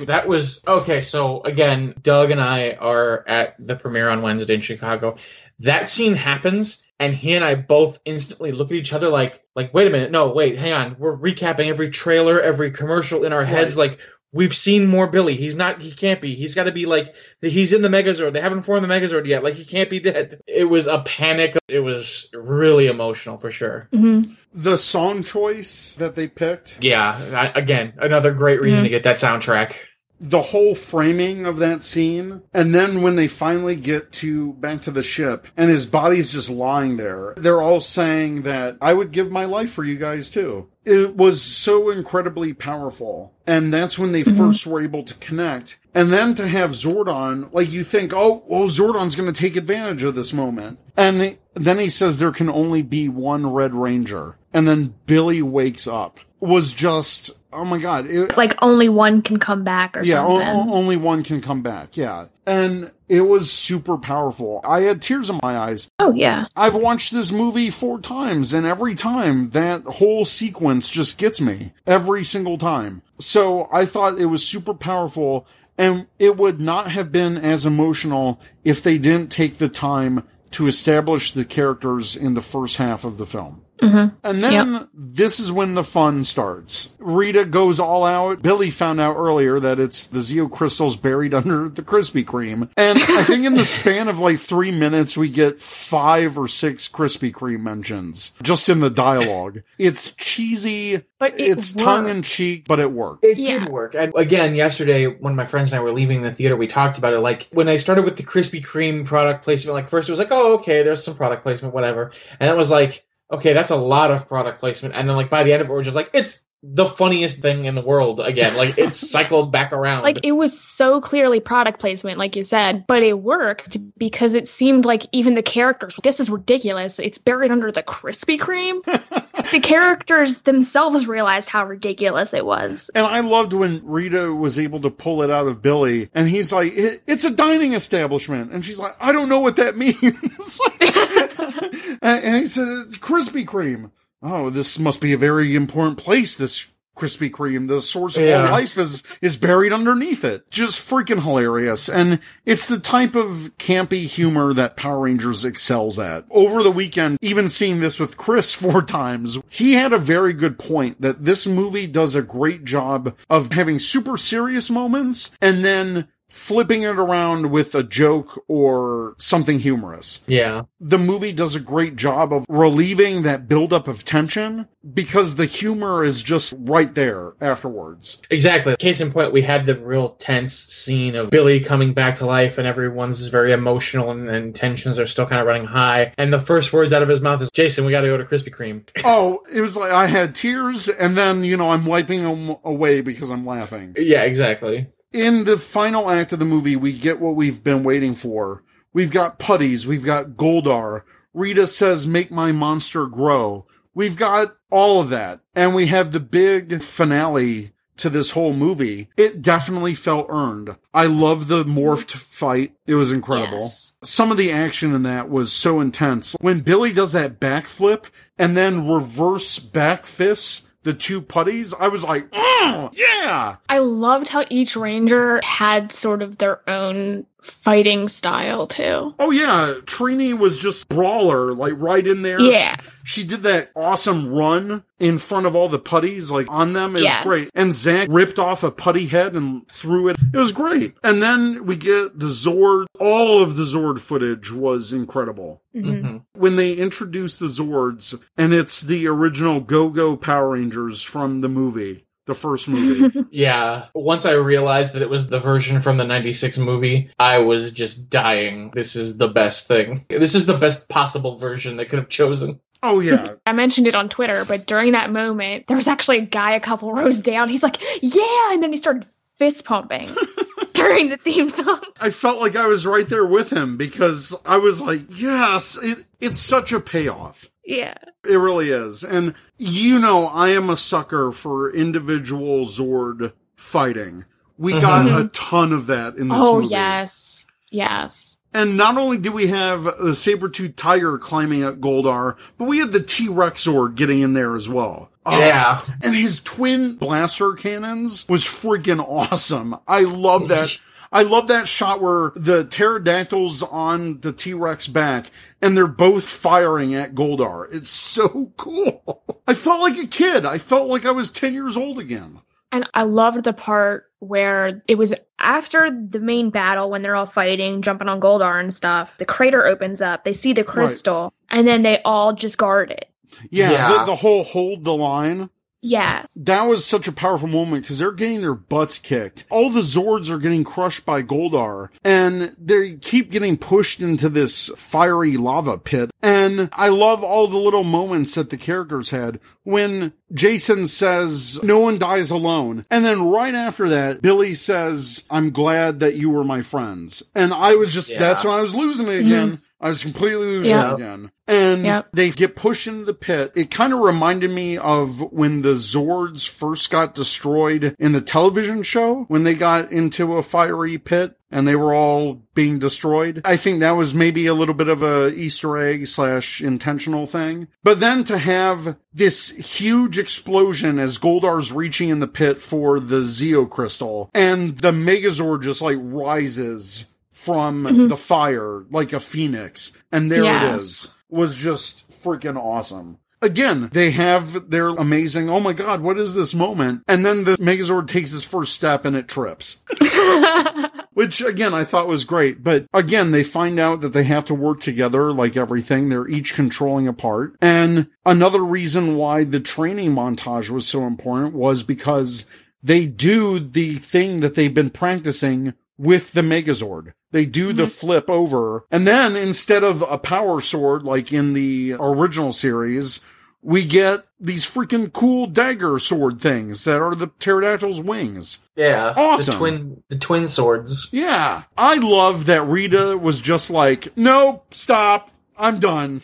That 0.00 0.28
was 0.28 0.62
okay. 0.68 1.00
So 1.00 1.42
again, 1.42 1.94
Doug 2.02 2.30
and 2.30 2.40
I 2.40 2.72
are 2.72 3.24
at 3.26 3.56
the 3.58 3.74
premiere 3.74 4.10
on 4.10 4.20
Wednesday 4.20 4.54
in 4.54 4.60
Chicago. 4.60 5.16
That 5.60 5.88
scene 5.88 6.14
happens, 6.14 6.82
and 6.98 7.14
he 7.14 7.34
and 7.34 7.42
I 7.42 7.54
both 7.54 7.98
instantly 8.04 8.52
look 8.52 8.70
at 8.70 8.76
each 8.76 8.92
other 8.92 9.08
like, 9.08 9.42
like, 9.56 9.72
wait 9.72 9.86
a 9.86 9.90
minute, 9.90 10.10
no, 10.10 10.30
wait, 10.30 10.58
hang 10.58 10.74
on. 10.74 10.96
We're 10.98 11.16
recapping 11.16 11.68
every 11.68 11.88
trailer, 11.88 12.38
every 12.38 12.70
commercial 12.70 13.24
in 13.24 13.32
our 13.32 13.46
heads. 13.46 13.78
Like 13.78 13.98
we've 14.32 14.54
seen 14.54 14.86
more 14.86 15.06
Billy. 15.06 15.34
He's 15.34 15.56
not. 15.56 15.80
He 15.82 15.92
can't 15.92 16.20
be. 16.20 16.34
He's 16.34 16.54
got 16.54 16.64
to 16.64 16.72
be 16.72 16.86
like 16.86 17.14
he's 17.40 17.72
in 17.72 17.82
the 17.82 17.88
Megazord. 17.88 18.32
They 18.32 18.40
haven't 18.40 18.62
formed 18.62 18.84
the 18.88 18.92
Megazord 18.94 19.26
yet. 19.26 19.42
Like 19.42 19.54
he 19.54 19.64
can't 19.64 19.90
be 19.90 20.00
dead. 20.00 20.40
It 20.46 20.68
was 20.68 20.86
a 20.86 21.00
panic. 21.00 21.56
It 21.68 21.80
was 21.80 22.28
really 22.34 22.86
emotional 22.86 23.38
for 23.38 23.50
sure. 23.50 23.88
Mm-hmm. 23.92 24.32
The 24.52 24.76
song 24.78 25.22
choice 25.22 25.94
that 25.98 26.14
they 26.16 26.26
picked, 26.26 26.82
Yeah. 26.82 27.16
I, 27.34 27.58
again, 27.58 27.92
another 27.98 28.32
great 28.34 28.60
reason 28.60 28.80
Mhm. 28.80 28.86
to 28.86 28.90
get 28.90 29.02
that 29.04 29.16
soundtrack. 29.16 29.74
The 30.20 30.42
whole 30.42 30.74
framing 30.74 31.46
of 31.46 31.56
that 31.56 31.82
scene, 31.82 32.42
and 32.52 32.74
then 32.74 33.00
when 33.00 33.16
they 33.16 33.26
finally 33.26 33.74
get 33.74 34.12
to 34.12 34.52
back 34.54 34.82
to 34.82 34.90
the 34.90 35.02
ship 35.02 35.46
and 35.56 35.70
his 35.70 35.86
body's 35.86 36.32
just 36.32 36.50
lying 36.50 36.98
there, 36.98 37.32
they're 37.38 37.62
all 37.62 37.80
saying 37.80 38.42
that 38.42 38.76
I 38.80 38.92
would 38.92 39.12
give 39.12 39.30
my 39.30 39.46
life 39.46 39.70
for 39.70 39.82
you 39.82 39.96
guys 39.96 40.28
too. 40.28 40.68
It 40.84 41.16
was 41.16 41.42
so 41.42 41.90
incredibly 41.90 42.52
powerful. 42.52 43.34
And 43.46 43.72
that's 43.72 43.98
when 43.98 44.12
they 44.12 44.22
mm-hmm. 44.22 44.36
first 44.36 44.66
were 44.66 44.80
able 44.80 45.02
to 45.04 45.14
connect. 45.14 45.78
And 45.94 46.12
then 46.12 46.34
to 46.36 46.46
have 46.46 46.70
Zordon, 46.70 47.52
like 47.52 47.70
you 47.70 47.82
think, 47.82 48.12
oh, 48.14 48.44
well, 48.46 48.68
Zordon's 48.68 49.16
going 49.16 49.32
to 49.32 49.38
take 49.38 49.56
advantage 49.56 50.02
of 50.02 50.14
this 50.14 50.32
moment. 50.32 50.78
And 50.96 51.36
then 51.54 51.78
he 51.78 51.88
says 51.88 52.18
there 52.18 52.30
can 52.30 52.48
only 52.48 52.82
be 52.82 53.08
one 53.08 53.52
Red 53.52 53.74
Ranger. 53.74 54.36
And 54.52 54.68
then 54.68 54.94
Billy 55.06 55.42
wakes 55.42 55.86
up. 55.86 56.20
Was 56.40 56.72
just, 56.72 57.30
oh 57.52 57.64
my 57.66 57.78
God. 57.78 58.06
It, 58.06 58.36
Like 58.36 58.54
only 58.62 58.88
one 58.88 59.20
can 59.22 59.38
come 59.38 59.62
back 59.62 59.96
or 59.96 60.02
yeah, 60.02 60.26
something. 60.26 60.48
o- 60.48 60.74
only 60.74 60.96
one 60.96 61.22
can 61.22 61.40
come 61.42 61.62
back. 61.62 61.96
Yeah. 61.96 62.26
And 62.46 62.90
it 63.08 63.20
was 63.22 63.52
super 63.52 63.98
powerful. 63.98 64.60
I 64.64 64.80
had 64.80 65.02
tears 65.02 65.28
in 65.30 65.38
my 65.42 65.56
eyes. 65.58 65.88
oh, 65.98 66.12
yeah. 66.14 66.46
I've 66.56 66.74
watched 66.74 67.12
this 67.12 67.30
movie 67.30 67.70
four 67.70 68.00
times, 68.00 68.52
and 68.54 68.66
every 68.66 68.94
time 68.94 69.50
that 69.50 69.82
whole 69.84 70.24
sequence 70.24 70.88
just 70.90 71.18
gets 71.18 71.40
me. 71.40 71.72
Every 71.86 72.24
single 72.24 72.56
time. 72.58 73.02
So 73.18 73.68
I 73.72 73.84
thought 73.84 74.18
it 74.18 74.26
was 74.26 74.46
super 74.46 74.72
powerful, 74.74 75.46
and 75.76 76.06
it 76.18 76.36
would 76.38 76.60
not 76.60 76.90
have 76.90 77.12
been 77.12 77.36
as 77.36 77.66
emotional 77.66 78.40
if 78.64 78.82
they 78.82 78.96
didn't 78.98 79.30
take 79.30 79.58
the 79.58 79.68
time 79.68 80.24
to 80.52 80.66
establish 80.66 81.30
the 81.32 81.44
characters 81.44 82.16
in 82.16 82.34
the 82.34 82.42
first 82.42 82.78
half 82.78 83.04
of 83.04 83.18
the 83.18 83.26
film. 83.26 83.62
Mm-hmm. 83.80 84.16
And 84.24 84.42
then 84.42 84.88
this 84.94 85.40
is 85.40 85.50
when 85.50 85.74
the 85.74 85.84
fun 85.84 86.24
starts. 86.24 86.94
Rita 86.98 87.44
goes 87.44 87.80
all 87.80 88.04
out. 88.04 88.42
Billy 88.42 88.70
found 88.70 89.00
out 89.00 89.16
earlier 89.16 89.58
that 89.60 89.80
it's 89.80 90.06
the 90.06 90.18
Zeo 90.18 90.50
crystals 90.50 90.96
buried 90.96 91.34
under 91.40 91.68
the 91.68 91.82
Krispy 91.82 92.24
Kreme. 92.24 92.68
And 92.76 92.98
I 92.98 93.22
think 93.24 93.44
in 93.46 93.54
the 93.54 93.64
span 93.64 94.08
of 94.08 94.18
like 94.18 94.38
three 94.38 94.70
minutes, 94.70 95.16
we 95.16 95.30
get 95.30 95.60
five 95.60 96.38
or 96.38 96.48
six 96.48 96.88
Krispy 96.88 97.32
Kreme 97.32 97.60
mentions 97.62 98.32
just 98.42 98.68
in 98.68 98.80
the 98.80 98.90
dialogue. 98.90 99.62
It's 99.78 100.14
cheesy, 100.14 101.02
But 101.18 101.34
it 101.40 101.58
it's 101.58 101.72
tongue 101.72 102.08
in 102.08 102.22
cheek, 102.22 102.66
but 102.68 102.80
it 102.80 102.92
worked. 102.92 103.24
It 103.24 103.38
Yeah. 103.38 103.60
did 103.60 103.68
work. 103.70 103.94
And 103.94 104.12
again, 104.16 104.54
yesterday 104.54 105.06
when 105.06 105.34
my 105.36 105.46
friends 105.46 105.72
and 105.72 105.80
I 105.80 105.82
were 105.82 105.92
leaving 105.92 106.22
the 106.22 106.30
theater, 106.32 106.56
we 106.56 106.66
talked 106.66 106.98
about 106.98 107.12
it. 107.14 107.20
Like 107.20 107.48
when 107.52 107.68
I 107.68 107.76
started 107.78 108.04
with 108.04 108.16
the 108.16 108.22
Krispy 108.22 108.64
Kreme 108.64 109.04
product 109.04 109.44
placement, 109.44 109.74
like 109.74 109.88
first 109.88 110.08
it 110.08 110.12
was 110.12 110.18
like, 110.18 110.30
oh, 110.30 110.54
okay, 110.54 110.82
there's 110.82 111.02
some 111.04 111.14
product 111.16 111.42
placement, 111.42 111.74
whatever. 111.74 112.12
And 112.38 112.50
it 112.50 112.56
was 112.56 112.70
like, 112.70 113.04
okay, 113.30 113.52
that's 113.52 113.70
a 113.70 113.76
lot 113.76 114.10
of 114.10 114.28
product 114.28 114.60
placement. 114.60 114.94
And 114.94 115.08
then 115.08 115.16
like 115.16 115.30
by 115.30 115.42
the 115.42 115.52
end 115.52 115.62
of 115.62 115.68
it, 115.68 115.72
we're 115.72 115.82
just 115.82 115.96
like, 115.96 116.10
it's 116.12 116.40
the 116.62 116.84
funniest 116.84 117.38
thing 117.38 117.64
in 117.64 117.74
the 117.74 117.80
world 117.80 118.20
again. 118.20 118.54
Like 118.54 118.76
it's 118.76 118.98
cycled 119.10 119.50
back 119.50 119.72
around. 119.72 120.02
Like 120.02 120.26
it 120.26 120.32
was 120.32 120.58
so 120.58 121.00
clearly 121.00 121.40
product 121.40 121.80
placement, 121.80 122.18
like 122.18 122.36
you 122.36 122.44
said, 122.44 122.86
but 122.86 123.02
it 123.02 123.18
worked 123.18 123.78
because 123.98 124.34
it 124.34 124.46
seemed 124.46 124.84
like 124.84 125.06
even 125.12 125.34
the 125.34 125.42
characters, 125.42 125.98
this 126.02 126.20
is 126.20 126.28
ridiculous. 126.28 126.98
It's 126.98 127.16
buried 127.16 127.50
under 127.50 127.72
the 127.72 127.82
Krispy 127.82 128.38
Kreme. 128.38 128.84
the 129.50 129.60
characters 129.60 130.42
themselves 130.42 131.06
realized 131.06 131.48
how 131.48 131.64
ridiculous 131.64 132.34
it 132.34 132.44
was. 132.44 132.90
And 132.94 133.06
I 133.06 133.20
loved 133.20 133.54
when 133.54 133.80
Rita 133.84 134.34
was 134.34 134.58
able 134.58 134.80
to 134.80 134.90
pull 134.90 135.22
it 135.22 135.30
out 135.30 135.46
of 135.46 135.62
Billy, 135.62 136.10
and 136.14 136.28
he's 136.28 136.52
like, 136.52 136.72
"It's 136.74 137.24
a 137.24 137.30
dining 137.30 137.72
establishment," 137.72 138.52
and 138.52 138.64
she's 138.64 138.78
like, 138.78 138.94
"I 139.00 139.12
don't 139.12 139.28
know 139.28 139.40
what 139.40 139.56
that 139.56 139.76
means." 139.78 140.60
and 140.80 141.29
and 142.02 142.36
he 142.36 142.46
said, 142.46 142.66
"Krispy 143.00 143.46
Kreme." 143.46 143.90
Oh, 144.22 144.50
this 144.50 144.78
must 144.78 145.00
be 145.00 145.12
a 145.12 145.16
very 145.18 145.54
important 145.56 145.98
place. 145.98 146.36
This 146.36 146.66
Krispy 146.96 147.30
Kreme, 147.30 147.68
the 147.68 147.80
source 147.80 148.16
of 148.18 148.24
Yeah. 148.24 148.44
all 148.44 148.50
life, 148.52 148.76
is 148.76 149.02
is 149.22 149.38
buried 149.38 149.72
underneath 149.72 150.22
it. 150.24 150.50
Just 150.50 150.86
freaking 150.86 151.22
hilarious, 151.22 151.88
and 151.88 152.18
it's 152.44 152.66
the 152.68 152.78
type 152.78 153.14
of 153.14 153.52
campy 153.58 154.04
humor 154.04 154.52
that 154.52 154.76
Power 154.76 155.00
Rangers 155.00 155.44
excels 155.44 155.98
at. 155.98 156.26
Over 156.30 156.62
the 156.62 156.70
weekend, 156.70 157.16
even 157.22 157.48
seeing 157.48 157.80
this 157.80 157.98
with 157.98 158.18
Chris 158.18 158.52
four 158.54 158.82
times, 158.82 159.38
he 159.48 159.74
had 159.74 159.94
a 159.94 159.98
very 159.98 160.34
good 160.34 160.58
point 160.58 161.00
that 161.00 161.24
this 161.24 161.46
movie 161.46 161.86
does 161.86 162.14
a 162.14 162.20
great 162.22 162.64
job 162.64 163.16
of 163.30 163.52
having 163.52 163.78
super 163.78 164.18
serious 164.18 164.68
moments 164.70 165.30
and 165.40 165.64
then 165.64 166.08
flipping 166.30 166.82
it 166.82 166.98
around 166.98 167.50
with 167.50 167.74
a 167.74 167.82
joke 167.82 168.42
or 168.48 169.14
something 169.18 169.58
humorous 169.58 170.22
yeah. 170.26 170.62
the 170.80 170.98
movie 170.98 171.32
does 171.32 171.54
a 171.54 171.60
great 171.60 171.96
job 171.96 172.32
of 172.32 172.46
relieving 172.48 173.22
that 173.22 173.48
buildup 173.48 173.88
of 173.88 174.04
tension 174.04 174.66
because 174.94 175.36
the 175.36 175.44
humor 175.44 176.02
is 176.02 176.22
just 176.22 176.54
right 176.58 176.94
there 176.94 177.34
afterwards. 177.40 178.20
Exactly. 178.30 178.76
Case 178.76 179.00
in 179.00 179.12
point, 179.12 179.32
we 179.32 179.42
had 179.42 179.66
the 179.66 179.78
real 179.78 180.10
tense 180.10 180.54
scene 180.54 181.14
of 181.16 181.30
Billy 181.30 181.60
coming 181.60 181.92
back 181.92 182.16
to 182.16 182.26
life, 182.26 182.58
and 182.58 182.66
everyone's 182.66 183.26
very 183.28 183.52
emotional, 183.52 184.10
and, 184.10 184.28
and 184.28 184.54
tensions 184.54 184.98
are 184.98 185.06
still 185.06 185.26
kind 185.26 185.40
of 185.40 185.46
running 185.46 185.66
high. 185.66 186.12
And 186.16 186.32
the 186.32 186.40
first 186.40 186.72
words 186.72 186.92
out 186.92 187.02
of 187.02 187.08
his 187.08 187.20
mouth 187.20 187.42
is, 187.42 187.50
"Jason, 187.50 187.84
we 187.84 187.90
got 187.90 188.02
to 188.02 188.08
go 188.08 188.16
to 188.16 188.24
Krispy 188.24 188.54
Kreme." 188.54 188.88
Oh, 189.12 189.42
it 189.52 189.60
was 189.60 189.76
like 189.76 189.90
I 189.90 190.06
had 190.06 190.34
tears 190.34 190.88
and 190.88 191.16
then, 191.16 191.42
you 191.42 191.56
know, 191.56 191.70
I'm 191.70 191.84
wiping 191.84 192.22
them 192.22 192.56
away 192.64 193.00
because 193.00 193.28
I'm 193.28 193.44
laughing. 193.44 193.94
yeah, 193.98 194.22
exactly. 194.22 194.86
In 195.12 195.42
the 195.42 195.58
final 195.58 196.08
act 196.08 196.32
of 196.32 196.38
the 196.38 196.44
movie, 196.44 196.76
we 196.76 196.92
get 196.92 197.20
what 197.20 197.34
we've 197.34 197.64
been 197.64 197.82
waiting 197.82 198.14
for. 198.14 198.62
We've 198.92 199.10
got 199.10 199.40
putties. 199.40 199.84
We've 199.84 200.04
got 200.04 200.30
Goldar. 200.30 201.02
Rita 201.34 201.66
says, 201.66 202.06
make 202.06 202.30
my 202.30 202.52
monster 202.52 203.06
grow. 203.06 203.66
We've 203.92 204.16
got 204.16 204.56
all 204.70 205.00
of 205.00 205.08
that. 205.08 205.40
And 205.54 205.74
we 205.74 205.86
have 205.86 206.12
the 206.12 206.20
big 206.20 206.80
finale 206.80 207.72
to 207.96 208.08
this 208.08 208.30
whole 208.30 208.54
movie. 208.54 209.08
It 209.16 209.42
definitely 209.42 209.94
felt 209.94 210.26
earned. 210.30 210.76
I 210.94 211.06
love 211.06 211.48
the 211.48 211.64
morphed 211.64 212.12
fight. 212.12 212.74
It 212.86 212.94
was 212.94 213.10
incredible. 213.12 213.58
Yes. 213.58 213.94
Some 214.02 214.30
of 214.30 214.38
the 214.38 214.52
action 214.52 214.94
in 214.94 215.02
that 215.02 215.28
was 215.28 215.52
so 215.52 215.80
intense. 215.80 216.36
When 216.40 216.60
Billy 216.60 216.92
does 216.92 217.12
that 217.12 217.40
backflip 217.40 218.06
and 218.38 218.56
then 218.56 218.88
reverse 218.88 219.58
back 219.58 220.06
fists 220.06 220.68
the 220.82 220.94
two 220.94 221.20
putties, 221.20 221.74
I 221.74 221.88
was 221.88 222.02
like, 222.04 222.28
oh, 222.32 222.90
yeah. 222.94 223.56
I 223.68 223.78
loved 223.78 224.28
how 224.28 224.44
each 224.48 224.76
ranger 224.76 225.40
had 225.44 225.92
sort 225.92 226.22
of 226.22 226.38
their 226.38 226.60
own 226.68 227.26
fighting 227.42 228.08
style 228.08 228.66
too. 228.66 229.14
Oh 229.18 229.30
yeah, 229.30 229.74
Trini 229.84 230.36
was 230.36 230.58
just 230.58 230.88
brawler, 230.88 231.52
like 231.52 231.74
right 231.76 232.06
in 232.06 232.22
there. 232.22 232.40
Yeah. 232.40 232.76
She 233.02 233.24
did 233.24 233.42
that 233.44 233.70
awesome 233.74 234.28
run 234.32 234.84
in 234.98 235.18
front 235.18 235.46
of 235.46 235.56
all 235.56 235.68
the 235.68 235.78
putties, 235.78 236.30
like 236.30 236.46
on 236.50 236.74
them. 236.74 236.94
It 236.96 237.02
Yes. 237.02 237.24
was 237.24 237.28
great. 237.34 237.50
And 237.54 237.72
Zach 237.72 238.08
ripped 238.10 238.38
off 238.38 238.62
a 238.62 238.70
putty 238.70 239.06
head 239.06 239.34
and 239.34 239.66
threw 239.68 240.08
it. 240.08 240.16
It 240.32 240.36
was 240.36 240.52
great. 240.52 240.94
And 241.02 241.22
then 241.22 241.64
we 241.64 241.76
get 241.76 242.18
the 242.18 242.26
Zord. 242.26 242.84
All 243.00 243.42
of 243.42 243.56
the 243.56 243.62
Zord 243.64 243.98
footage 243.98 244.52
was 244.52 244.92
incredible. 244.92 245.62
Mhm. 245.74 246.02
Mhm. 246.02 246.22
When 246.34 246.56
they 246.56 246.74
introduced 246.74 247.38
the 247.40 247.46
Zords, 247.46 248.18
and 248.36 248.52
it's 248.52 248.80
the 248.82 249.08
original 249.08 249.60
Go-Go 249.60 250.16
Power 250.16 250.50
Rangers 250.50 251.02
from 251.02 251.40
the 251.40 251.48
movie, 251.48 252.04
the 252.30 252.34
first 252.34 252.68
movie. 252.68 253.26
Yeah. 253.30 253.86
Once 253.94 254.24
I 254.26 254.32
realized 254.32 254.94
that 254.94 255.02
it 255.02 255.10
was 255.10 255.28
the 255.28 255.38
version 255.38 255.80
from 255.80 255.98
the 255.98 256.04
96 256.04 256.58
movie, 256.58 257.10
I 257.18 257.38
was 257.38 257.70
just 257.70 258.08
dying. 258.10 258.70
This 258.74 258.96
is 258.96 259.18
the 259.18 259.28
best 259.28 259.68
thing. 259.68 260.04
This 260.08 260.34
is 260.34 260.46
the 260.46 260.56
best 260.58 260.88
possible 260.88 261.36
version 261.36 261.76
they 261.76 261.84
could 261.84 261.98
have 261.98 262.08
chosen. 262.08 262.60
oh 262.82 263.00
yeah. 263.00 263.34
I 263.46 263.52
mentioned 263.52 263.86
it 263.86 263.94
on 263.94 264.08
Twitter, 264.08 264.44
but 264.44 264.66
during 264.66 264.92
that 264.92 265.10
moment, 265.12 265.66
there 265.66 265.76
was 265.76 265.86
actually 265.88 266.18
a 266.18 266.22
guy 266.22 266.52
a 266.52 266.60
couple 266.60 266.92
rows 266.92 267.20
down. 267.20 267.48
He's 267.50 267.62
like, 267.62 267.78
"Yeah," 268.02 268.52
and 268.52 268.62
then 268.62 268.70
he 268.72 268.78
started 268.78 269.06
fist 269.38 269.64
pumping 269.64 270.08
during 270.74 271.08
the 271.08 271.16
theme 271.16 271.50
song. 271.50 271.80
I 272.00 272.10
felt 272.10 272.40
like 272.40 272.56
I 272.56 272.66
was 272.66 272.86
right 272.86 273.08
there 273.08 273.26
with 273.26 273.50
him 273.50 273.76
because 273.76 274.34
I 274.44 274.58
was 274.58 274.82
like, 274.82 275.02
yes, 275.08 275.78
it, 275.82 276.04
it's 276.20 276.38
such 276.38 276.72
a 276.72 276.80
payoff. 276.80 277.48
Yeah. 277.70 277.94
It 278.24 278.34
really 278.34 278.70
is. 278.70 279.04
And 279.04 279.34
you 279.56 280.00
know, 280.00 280.26
I 280.26 280.48
am 280.48 280.68
a 280.70 280.76
sucker 280.76 281.30
for 281.30 281.72
individual 281.72 282.64
Zord 282.64 283.32
fighting. 283.54 284.24
We 284.58 284.72
mm-hmm. 284.72 284.80
got 284.80 285.20
a 285.20 285.28
ton 285.28 285.72
of 285.72 285.86
that 285.86 286.16
in 286.16 286.28
this 286.28 286.38
Oh 286.40 286.56
movie. 286.56 286.68
yes, 286.68 287.46
yes. 287.70 288.38
And 288.52 288.76
not 288.76 288.96
only 288.98 289.18
do 289.18 289.30
we 289.30 289.46
have 289.46 289.84
the 289.84 290.12
saber-tooth 290.12 290.74
tiger 290.74 291.16
climbing 291.18 291.62
up 291.62 291.76
Goldar, 291.76 292.36
but 292.58 292.64
we 292.64 292.78
had 292.78 292.90
the 292.90 293.00
T-Rex 293.02 293.64
Zord 293.64 293.94
getting 293.94 294.20
in 294.20 294.32
there 294.32 294.56
as 294.56 294.68
well. 294.68 295.12
Oh, 295.24 295.38
Yeah. 295.38 295.76
And 296.02 296.16
his 296.16 296.42
twin 296.42 296.96
blaster 296.96 297.52
cannons 297.52 298.28
was 298.28 298.42
freaking 298.42 298.98
awesome. 298.98 299.76
I 299.86 300.00
love 300.00 300.48
that. 300.48 300.76
I 301.12 301.22
love 301.22 301.48
that 301.48 301.66
shot 301.66 302.00
where 302.00 302.32
the 302.36 302.64
pterodactyls 302.64 303.62
on 303.64 304.20
the 304.20 304.32
T-Rex 304.32 304.86
back 304.86 305.30
and 305.60 305.76
they're 305.76 305.86
both 305.86 306.24
firing 306.24 306.94
at 306.94 307.14
Goldar. 307.14 307.72
It's 307.72 307.90
so 307.90 308.52
cool. 308.56 309.22
I 309.46 309.54
felt 309.54 309.80
like 309.80 309.98
a 309.98 310.06
kid. 310.06 310.46
I 310.46 310.58
felt 310.58 310.88
like 310.88 311.04
I 311.04 311.10
was 311.10 311.30
10 311.30 311.52
years 311.52 311.76
old 311.76 311.98
again. 311.98 312.40
And 312.72 312.88
I 312.94 313.02
loved 313.02 313.42
the 313.42 313.52
part 313.52 314.10
where 314.20 314.82
it 314.86 314.96
was 314.96 315.12
after 315.40 315.90
the 315.90 316.20
main 316.20 316.50
battle 316.50 316.88
when 316.88 317.02
they're 317.02 317.16
all 317.16 317.26
fighting, 317.26 317.82
jumping 317.82 318.08
on 318.08 318.20
Goldar 318.20 318.60
and 318.60 318.72
stuff. 318.72 319.18
The 319.18 319.24
crater 319.24 319.66
opens 319.66 320.00
up. 320.00 320.22
They 320.22 320.34
see 320.34 320.52
the 320.52 320.62
crystal, 320.62 321.32
and 321.48 321.66
then 321.66 321.82
they 321.82 322.00
all 322.02 322.32
just 322.32 322.58
guard 322.58 322.92
it. 322.92 323.10
Yeah. 323.50 323.72
Yeah. 323.72 323.88
The, 323.88 324.04
the 324.06 324.16
whole 324.16 324.44
hold 324.44 324.84
the 324.84 324.94
line. 324.94 325.50
Yes. 325.82 326.30
That 326.36 326.64
was 326.68 326.84
such 326.84 327.08
a 327.08 327.12
powerful 327.12 327.48
moment 327.48 327.84
because 327.84 327.98
they're 327.98 328.12
getting 328.12 328.40
their 328.42 328.54
butts 328.54 328.98
kicked. 328.98 329.44
All 329.50 329.70
the 329.70 329.80
Zords 329.80 330.28
are 330.30 330.38
getting 330.38 330.64
crushed 330.64 331.06
by 331.06 331.22
Goldar 331.22 331.88
and 332.04 332.54
they 332.58 332.96
keep 332.96 333.30
getting 333.30 333.56
pushed 333.56 334.00
into 334.00 334.28
this 334.28 334.68
fiery 334.76 335.36
lava 335.36 335.78
pit. 335.78 336.10
And 336.22 336.68
I 336.72 336.88
love 336.88 337.24
all 337.24 337.46
the 337.48 337.56
little 337.56 337.84
moments 337.84 338.34
that 338.34 338.50
the 338.50 338.58
characters 338.58 339.10
had 339.10 339.40
when 339.62 340.12
Jason 340.34 340.86
says, 340.86 341.62
no 341.62 341.78
one 341.78 341.98
dies 341.98 342.30
alone. 342.30 342.84
And 342.90 343.04
then 343.04 343.30
right 343.30 343.54
after 343.54 343.88
that, 343.88 344.20
Billy 344.20 344.54
says, 344.54 345.22
I'm 345.30 345.50
glad 345.50 346.00
that 346.00 346.14
you 346.14 346.28
were 346.30 346.44
my 346.44 346.60
friends. 346.62 347.22
And 347.34 347.54
I 347.54 347.74
was 347.76 347.94
just, 347.94 348.10
Yeah. 348.10 348.18
that's 348.18 348.44
when 348.44 348.52
I 348.52 348.60
was 348.60 348.74
losing 348.74 349.06
it 349.08 349.20
again. 349.20 349.48
Mm-hmm. 349.52 349.54
I 349.80 349.88
was 349.90 350.02
completely 350.02 350.46
losing 350.46 350.70
Yeah. 350.70 350.90
it 350.90 350.94
again. 350.94 351.30
And 351.48 351.84
Yep. 351.84 352.08
they 352.12 352.30
get 352.30 352.54
pushed 352.54 352.86
into 352.86 353.04
the 353.04 353.14
pit. 353.14 353.50
It 353.56 353.70
kind 353.70 353.92
of 353.92 353.98
reminded 354.00 354.50
me 354.50 354.76
of 354.78 355.20
when 355.32 355.62
the 355.62 355.74
Zords 355.74 356.46
first 356.48 356.90
got 356.90 357.14
destroyed 357.14 357.96
in 357.98 358.12
the 358.12 358.20
television 358.20 358.82
show, 358.82 359.24
when 359.28 359.42
they 359.42 359.54
got 359.54 359.90
into 359.90 360.36
a 360.36 360.42
fiery 360.44 360.96
pit 360.98 361.36
and 361.50 361.66
they 361.66 361.74
were 361.74 361.92
all 361.92 362.42
being 362.54 362.78
destroyed. 362.78 363.40
I 363.44 363.56
think 363.56 363.80
that 363.80 363.96
was 363.96 364.14
maybe 364.14 364.46
a 364.46 364.54
little 364.54 364.74
bit 364.74 364.86
of 364.86 365.02
a 365.02 365.34
Easter 365.34 365.76
egg 365.78 366.06
slash 366.06 366.60
intentional 366.60 367.26
thing. 367.26 367.66
But 367.82 367.98
then 367.98 368.22
to 368.24 368.38
have 368.38 368.96
this 369.12 369.48
huge 369.50 370.18
explosion 370.18 371.00
as 371.00 371.18
Goldar's 371.18 371.72
reaching 371.72 372.10
in 372.10 372.20
the 372.20 372.28
pit 372.28 372.60
for 372.60 373.00
the 373.00 373.22
Zeo 373.22 373.68
crystal 373.68 374.30
and 374.32 374.78
the 374.78 374.92
Megazord 374.92 375.62
just 375.64 375.82
like 375.82 375.98
rises 376.00 377.06
from 377.40 377.84
mm-hmm. 377.84 378.06
the 378.08 378.16
fire 378.18 378.84
like 378.90 379.14
a 379.14 379.20
phoenix. 379.20 379.92
And 380.12 380.30
there 380.30 380.42
it 380.42 380.44
Yes. 380.44 380.80
is. 380.82 381.14
Was 381.30 381.56
just 381.56 382.10
freaking 382.10 382.56
awesome. 382.56 383.18
Again, 383.40 383.88
they 383.92 384.10
have 384.10 384.68
their 384.68 384.88
amazing, 384.88 385.48
oh 385.48 385.60
my 385.60 385.72
god, 385.72 386.02
what 386.02 386.18
is 386.18 386.34
this 386.34 386.54
moment? 386.54 387.02
And 387.08 387.24
then 387.24 387.44
the 387.44 387.56
Megazord 387.56 388.08
takes 388.08 388.32
his 388.32 388.44
first 388.44 388.74
step 388.74 389.06
and 389.06 389.16
it 389.16 389.28
trips. 389.28 389.78
Which 391.14 391.40
again, 391.40 391.72
I 391.72 391.84
thought 391.84 392.06
was 392.08 392.24
great. 392.24 392.62
But 392.62 392.86
again, 392.92 393.30
they 393.30 393.42
find 393.42 393.80
out 393.80 394.02
that 394.02 394.12
they 394.12 394.24
have 394.24 394.44
to 394.46 394.54
work 394.54 394.80
together 394.80 395.32
like 395.32 395.56
everything. 395.56 396.08
They're 396.08 396.28
each 396.28 396.54
controlling 396.54 397.08
a 397.08 397.14
part. 397.14 397.56
And 397.62 398.08
another 398.26 398.62
reason 398.62 399.16
why 399.16 399.44
the 399.44 399.60
training 399.60 400.14
montage 400.14 400.68
was 400.68 400.86
so 400.86 401.06
important 401.06 401.54
was 401.54 401.82
because 401.82 402.44
they 402.82 403.06
do 403.06 403.58
the 403.58 403.94
thing 403.94 404.40
that 404.40 404.54
they've 404.54 404.72
been 404.72 404.90
practicing 404.90 405.74
with 406.00 406.32
the 406.32 406.40
Megazord. 406.40 407.12
They 407.30 407.44
do 407.44 407.74
the 407.74 407.82
mm-hmm. 407.82 407.90
flip 407.90 408.30
over. 408.30 408.86
And 408.90 409.06
then 409.06 409.36
instead 409.36 409.84
of 409.84 410.02
a 410.02 410.16
power 410.16 410.62
sword 410.62 411.02
like 411.02 411.30
in 411.30 411.52
the 411.52 411.94
original 412.00 412.52
series, 412.52 413.20
we 413.62 413.84
get 413.84 414.24
these 414.40 414.64
freaking 414.64 415.12
cool 415.12 415.46
dagger 415.46 415.98
sword 415.98 416.40
things 416.40 416.84
that 416.84 417.02
are 417.02 417.14
the 417.14 417.26
pterodactyl's 417.28 418.00
wings. 418.00 418.60
Yeah, 418.76 419.12
awesome. 419.14 419.52
The 419.52 419.58
twin, 419.58 420.02
the 420.08 420.18
twin 420.18 420.48
swords. 420.48 421.10
Yeah. 421.12 421.64
I 421.76 421.96
love 421.96 422.46
that 422.46 422.66
Rita 422.66 423.18
was 423.18 423.42
just 423.42 423.68
like, 423.70 424.16
nope, 424.16 424.72
stop. 424.72 425.30
I'm 425.58 425.80
done. 425.80 426.22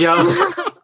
Yeah, 0.00 0.24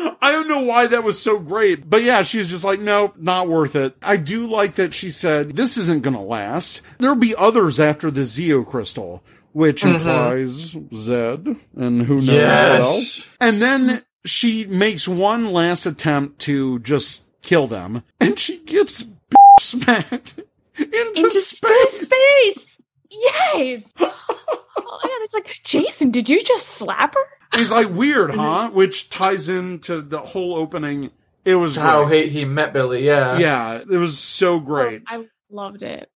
I 0.22 0.30
don't 0.32 0.48
know 0.48 0.62
why 0.62 0.86
that 0.86 1.04
was 1.04 1.20
so 1.20 1.38
great, 1.38 1.88
but 1.88 2.02
yeah, 2.02 2.22
she's 2.22 2.48
just 2.48 2.64
like, 2.64 2.80
nope, 2.80 3.14
not 3.16 3.48
worth 3.48 3.76
it. 3.76 3.96
I 4.02 4.16
do 4.16 4.46
like 4.46 4.74
that 4.76 4.94
she 4.94 5.10
said, 5.10 5.56
this 5.56 5.76
isn't 5.76 6.02
gonna 6.02 6.22
last. 6.22 6.82
There'll 6.98 7.16
be 7.16 7.34
others 7.36 7.80
after 7.80 8.10
the 8.10 8.22
Zeo 8.22 8.66
crystal, 8.66 9.22
which 9.52 9.82
mm-hmm. 9.82 9.96
implies 9.96 10.76
Zed 10.94 11.56
and 11.76 12.02
who 12.02 12.20
knows 12.20 12.28
what 12.28 12.80
else. 12.80 13.28
And 13.40 13.60
then 13.62 14.04
she 14.24 14.66
makes 14.66 15.08
one 15.08 15.52
last 15.52 15.86
attempt 15.86 16.40
to 16.40 16.78
just 16.80 17.24
kill 17.42 17.66
them, 17.66 18.02
and 18.20 18.38
she 18.38 18.58
gets 18.58 19.04
smacked 19.60 20.40
into, 20.76 20.98
Into 20.98 21.30
space. 21.30 22.00
space. 22.00 22.06
space. 22.06 22.80
Yes. 23.10 23.92
oh 24.00 24.64
my 24.76 24.82
god! 25.02 25.22
It's 25.22 25.34
like 25.34 25.60
Jason. 25.64 26.10
Did 26.10 26.28
you 26.28 26.42
just 26.42 26.66
slap 26.66 27.14
her? 27.14 27.39
He's 27.54 27.72
like, 27.72 27.88
weird, 27.90 28.30
huh? 28.30 28.70
Which 28.70 29.10
ties 29.10 29.48
into 29.48 30.02
the 30.02 30.20
whole 30.20 30.54
opening. 30.54 31.10
It 31.44 31.54
was 31.54 31.76
how 31.76 32.06
he, 32.06 32.28
he 32.28 32.44
met 32.44 32.72
Billy. 32.72 33.04
Yeah, 33.04 33.38
Yeah, 33.38 33.80
it 33.90 33.96
was 33.96 34.18
so 34.18 34.54
oh, 34.54 34.60
great. 34.60 35.02
I 35.06 35.26
loved 35.50 35.82
it. 35.82 36.09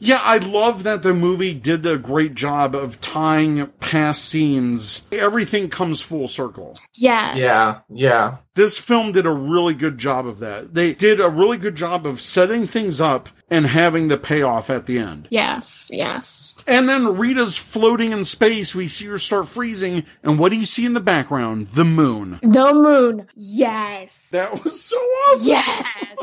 Yeah, 0.00 0.20
I 0.22 0.38
love 0.38 0.84
that 0.84 1.02
the 1.02 1.12
movie 1.12 1.54
did 1.54 1.84
a 1.84 1.98
great 1.98 2.34
job 2.34 2.74
of 2.74 3.00
tying 3.00 3.66
past 3.80 4.24
scenes. 4.24 5.06
Everything 5.10 5.68
comes 5.68 6.00
full 6.00 6.28
circle. 6.28 6.78
Yeah. 6.94 7.34
yeah, 7.34 7.80
yeah. 7.88 8.36
This 8.54 8.78
film 8.78 9.12
did 9.12 9.26
a 9.26 9.32
really 9.32 9.74
good 9.74 9.98
job 9.98 10.26
of 10.26 10.38
that. 10.38 10.74
They 10.74 10.94
did 10.94 11.20
a 11.20 11.28
really 11.28 11.58
good 11.58 11.74
job 11.74 12.06
of 12.06 12.20
setting 12.20 12.66
things 12.66 13.00
up 13.00 13.28
and 13.50 13.66
having 13.66 14.08
the 14.08 14.18
payoff 14.18 14.70
at 14.70 14.86
the 14.86 14.98
end. 14.98 15.26
Yes. 15.30 15.90
Yes. 15.92 16.54
And 16.66 16.88
then 16.88 17.16
Rita's 17.16 17.56
floating 17.56 18.12
in 18.12 18.24
space. 18.24 18.74
We 18.74 18.88
see 18.88 19.06
her 19.06 19.18
start 19.18 19.48
freezing. 19.48 20.04
And 20.22 20.38
what 20.38 20.52
do 20.52 20.58
you 20.58 20.66
see 20.66 20.84
in 20.84 20.94
the 20.94 21.00
background? 21.00 21.68
The 21.68 21.84
moon. 21.84 22.38
The 22.42 22.74
moon. 22.74 23.26
Yes. 23.34 24.30
That 24.30 24.64
was 24.64 24.82
so 24.82 24.96
awesome. 24.96 25.48
Yes. 25.48 26.18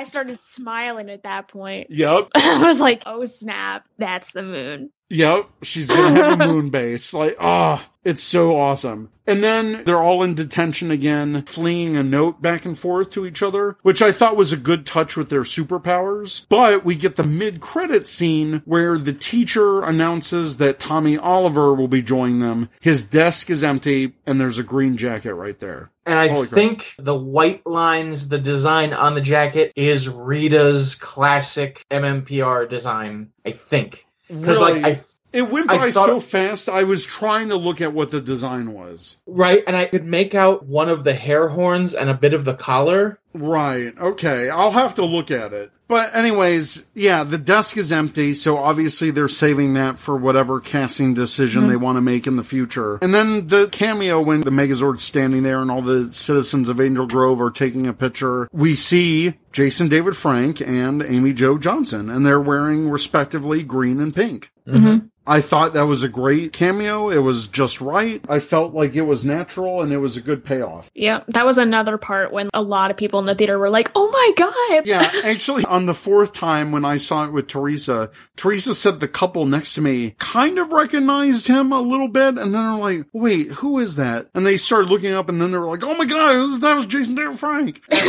I 0.00 0.04
started 0.04 0.40
smiling 0.40 1.10
at 1.10 1.24
that 1.24 1.48
point. 1.48 1.88
Yep. 2.00 2.28
I 2.34 2.64
was 2.64 2.80
like, 2.80 3.02
"Oh 3.04 3.26
snap! 3.26 3.84
That's 3.98 4.32
the 4.32 4.42
moon." 4.42 4.90
Yep, 5.10 5.50
she's 5.62 5.88
gonna 5.88 6.14
have 6.14 6.40
a 6.40 6.46
moon 6.46 6.70
base. 6.70 7.12
Like, 7.12 7.36
oh, 7.38 7.84
it's 8.04 8.22
so 8.22 8.56
awesome. 8.56 9.10
And 9.26 9.42
then 9.42 9.84
they're 9.84 10.02
all 10.02 10.22
in 10.22 10.34
detention 10.34 10.90
again, 10.90 11.42
fleeing 11.46 11.96
a 11.96 12.02
note 12.02 12.40
back 12.40 12.64
and 12.64 12.78
forth 12.78 13.10
to 13.10 13.26
each 13.26 13.42
other, 13.42 13.76
which 13.82 14.00
I 14.00 14.12
thought 14.12 14.36
was 14.36 14.52
a 14.52 14.56
good 14.56 14.86
touch 14.86 15.16
with 15.16 15.28
their 15.28 15.42
superpowers. 15.42 16.46
But 16.48 16.84
we 16.84 16.94
get 16.94 17.16
the 17.16 17.24
mid-credit 17.24 18.08
scene 18.08 18.62
where 18.64 18.96
the 18.98 19.12
teacher 19.12 19.82
announces 19.82 20.56
that 20.56 20.78
Tommy 20.78 21.18
Oliver 21.18 21.74
will 21.74 21.88
be 21.88 22.02
joining 22.02 22.38
them. 22.38 22.70
His 22.80 23.04
desk 23.04 23.50
is 23.50 23.62
empty, 23.62 24.14
and 24.26 24.40
there's 24.40 24.58
a 24.58 24.64
green 24.64 24.96
jacket 24.96 25.34
right 25.34 25.58
there. 25.58 25.90
And 26.10 26.18
I 26.18 26.26
Holy 26.28 26.48
crap. 26.48 26.58
think 26.58 26.94
the 26.98 27.14
white 27.14 27.64
lines, 27.64 28.28
the 28.28 28.38
design 28.38 28.92
on 28.92 29.14
the 29.14 29.20
jacket 29.20 29.72
is 29.76 30.08
Rita's 30.08 30.96
classic 30.96 31.84
MMPR 31.88 32.68
design. 32.68 33.30
I 33.46 33.52
think 33.52 34.04
because 34.28 34.58
Really? 34.58 34.80
like 34.80 34.96
I 34.98 35.00
It 35.32 35.42
went 35.48 35.68
by 35.68 35.92
thought- 35.92 36.06
so 36.06 36.18
fast. 36.18 36.68
I 36.68 36.82
was 36.82 37.04
trying 37.06 37.50
to 37.50 37.56
look 37.56 37.80
at 37.80 37.92
what 37.92 38.10
the 38.10 38.20
design 38.20 38.72
was. 38.72 39.18
Right, 39.28 39.62
and 39.68 39.76
I 39.76 39.84
could 39.84 40.04
make 40.04 40.34
out 40.34 40.66
one 40.66 40.88
of 40.88 41.04
the 41.04 41.14
hair 41.14 41.46
horns 41.46 41.94
and 41.94 42.10
a 42.10 42.14
bit 42.14 42.34
of 42.34 42.44
the 42.44 42.54
collar. 42.54 43.19
Right. 43.32 43.96
Okay. 43.98 44.50
I'll 44.50 44.72
have 44.72 44.94
to 44.96 45.04
look 45.04 45.30
at 45.30 45.52
it. 45.52 45.72
But 45.90 46.14
anyways, 46.14 46.86
yeah, 46.94 47.24
the 47.24 47.36
desk 47.36 47.76
is 47.76 47.90
empty, 47.90 48.32
so 48.32 48.56
obviously 48.56 49.10
they're 49.10 49.26
saving 49.26 49.74
that 49.74 49.98
for 49.98 50.16
whatever 50.16 50.60
casting 50.60 51.14
decision 51.14 51.66
they 51.66 51.74
mm-hmm. 51.74 51.82
want 51.82 51.96
to 51.96 52.00
make 52.00 52.28
in 52.28 52.36
the 52.36 52.44
future. 52.44 53.00
And 53.02 53.12
then 53.12 53.48
the 53.48 53.68
cameo 53.72 54.22
when 54.22 54.42
the 54.42 54.52
Megazord's 54.52 55.02
standing 55.02 55.42
there 55.42 55.60
and 55.60 55.68
all 55.68 55.82
the 55.82 56.12
citizens 56.12 56.68
of 56.68 56.80
Angel 56.80 57.08
Grove 57.08 57.40
are 57.40 57.50
taking 57.50 57.88
a 57.88 57.92
picture, 57.92 58.48
we 58.52 58.76
see 58.76 59.34
Jason 59.50 59.88
David 59.88 60.16
Frank 60.16 60.60
and 60.60 61.02
Amy 61.02 61.32
Jo 61.32 61.58
Johnson, 61.58 62.08
and 62.08 62.24
they're 62.24 62.40
wearing 62.40 62.88
respectively 62.88 63.64
green 63.64 64.00
and 64.00 64.14
pink. 64.14 64.52
Mm-hmm. 64.68 64.86
Mm-hmm. 64.86 65.06
I 65.26 65.40
thought 65.40 65.74
that 65.74 65.86
was 65.86 66.02
a 66.02 66.08
great 66.08 66.52
cameo. 66.52 67.08
It 67.10 67.18
was 67.18 67.46
just 67.46 67.80
right. 67.80 68.24
I 68.28 68.40
felt 68.40 68.74
like 68.74 68.96
it 68.96 69.02
was 69.02 69.24
natural 69.24 69.80
and 69.80 69.92
it 69.92 69.98
was 69.98 70.16
a 70.16 70.20
good 70.20 70.44
payoff. 70.44 70.90
Yeah, 70.94 71.22
that 71.28 71.46
was 71.46 71.56
another 71.56 71.98
part 71.98 72.32
when 72.32 72.50
a 72.52 72.62
lot 72.62 72.90
of 72.90 72.96
people 72.96 73.19
in 73.20 73.26
the 73.26 73.34
theater 73.34 73.58
were 73.58 73.70
like, 73.70 73.90
"Oh 73.94 74.10
my 74.10 74.32
god!" 74.36 74.86
Yeah, 74.86 75.08
actually, 75.24 75.64
on 75.64 75.86
the 75.86 75.94
fourth 75.94 76.32
time 76.32 76.72
when 76.72 76.84
I 76.84 76.96
saw 76.96 77.24
it 77.24 77.32
with 77.32 77.46
Teresa, 77.46 78.10
Teresa 78.36 78.74
said 78.74 79.00
the 79.00 79.08
couple 79.08 79.46
next 79.46 79.74
to 79.74 79.80
me 79.80 80.14
kind 80.18 80.58
of 80.58 80.72
recognized 80.72 81.46
him 81.46 81.72
a 81.72 81.80
little 81.80 82.08
bit, 82.08 82.38
and 82.38 82.38
then 82.38 82.52
they're 82.52 82.74
like, 82.74 83.06
"Wait, 83.12 83.52
who 83.52 83.78
is 83.78 83.96
that?" 83.96 84.28
And 84.34 84.44
they 84.44 84.56
started 84.56 84.90
looking 84.90 85.12
up, 85.12 85.28
and 85.28 85.40
then 85.40 85.52
they 85.52 85.58
were 85.58 85.66
like, 85.66 85.84
"Oh 85.84 85.94
my 85.94 86.06
god, 86.06 86.60
that 86.60 86.76
was 86.76 86.86
Jason 86.86 87.14
David 87.14 87.38
Frank." 87.38 87.82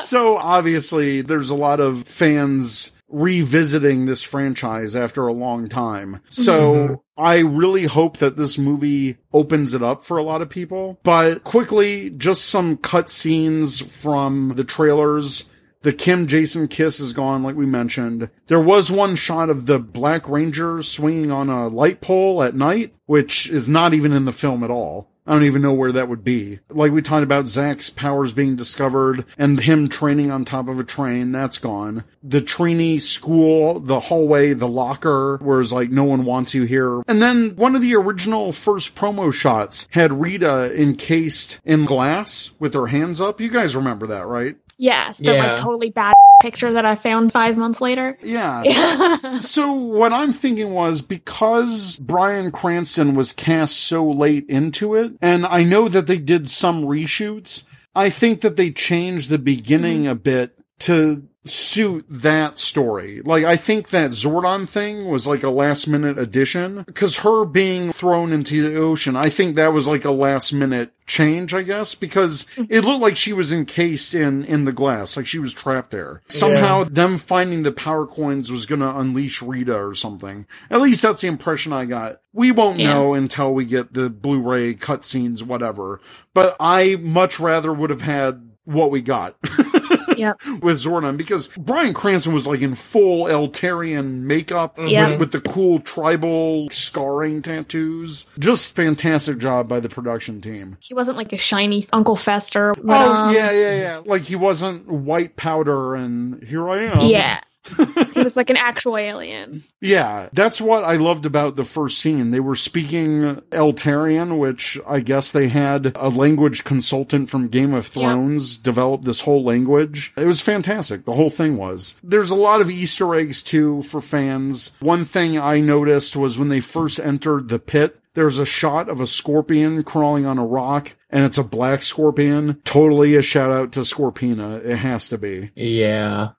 so 0.00 0.36
obviously, 0.36 1.22
there's 1.22 1.50
a 1.50 1.54
lot 1.54 1.80
of 1.80 2.04
fans 2.04 2.92
revisiting 3.10 4.06
this 4.06 4.22
franchise 4.22 4.94
after 4.96 5.26
a 5.26 5.32
long 5.32 5.68
time. 5.68 6.20
So 6.30 6.74
mm-hmm. 6.74 6.94
I 7.16 7.38
really 7.38 7.84
hope 7.84 8.18
that 8.18 8.36
this 8.36 8.56
movie 8.56 9.18
opens 9.32 9.74
it 9.74 9.82
up 9.82 10.04
for 10.04 10.16
a 10.16 10.22
lot 10.22 10.42
of 10.42 10.48
people. 10.48 10.98
But 11.02 11.44
quickly, 11.44 12.10
just 12.10 12.46
some 12.46 12.76
cut 12.76 13.10
scenes 13.10 13.80
from 13.80 14.54
the 14.56 14.64
trailers. 14.64 15.44
The 15.82 15.92
Kim 15.94 16.26
Jason 16.26 16.68
kiss 16.68 17.00
is 17.00 17.14
gone, 17.14 17.42
like 17.42 17.56
we 17.56 17.64
mentioned. 17.64 18.28
There 18.48 18.60
was 18.60 18.90
one 18.90 19.16
shot 19.16 19.48
of 19.48 19.64
the 19.64 19.78
Black 19.78 20.28
Ranger 20.28 20.82
swinging 20.82 21.30
on 21.30 21.48
a 21.48 21.68
light 21.68 22.02
pole 22.02 22.42
at 22.42 22.54
night, 22.54 22.92
which 23.06 23.48
is 23.48 23.66
not 23.66 23.94
even 23.94 24.12
in 24.12 24.26
the 24.26 24.32
film 24.32 24.62
at 24.62 24.70
all. 24.70 25.08
I 25.26 25.32
don't 25.32 25.44
even 25.44 25.62
know 25.62 25.72
where 25.72 25.92
that 25.92 26.08
would 26.08 26.22
be. 26.22 26.58
Like 26.68 26.92
we 26.92 27.00
talked 27.00 27.22
about 27.22 27.48
Zach's 27.48 27.88
powers 27.88 28.34
being 28.34 28.56
discovered 28.56 29.24
and 29.38 29.60
him 29.60 29.88
training 29.88 30.30
on 30.30 30.44
top 30.44 30.68
of 30.68 30.78
a 30.78 30.84
train, 30.84 31.32
that's 31.32 31.58
gone. 31.58 32.04
The 32.22 32.42
Trini 32.42 33.00
school, 33.00 33.80
the 33.80 34.00
hallway, 34.00 34.52
the 34.52 34.68
locker, 34.68 35.38
where 35.38 35.62
it's 35.62 35.72
like 35.72 35.90
no 35.90 36.04
one 36.04 36.26
wants 36.26 36.52
you 36.52 36.64
here. 36.64 37.02
And 37.06 37.22
then 37.22 37.56
one 37.56 37.74
of 37.74 37.80
the 37.80 37.94
original 37.94 38.52
first 38.52 38.94
promo 38.94 39.32
shots 39.32 39.88
had 39.92 40.20
Rita 40.20 40.78
encased 40.78 41.58
in 41.64 41.86
glass 41.86 42.50
with 42.58 42.74
her 42.74 42.88
hands 42.88 43.18
up. 43.18 43.40
You 43.40 43.50
guys 43.50 43.76
remember 43.76 44.06
that, 44.08 44.26
right? 44.26 44.56
Yes, 44.80 45.18
the 45.18 45.34
Yeah. 45.34 45.52
like 45.52 45.60
totally 45.60 45.90
bad 45.90 46.14
picture 46.42 46.72
that 46.72 46.86
I 46.86 46.94
found 46.94 47.32
five 47.32 47.58
months 47.58 47.82
later. 47.82 48.16
Yeah. 48.22 48.62
Yeah. 48.64 49.16
So 49.40 49.72
what 49.72 50.12
I'm 50.12 50.32
thinking 50.32 50.72
was 50.72 51.02
because 51.02 51.96
Bryan 51.96 52.50
Cranston 52.50 53.14
was 53.14 53.32
cast 53.32 53.76
so 53.76 54.06
late 54.06 54.46
into 54.48 54.94
it, 54.94 55.12
and 55.20 55.44
I 55.44 55.64
know 55.64 55.88
that 55.88 56.06
they 56.06 56.18
did 56.18 56.48
some 56.48 56.82
reshoots, 56.84 57.64
I 57.94 58.08
think 58.10 58.40
that 58.40 58.56
they 58.56 58.70
changed 58.70 59.28
the 59.28 59.38
beginning 59.38 60.02
mm-hmm. 60.02 60.12
a 60.12 60.14
bit 60.14 60.56
to 60.80 61.28
suit 61.44 62.04
that 62.08 62.58
story. 62.58 63.22
Like, 63.22 63.44
I 63.44 63.56
think 63.56 63.90
that 63.90 64.10
Zordon 64.10 64.68
thing 64.68 65.08
was 65.08 65.26
like 65.26 65.42
a 65.42 65.50
last 65.50 65.88
minute 65.88 66.18
addition. 66.18 66.84
Cause 66.94 67.18
her 67.18 67.44
being 67.44 67.92
thrown 67.92 68.32
into 68.32 68.62
the 68.62 68.76
ocean, 68.76 69.16
I 69.16 69.30
think 69.30 69.56
that 69.56 69.72
was 69.72 69.88
like 69.88 70.04
a 70.04 70.10
last 70.10 70.52
minute 70.52 70.92
change, 71.06 71.54
I 71.54 71.62
guess, 71.62 71.94
because 71.94 72.44
mm-hmm. 72.56 72.64
it 72.68 72.84
looked 72.84 73.02
like 73.02 73.16
she 73.16 73.32
was 73.32 73.52
encased 73.52 74.14
in, 74.14 74.44
in 74.44 74.64
the 74.64 74.72
glass, 74.72 75.16
like 75.16 75.26
she 75.26 75.38
was 75.38 75.54
trapped 75.54 75.90
there. 75.90 76.22
Somehow 76.28 76.84
them 76.84 77.16
finding 77.18 77.62
the 77.62 77.72
power 77.72 78.06
coins 78.06 78.52
was 78.52 78.66
gonna 78.66 78.94
unleash 78.96 79.42
Rita 79.42 79.76
or 79.76 79.94
something. 79.94 80.46
At 80.70 80.80
least 80.80 81.02
that's 81.02 81.22
the 81.22 81.28
impression 81.28 81.72
I 81.72 81.86
got. 81.86 82.20
We 82.32 82.52
won't 82.52 82.78
Yeah. 82.78 82.94
know 82.94 83.14
until 83.14 83.52
we 83.52 83.64
get 83.64 83.94
the 83.94 84.10
Blu-ray 84.10 84.74
cutscenes, 84.74 85.42
whatever. 85.42 86.00
But 86.34 86.54
I 86.60 86.96
much 87.00 87.40
rather 87.40 87.72
would 87.72 87.90
have 87.90 88.02
had 88.02 88.50
what 88.64 88.90
we 88.90 89.00
got. 89.00 89.36
Yep. 90.20 90.40
with 90.62 90.76
Zordon 90.78 91.16
because 91.16 91.48
Bryan 91.48 91.94
Cranston 91.94 92.32
was 92.32 92.46
like 92.46 92.60
in 92.60 92.74
full 92.74 93.24
Eltarian 93.24 94.20
makeup 94.20 94.78
Yeah. 94.78 95.10
with, 95.10 95.20
with 95.20 95.32
the 95.32 95.40
cool 95.40 95.80
tribal 95.80 96.68
scarring 96.70 97.42
tattoos. 97.42 98.26
Just 98.38 98.74
fantastic 98.76 99.38
job 99.38 99.68
by 99.68 99.80
the 99.80 99.88
production 99.88 100.40
team. 100.40 100.76
He 100.80 100.94
wasn't 100.94 101.16
like 101.16 101.32
a 101.32 101.38
shiny 101.38 101.88
Uncle 101.92 102.16
Fester. 102.16 102.72
oh 102.86 103.12
um, 103.14 103.34
yeah, 103.34 103.50
yeah, 103.50 103.76
yeah. 103.80 104.00
Like 104.04 104.22
he 104.22 104.36
wasn't 104.36 104.88
white 104.88 105.36
powder 105.36 105.94
and 105.94 106.42
here 106.42 106.68
I 106.68 106.84
am. 106.84 107.00
Yeah. 107.06 107.40
he 108.14 108.22
was 108.22 108.36
like 108.36 108.50
an 108.50 108.56
actual 108.58 108.96
alien. 108.96 109.64
Yeah, 109.80 110.28
that's 110.32 110.60
what 110.60 110.84
I 110.84 110.96
loved 110.96 111.26
about 111.26 111.56
the 111.56 111.64
first 111.64 111.98
scene. 111.98 112.30
They 112.30 112.40
were 112.40 112.56
speaking 112.56 113.36
Eltarian, 113.50 114.38
which 114.38 114.78
I 114.86 115.00
guess 115.00 115.32
they 115.32 115.48
had 115.48 115.92
a 115.96 116.08
language 116.08 116.64
consultant 116.64 117.30
from 117.30 117.48
Game 117.48 117.74
of 117.74 117.94
Yeah. 117.94 118.10
Thrones 118.12 118.56
develop 118.56 119.02
this 119.02 119.20
whole 119.22 119.44
language. 119.44 120.12
It 120.16 120.26
was 120.26 120.40
fantastic. 120.40 121.04
The 121.04 121.14
whole 121.14 121.30
thing 121.30 121.56
was. 121.56 121.94
There's 122.02 122.30
a 122.30 122.36
lot 122.36 122.60
of 122.60 122.70
Easter 122.70 123.14
eggs 123.14 123.42
too 123.42 123.82
for 123.82 124.00
fans. 124.00 124.72
One 124.80 125.04
thing 125.04 125.38
I 125.38 125.60
noticed 125.60 126.16
was 126.16 126.38
when 126.38 126.48
they 126.48 126.60
first 126.60 126.98
entered 126.98 127.48
the 127.48 127.58
pit, 127.58 127.96
there's 128.14 128.38
a 128.38 128.46
shot 128.46 128.88
of 128.88 129.00
a 129.00 129.06
scorpion 129.06 129.84
crawling 129.84 130.26
on 130.26 130.36
a 130.38 130.44
rock 130.44 130.96
and 131.10 131.24
it's 131.24 131.38
a 131.38 131.44
black 131.44 131.82
scorpion. 131.82 132.60
Totally 132.64 133.14
a 133.14 133.22
shout 133.22 133.50
out 133.50 133.72
to 133.72 133.80
Scorpina. 133.80 134.64
It 134.64 134.76
has 134.76 135.08
to 135.08 135.18
be. 135.18 135.50
Yeah. 135.54 136.30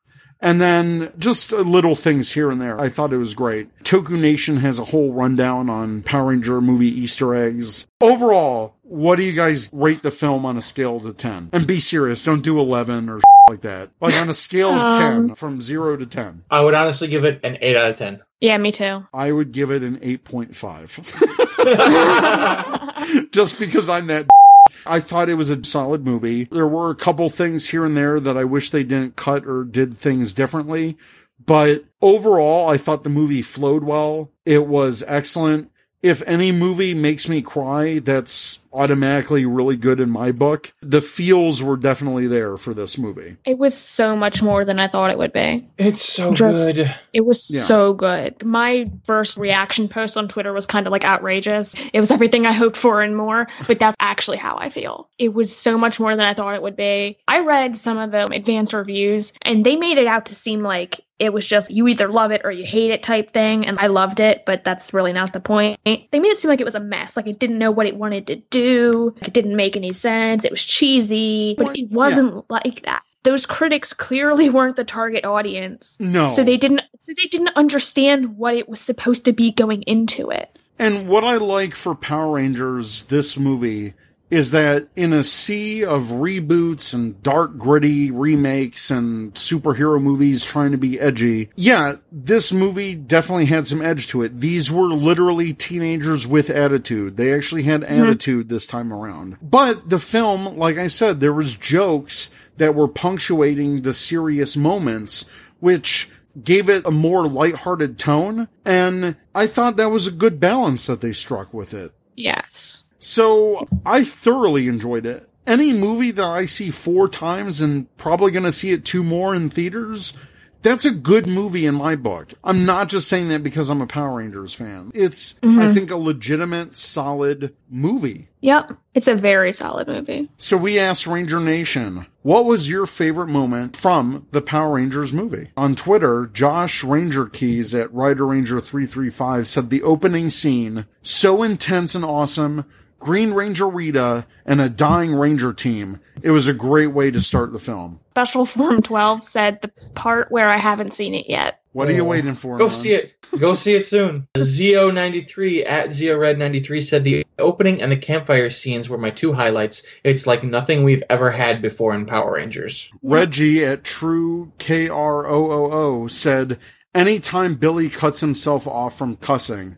And 0.41 0.59
then 0.59 1.13
just 1.19 1.51
little 1.51 1.95
things 1.95 2.31
here 2.31 2.49
and 2.49 2.59
there. 2.59 2.79
I 2.79 2.89
thought 2.89 3.13
it 3.13 3.17
was 3.17 3.35
great. 3.35 3.69
Toku 3.83 4.19
Nation 4.19 4.57
has 4.57 4.79
a 4.79 4.85
whole 4.85 5.13
rundown 5.13 5.69
on 5.69 6.01
Power 6.01 6.29
Ranger 6.29 6.59
movie 6.61 6.87
Easter 6.87 7.35
eggs. 7.35 7.85
Overall, 8.01 8.73
what 8.81 9.17
do 9.17 9.23
you 9.23 9.33
guys 9.33 9.69
rate 9.71 10.01
the 10.01 10.09
film 10.09 10.43
on 10.45 10.57
a 10.57 10.61
scale 10.61 10.99
to 10.99 11.13
10? 11.13 11.51
And 11.53 11.67
be 11.67 11.79
serious. 11.79 12.23
Don't 12.23 12.41
do 12.41 12.59
11 12.59 13.07
or 13.07 13.19
like 13.49 13.61
that. 13.61 13.89
Like 13.99 14.15
on 14.15 14.29
a 14.29 14.33
scale 14.33 14.71
of 14.71 14.97
10 14.97 15.13
um, 15.13 15.35
from 15.35 15.61
0 15.61 15.97
to 15.97 16.05
10. 16.05 16.43
I 16.49 16.61
would 16.61 16.73
honestly 16.73 17.07
give 17.07 17.25
it 17.25 17.39
an 17.43 17.57
8 17.61 17.75
out 17.75 17.89
of 17.91 17.95
10. 17.97 18.21
Yeah, 18.39 18.57
me 18.57 18.71
too. 18.71 19.05
I 19.13 19.31
would 19.31 19.51
give 19.51 19.69
it 19.69 19.83
an 19.83 19.99
8.5. 19.99 21.61
Just 23.31 23.59
because 23.59 23.89
I'm 23.89 24.07
that 24.07 24.27
I 24.85 24.99
thought 24.99 25.29
it 25.29 25.35
was 25.35 25.49
a 25.49 25.63
solid 25.63 26.05
movie. 26.05 26.45
There 26.45 26.67
were 26.67 26.89
a 26.89 26.95
couple 26.95 27.29
things 27.29 27.69
here 27.69 27.85
and 27.85 27.95
there 27.95 28.19
that 28.19 28.37
I 28.37 28.43
wish 28.43 28.69
they 28.69 28.83
didn't 28.83 29.15
cut 29.15 29.45
or 29.45 29.63
did 29.63 29.97
things 29.97 30.33
differently. 30.33 30.97
But 31.43 31.85
overall, 32.01 32.69
I 32.69 32.77
thought 32.77 33.03
the 33.03 33.09
movie 33.09 33.41
flowed 33.41 33.83
well. 33.83 34.31
It 34.45 34.67
was 34.67 35.03
excellent. 35.07 35.71
If 36.01 36.23
any 36.25 36.51
movie 36.51 36.93
makes 36.93 37.27
me 37.27 37.41
cry, 37.41 37.99
that's 37.99 38.59
automatically 38.73 39.45
really 39.45 39.75
good 39.75 39.99
in 39.99 40.09
my 40.09 40.31
book. 40.31 40.71
The 40.81 41.01
feels 41.01 41.61
were 41.61 41.77
definitely 41.77 42.27
there 42.27 42.57
for 42.57 42.73
this 42.73 42.97
movie. 42.97 43.37
It 43.45 43.57
was 43.57 43.75
so 43.77 44.15
much 44.15 44.41
more 44.41 44.65
than 44.65 44.79
I 44.79 44.87
thought 44.87 45.11
it 45.11 45.17
would 45.17 45.33
be. 45.33 45.67
It's 45.77 46.01
so 46.03 46.33
Just- 46.33 46.75
good. 46.75 46.93
It 47.13 47.25
was 47.25 47.49
Yeah. 47.53 47.61
so 47.61 47.93
good. 47.93 48.43
My 48.45 48.89
first 49.03 49.37
reaction 49.37 49.87
post 49.87 50.17
on 50.17 50.27
Twitter 50.27 50.53
was 50.53 50.65
kind 50.65 50.87
of 50.87 50.91
like 50.91 51.05
outrageous. 51.05 51.73
It 51.93 51.99
was 51.99 52.11
everything 52.11 52.45
I 52.45 52.51
hoped 52.51 52.77
for 52.77 53.01
and 53.01 53.15
more, 53.15 53.47
but 53.67 53.79
that's 53.79 53.97
actually 53.99 54.37
how 54.37 54.57
I 54.57 54.69
feel. 54.69 55.09
It 55.17 55.33
was 55.33 55.55
so 55.55 55.77
much 55.77 55.99
more 55.99 56.15
than 56.15 56.25
I 56.25 56.33
thought 56.33 56.55
it 56.55 56.61
would 56.61 56.75
be. 56.77 57.17
I 57.27 57.39
read 57.41 57.75
some 57.75 57.97
of 57.97 58.11
the 58.11 58.25
advanced 58.31 58.73
reviews 58.73 59.33
and 59.41 59.65
they 59.65 59.75
made 59.75 59.97
it 59.97 60.07
out 60.07 60.27
to 60.27 60.35
seem 60.35 60.61
like 60.61 60.99
it 61.21 61.31
was 61.31 61.45
just 61.45 61.69
you 61.69 61.87
either 61.87 62.09
love 62.09 62.31
it 62.31 62.41
or 62.43 62.51
you 62.51 62.65
hate 62.65 62.89
it 62.89 63.03
type 63.03 63.31
thing. 63.31 63.67
And 63.67 63.77
I 63.79 63.87
loved 63.87 64.19
it, 64.19 64.43
but 64.43 64.63
that's 64.63 64.91
really 64.91 65.13
not 65.13 65.33
the 65.33 65.39
point. 65.39 65.79
They 65.85 66.07
made 66.11 66.29
it 66.29 66.37
seem 66.39 66.49
like 66.49 66.59
it 66.59 66.65
was 66.65 66.73
a 66.73 66.79
mess, 66.79 67.15
like 67.15 67.27
it 67.27 67.37
didn't 67.37 67.59
know 67.59 67.69
what 67.69 67.85
it 67.85 67.95
wanted 67.95 68.25
to 68.27 68.37
do. 68.37 69.15
It 69.21 69.31
didn't 69.31 69.55
make 69.55 69.77
any 69.77 69.93
sense. 69.93 70.43
It 70.43 70.51
was 70.51 70.63
cheesy, 70.63 71.53
but 71.59 71.77
it 71.77 71.91
wasn't 71.91 72.49
like 72.49 72.81
that. 72.83 73.03
Those 73.21 73.45
critics 73.45 73.93
clearly 73.93 74.49
weren't 74.55 74.77
the 74.77 74.83
target 74.83 75.23
audience. 75.23 75.95
No. 75.99 76.29
So 76.29 76.43
they 76.43 76.57
didn't 76.57 76.81
so 76.99 77.13
they 77.15 77.27
didn't 77.27 77.55
understand 77.55 78.37
what 78.37 78.55
it 78.55 78.67
was 78.67 78.81
supposed 78.81 79.25
to 79.25 79.31
be 79.31 79.51
going 79.51 79.83
into 79.83 80.31
it. 80.31 80.57
And 80.79 81.07
what 81.07 81.23
I 81.23 81.37
like 81.37 81.75
for 81.75 81.93
Power 81.93 82.31
Rangers, 82.31 83.03
this 83.03 83.37
movie, 83.37 83.93
is 84.31 84.51
that 84.51 84.87
in 84.95 85.11
a 85.11 85.23
sea 85.23 85.83
of 85.83 86.03
reboots 86.05 86.93
and 86.93 87.21
dark, 87.21 87.57
gritty 87.57 88.09
remakes 88.09 88.89
and 88.89 89.33
superhero 89.33 90.01
movies 90.01 90.45
trying 90.45 90.71
to 90.71 90.77
be 90.77 90.99
edgy, 90.99 91.49
yeah, 91.55 91.95
this 92.11 92.53
movie 92.53 92.95
definitely 92.95 93.45
had 93.45 93.67
some 93.67 93.81
edge 93.81 94.07
to 94.07 94.23
it. 94.23 94.39
These 94.39 94.71
were 94.71 94.87
literally 94.87 95.53
teenagers 95.53 96.25
with 96.25 96.49
attitude. 96.49 97.17
They 97.17 97.33
actually 97.33 97.63
had 97.63 97.81
mm-hmm. 97.81 98.03
attitude 98.03 98.47
this 98.47 98.65
time 98.65 98.93
around. 98.93 99.37
But 99.41 99.89
the 99.89 99.99
film, 99.99 100.57
like 100.57 100.77
I 100.77 100.87
said, 100.87 101.19
there 101.19 101.33
was 101.33 101.55
jokes 101.55 102.29
that 102.55 102.73
were 102.73 102.87
punctuating 102.87 103.81
the 103.81 103.93
serious 103.93 104.55
moments, 104.55 105.25
which 105.59 106.09
gave 106.41 106.69
it 106.69 106.85
a 106.85 106.91
more 106.91 107.27
lighthearted 107.27 107.99
tone. 107.99 108.47
And 108.63 109.17
I 109.35 109.47
thought 109.47 109.75
that 109.75 109.91
was 109.91 110.07
a 110.07 110.11
good 110.11 110.39
balance 110.39 110.87
that 110.87 111.01
they 111.01 111.11
struck 111.11 111.53
with 111.53 111.73
it. 111.73 111.91
Yes. 112.15 112.83
So 113.01 113.67
I 113.85 114.03
thoroughly 114.03 114.67
enjoyed 114.67 115.05
it. 115.05 115.27
Any 115.47 115.73
movie 115.73 116.11
that 116.11 116.29
I 116.29 116.45
see 116.45 116.69
four 116.69 117.09
times 117.09 117.59
and 117.59 117.95
probably 117.97 118.31
going 118.31 118.45
to 118.45 118.51
see 118.51 118.71
it 118.71 118.85
two 118.85 119.03
more 119.03 119.33
in 119.33 119.49
theaters, 119.49 120.13
that's 120.61 120.85
a 120.85 120.91
good 120.91 121.25
movie 121.25 121.65
in 121.65 121.73
my 121.73 121.95
book. 121.95 122.33
I'm 122.43 122.63
not 122.63 122.89
just 122.89 123.07
saying 123.07 123.29
that 123.29 123.41
because 123.41 123.69
I'm 123.69 123.81
a 123.81 123.87
Power 123.87 124.17
Rangers 124.17 124.53
fan. 124.53 124.91
It's, 124.93 125.35
I 125.41 125.47
mm-hmm. 125.47 125.73
think, 125.73 125.89
a 125.89 125.97
legitimate, 125.97 126.75
solid 126.75 127.55
movie. 127.69 128.29
Yep. 128.41 128.73
It's 128.93 129.07
a 129.07 129.15
very 129.15 129.51
solid 129.51 129.87
movie. 129.87 130.29
So 130.37 130.57
we 130.57 130.77
asked 130.77 131.07
Ranger 131.07 131.39
Nation, 131.39 132.05
what 132.21 132.45
was 132.45 132.69
your 132.69 132.85
favorite 132.85 133.29
moment 133.29 133.75
from 133.75 134.27
the 134.29 134.41
Power 134.41 134.75
Rangers 134.75 135.11
movie? 135.11 135.49
On 135.57 135.75
Twitter, 135.75 136.29
Josh 136.31 136.83
Ranger 136.83 137.25
Keys 137.25 137.73
at 137.73 137.91
Rider 137.91 138.27
Ranger 138.27 138.61
335 138.61 139.47
said 139.47 139.69
the 139.71 139.81
opening 139.81 140.29
scene, 140.29 140.85
so 141.01 141.41
intense 141.41 141.95
and 141.95 142.05
awesome, 142.05 142.65
Green 143.01 143.33
Ranger 143.33 143.67
Rita 143.67 144.27
and 144.45 144.61
a 144.61 144.69
dying 144.69 145.15
Ranger 145.15 145.53
team. 145.53 145.99
It 146.23 146.29
was 146.29 146.47
a 146.47 146.53
great 146.53 146.93
way 146.93 147.09
to 147.09 147.19
start 147.19 147.51
the 147.51 147.59
film. 147.59 147.99
Special 148.11 148.45
Form 148.45 148.81
12 148.83 149.23
said 149.23 149.61
the 149.61 149.69
part 149.95 150.31
where 150.31 150.47
I 150.47 150.57
haven't 150.57 150.93
seen 150.93 151.15
it 151.15 151.27
yet. 151.27 151.59
What 151.73 151.87
are 151.87 151.93
you 151.93 152.05
waiting 152.05 152.35
for? 152.35 152.57
Go 152.57 152.65
man? 152.65 152.71
see 152.71 152.91
it. 152.91 153.15
Go 153.39 153.55
see 153.55 153.73
it 153.73 153.85
soon. 153.85 154.27
Zio93 154.35 155.65
at 155.65 155.87
ZioRed93 155.89 156.83
said 156.83 157.03
the 157.03 157.25
opening 157.39 157.81
and 157.81 157.91
the 157.91 157.97
campfire 157.97 158.49
scenes 158.49 158.87
were 158.87 158.97
my 158.97 159.09
two 159.09 159.33
highlights. 159.33 159.83
It's 160.03 160.27
like 160.27 160.43
nothing 160.43 160.83
we've 160.83 161.03
ever 161.09 161.31
had 161.31 161.61
before 161.61 161.95
in 161.95 162.05
Power 162.05 162.33
Rangers. 162.33 162.91
Reggie 163.01 163.65
at 163.65 163.83
True 163.83 164.51
K 164.59 164.89
R 164.89 165.25
O 165.25 165.51
O 165.51 165.71
O 165.71 166.07
said, 166.07 166.59
anytime 166.93 167.55
Billy 167.55 167.89
cuts 167.89 168.19
himself 168.19 168.67
off 168.67 168.95
from 168.95 169.15
cussing. 169.15 169.77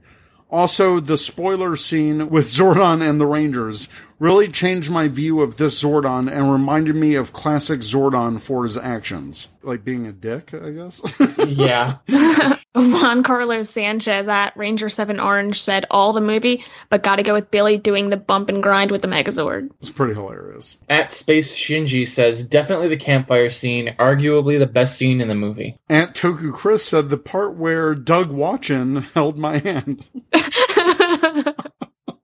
Also, 0.54 1.00
the 1.00 1.18
spoiler 1.18 1.76
scene 1.76 2.30
with 2.30 2.48
Zordon 2.60 3.02
and 3.02 3.20
the 3.20 3.26
Rangers 3.26 3.90
really 4.20 4.48
changed 4.48 4.92
my 4.92 5.08
view 5.08 5.42
of 5.42 5.58
this 5.58 5.82
Zordon 5.82 6.32
and 6.32 6.52
reminded 6.52 6.96
me 6.96 7.16
of 7.16 7.34
classic 7.34 7.80
Zordon 7.80 8.40
for 8.40 8.62
his 8.62 8.78
actions. 8.78 9.50
Like 9.64 9.84
being 9.84 10.06
a 10.06 10.14
dick, 10.14 10.54
I 10.54 10.70
guess. 10.70 11.02
Yeah. 11.48 11.98
Juan 12.76 13.22
Carlos 13.22 13.70
Sanchez 13.70 14.28
at 14.28 14.58
Ranger 14.58 14.90
7 14.90 15.20
Orange 15.20 15.62
said 15.62 15.86
all 15.92 16.12
the 16.12 16.22
movie, 16.22 16.64
but 16.90 17.04
gotta 17.04 17.22
go 17.22 17.34
with 17.34 17.52
Billy 17.52 17.78
doing 17.78 18.10
the 18.10 18.18
bump 18.18 18.50
and 18.50 18.64
grind 18.64 18.90
with 18.90 19.04
the 19.04 19.08
Megazord. 19.08 19.70
it's 19.80 19.92
pretty 19.92 20.16
hilarious. 20.16 20.78
At 20.90 21.12
Space 21.12 21.56
Shinji 21.56 22.08
says 22.08 22.44
definitely 22.44 22.88
the 22.88 22.98
campfire 22.98 23.52
scene, 23.52 23.96
arguably 24.00 24.58
the 24.58 24.66
best 24.66 24.98
scene 24.98 25.22
in 25.22 25.28
the 25.28 25.36
movie. 25.36 25.76
Aunt 25.88 26.16
Toku 26.16 26.52
Chris 26.52 26.84
said 26.84 27.10
the 27.12 27.18
part 27.18 27.56
where 27.56 27.94
Doug 27.94 28.32
Watchin 28.32 29.04
held 29.14 29.38
my 29.38 29.60
hand. 29.60 30.04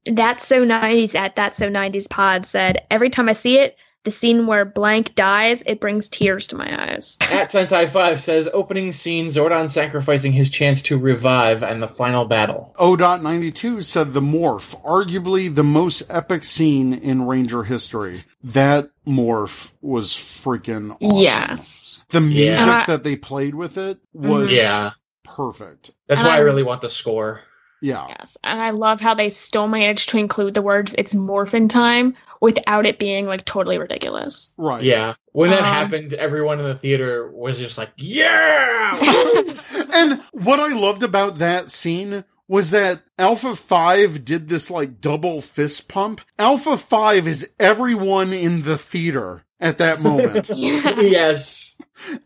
That's 0.06 0.48
so 0.48 0.66
90s 0.66 1.14
at 1.14 1.36
That's 1.36 1.58
So 1.58 1.70
90s 1.70 2.10
Pod 2.10 2.46
said, 2.46 2.86
every 2.90 3.12
time 3.12 3.30
I 3.30 3.34
see 3.34 3.60
it, 3.60 3.78
the 4.04 4.12
scene 4.12 4.48
where 4.48 4.66
blank 4.66 5.14
dies, 5.16 5.62
it 5.66 5.80
brings 5.82 6.08
tears 6.10 6.48
to 6.48 6.56
my 6.56 6.92
eyes. 6.94 7.18
At 7.22 7.50
Sentai5 7.50 8.18
says 8.20 8.50
opening 8.54 8.92
scene 8.92 9.28
Zordon 9.28 9.70
sacrificing 9.70 10.32
his 10.32 10.50
chance 10.50 10.82
to 10.84 10.98
revive 10.98 11.64
and 11.64 11.82
the 11.82 11.88
final 11.88 12.26
battle. 12.26 12.74
O.92 12.80 13.84
said 13.84 14.14
the 14.14 14.22
morph, 14.22 14.82
arguably 14.84 15.54
the 15.54 15.64
most 15.64 16.04
epic 16.10 16.44
scene 16.44 16.94
in 16.94 17.24
Ranger 17.28 17.64
history. 17.64 18.18
That 18.44 18.90
morph 19.06 19.72
was 19.82 20.12
freaking 20.14 20.92
awesome. 21.02 21.18
Yes. 21.18 22.06
The 22.10 22.22
music 22.22 22.66
Yeah. 22.66 22.86
that 22.86 23.04
they 23.04 23.16
played 23.16 23.54
with 23.56 23.78
it 23.78 24.00
was 24.14 24.48
mm-hmm. 24.50 24.56
Yeah. 24.56 24.92
perfect. 25.24 25.92
That's 26.08 26.22
And 26.22 26.28
why 26.28 26.36
I 26.36 26.38
I- 26.38 26.42
really 26.42 26.64
want 26.64 26.82
the 26.82 26.90
score. 26.90 27.42
Yeah. 27.82 28.06
Yes. 28.10 28.38
And 28.44 28.62
I 28.62 28.72
love 28.72 29.02
how 29.02 29.14
they 29.14 29.30
still 29.30 29.68
managed 29.68 30.10
to 30.10 30.18
include 30.18 30.54
the 30.54 30.62
words 30.62 30.96
it's 30.98 31.16
morphin 31.16 31.68
time 31.68 32.16
without 32.42 32.86
it 32.86 33.00
being 33.00 33.26
like 33.26 33.46
totally 33.46 33.78
ridiculous. 33.78 34.54
Right. 34.58 34.84
Yeah. 34.84 35.16
When 35.32 35.50
that 35.52 35.60
Um, 35.60 35.66
happened, 35.66 36.14
everyone 36.14 36.60
in 36.60 36.66
the 36.66 36.76
theater 36.76 37.30
was 37.32 37.58
just 37.58 37.78
like, 37.78 37.92
yeah! 37.98 38.98
And 39.92 40.22
what 40.32 40.60
I 40.60 40.74
loved 40.74 41.04
about 41.04 41.36
that 41.36 41.72
scene 41.72 42.24
was 42.50 42.72
that 42.72 43.04
Alpha 43.18 43.56
5 43.56 44.26
did 44.26 44.50
this 44.50 44.70
like 44.70 45.00
double 45.00 45.40
fist 45.42 45.88
pump. 45.88 46.20
Alpha 46.38 46.76
5 46.76 47.28
is 47.28 47.48
everyone 47.60 48.34
in 48.34 48.64
the 48.64 48.78
theater 48.78 49.46
at 49.62 49.78
that 49.78 50.02
moment. 50.02 50.50
yes. 50.56 51.76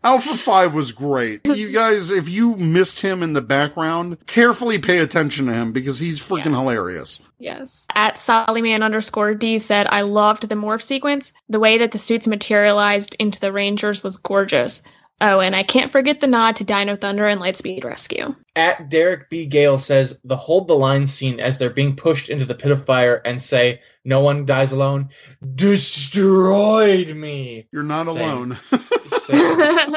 Alpha 0.02 0.36
5 0.36 0.72
was 0.72 0.92
great. 0.92 1.46
You 1.46 1.70
guys, 1.72 2.10
if 2.10 2.28
you 2.28 2.54
missed 2.56 3.00
him 3.02 3.22
in 3.22 3.32
the 3.34 3.42
background, 3.42 4.18
carefully 4.26 4.78
pay 4.78 4.98
attention 4.98 5.46
to 5.46 5.52
him 5.52 5.72
because 5.72 5.98
he's 5.98 6.20
freaking 6.20 6.52
Yeah. 6.52 6.58
hilarious. 6.60 7.20
Yes. 7.38 7.86
At 7.94 8.14
Sollyman 8.16 8.82
underscore 8.82 9.34
D 9.34 9.58
said, 9.58 9.88
I 9.90 10.02
loved 10.02 10.48
the 10.48 10.54
morph 10.54 10.80
sequence. 10.82 11.32
The 11.48 11.60
way 11.60 11.78
that 11.78 11.90
the 11.90 11.98
suits 11.98 12.26
materialized 12.28 13.16
into 13.18 13.40
the 13.40 13.52
Rangers 13.52 14.02
was 14.02 14.16
gorgeous. 14.16 14.82
Oh, 15.20 15.40
and 15.40 15.54
I 15.54 15.62
can't 15.62 15.92
forget 15.92 16.20
the 16.20 16.26
nod 16.26 16.56
to 16.56 16.64
Dino 16.64 16.96
Thunder 16.96 17.24
and 17.26 17.40
Lightspeed 17.40 17.84
Rescue. 17.84 18.34
At 18.56 18.90
Derek 18.90 19.30
B. 19.30 19.46
Gale 19.46 19.78
says 19.78 20.18
the 20.24 20.36
hold 20.36 20.66
the 20.68 20.74
line 20.74 21.06
scene 21.06 21.38
as 21.40 21.56
they're 21.56 21.70
being 21.70 21.94
pushed 21.94 22.28
into 22.28 22.44
the 22.44 22.54
pit 22.54 22.72
of 22.72 22.84
fire 22.84 23.22
and 23.24 23.40
say, 23.40 23.80
no 24.04 24.20
one 24.20 24.44
dies 24.44 24.72
alone, 24.72 25.10
destroyed 25.54 27.14
me. 27.14 27.68
You're 27.72 27.82
not 27.84 28.06
Same. 28.06 28.16
alone. 28.16 28.58
Same. 29.06 29.96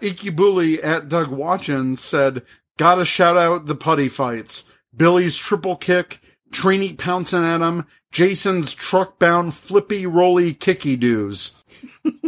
Ikebuli 0.00 0.82
at 0.82 1.08
Doug 1.08 1.28
Watchin 1.28 1.98
said, 1.98 2.42
Gotta 2.78 3.04
shout 3.04 3.36
out 3.36 3.66
the 3.66 3.74
putty 3.74 4.08
fights. 4.08 4.64
Billy's 4.96 5.36
triple 5.36 5.76
kick, 5.76 6.20
Trini 6.50 6.96
pouncing 6.96 7.44
at 7.44 7.60
him. 7.60 7.86
Jason's 8.10 8.74
truck 8.74 9.18
bound 9.18 9.54
flippy 9.54 10.06
roly 10.06 10.54
kicky 10.54 10.96
doos. 10.96 11.56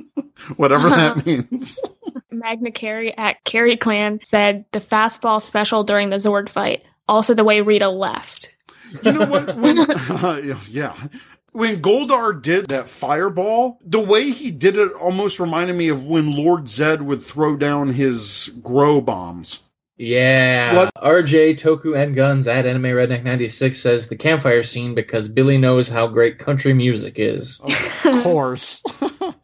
Whatever 0.57 0.89
that 0.91 1.27
means. 1.27 1.81
Magna 2.31 2.71
Carey 2.71 3.17
at 3.17 3.43
Carey 3.45 3.77
Clan 3.77 4.21
said 4.23 4.65
the 4.73 4.81
fastball 4.81 5.41
special 5.41 5.85
during 5.85 6.11
the 6.11 6.17
Zord 6.17 6.49
fight. 6.49 6.85
Also, 7.09 7.35
the 7.35 7.45
way 7.45 7.61
Rita 7.61 7.89
left. 7.89 8.55
You 9.03 9.13
know 9.13 9.27
what? 9.27 9.57
When, 9.57 9.79
uh, 9.79 10.57
yeah. 10.71 10.95
When 11.53 11.81
Goldar 11.81 12.41
did 12.43 12.69
that 12.69 12.89
fireball, 12.89 13.79
the 13.85 14.01
way 14.01 14.31
he 14.31 14.51
did 14.51 14.77
it 14.77 14.93
almost 14.95 15.39
reminded 15.39 15.77
me 15.77 15.89
of 15.89 16.07
when 16.07 16.33
Lord 16.33 16.69
Zed 16.69 17.03
would 17.03 17.23
throw 17.23 17.57
down 17.57 17.93
his 17.93 18.51
grow 18.63 19.01
bombs. 19.01 19.61
Yeah. 19.97 20.75
What- 20.77 20.91
RJ 20.97 21.61
Toku 21.61 21.97
and 21.97 22.17
Guns 22.17 22.49
at 22.49 22.67
Anime 22.67 22.85
Redneck 22.85 23.23
96 23.23 23.79
says 23.79 24.09
the 24.09 24.17
campfire 24.17 24.63
scene 24.65 24.95
because 24.95 25.29
Billy 25.29 25.59
knows 25.59 25.89
how 25.89 26.09
great 26.09 26.39
country 26.39 26.73
music 26.75 27.19
is. 27.19 27.61
Of 27.61 28.23
course. 28.25 28.83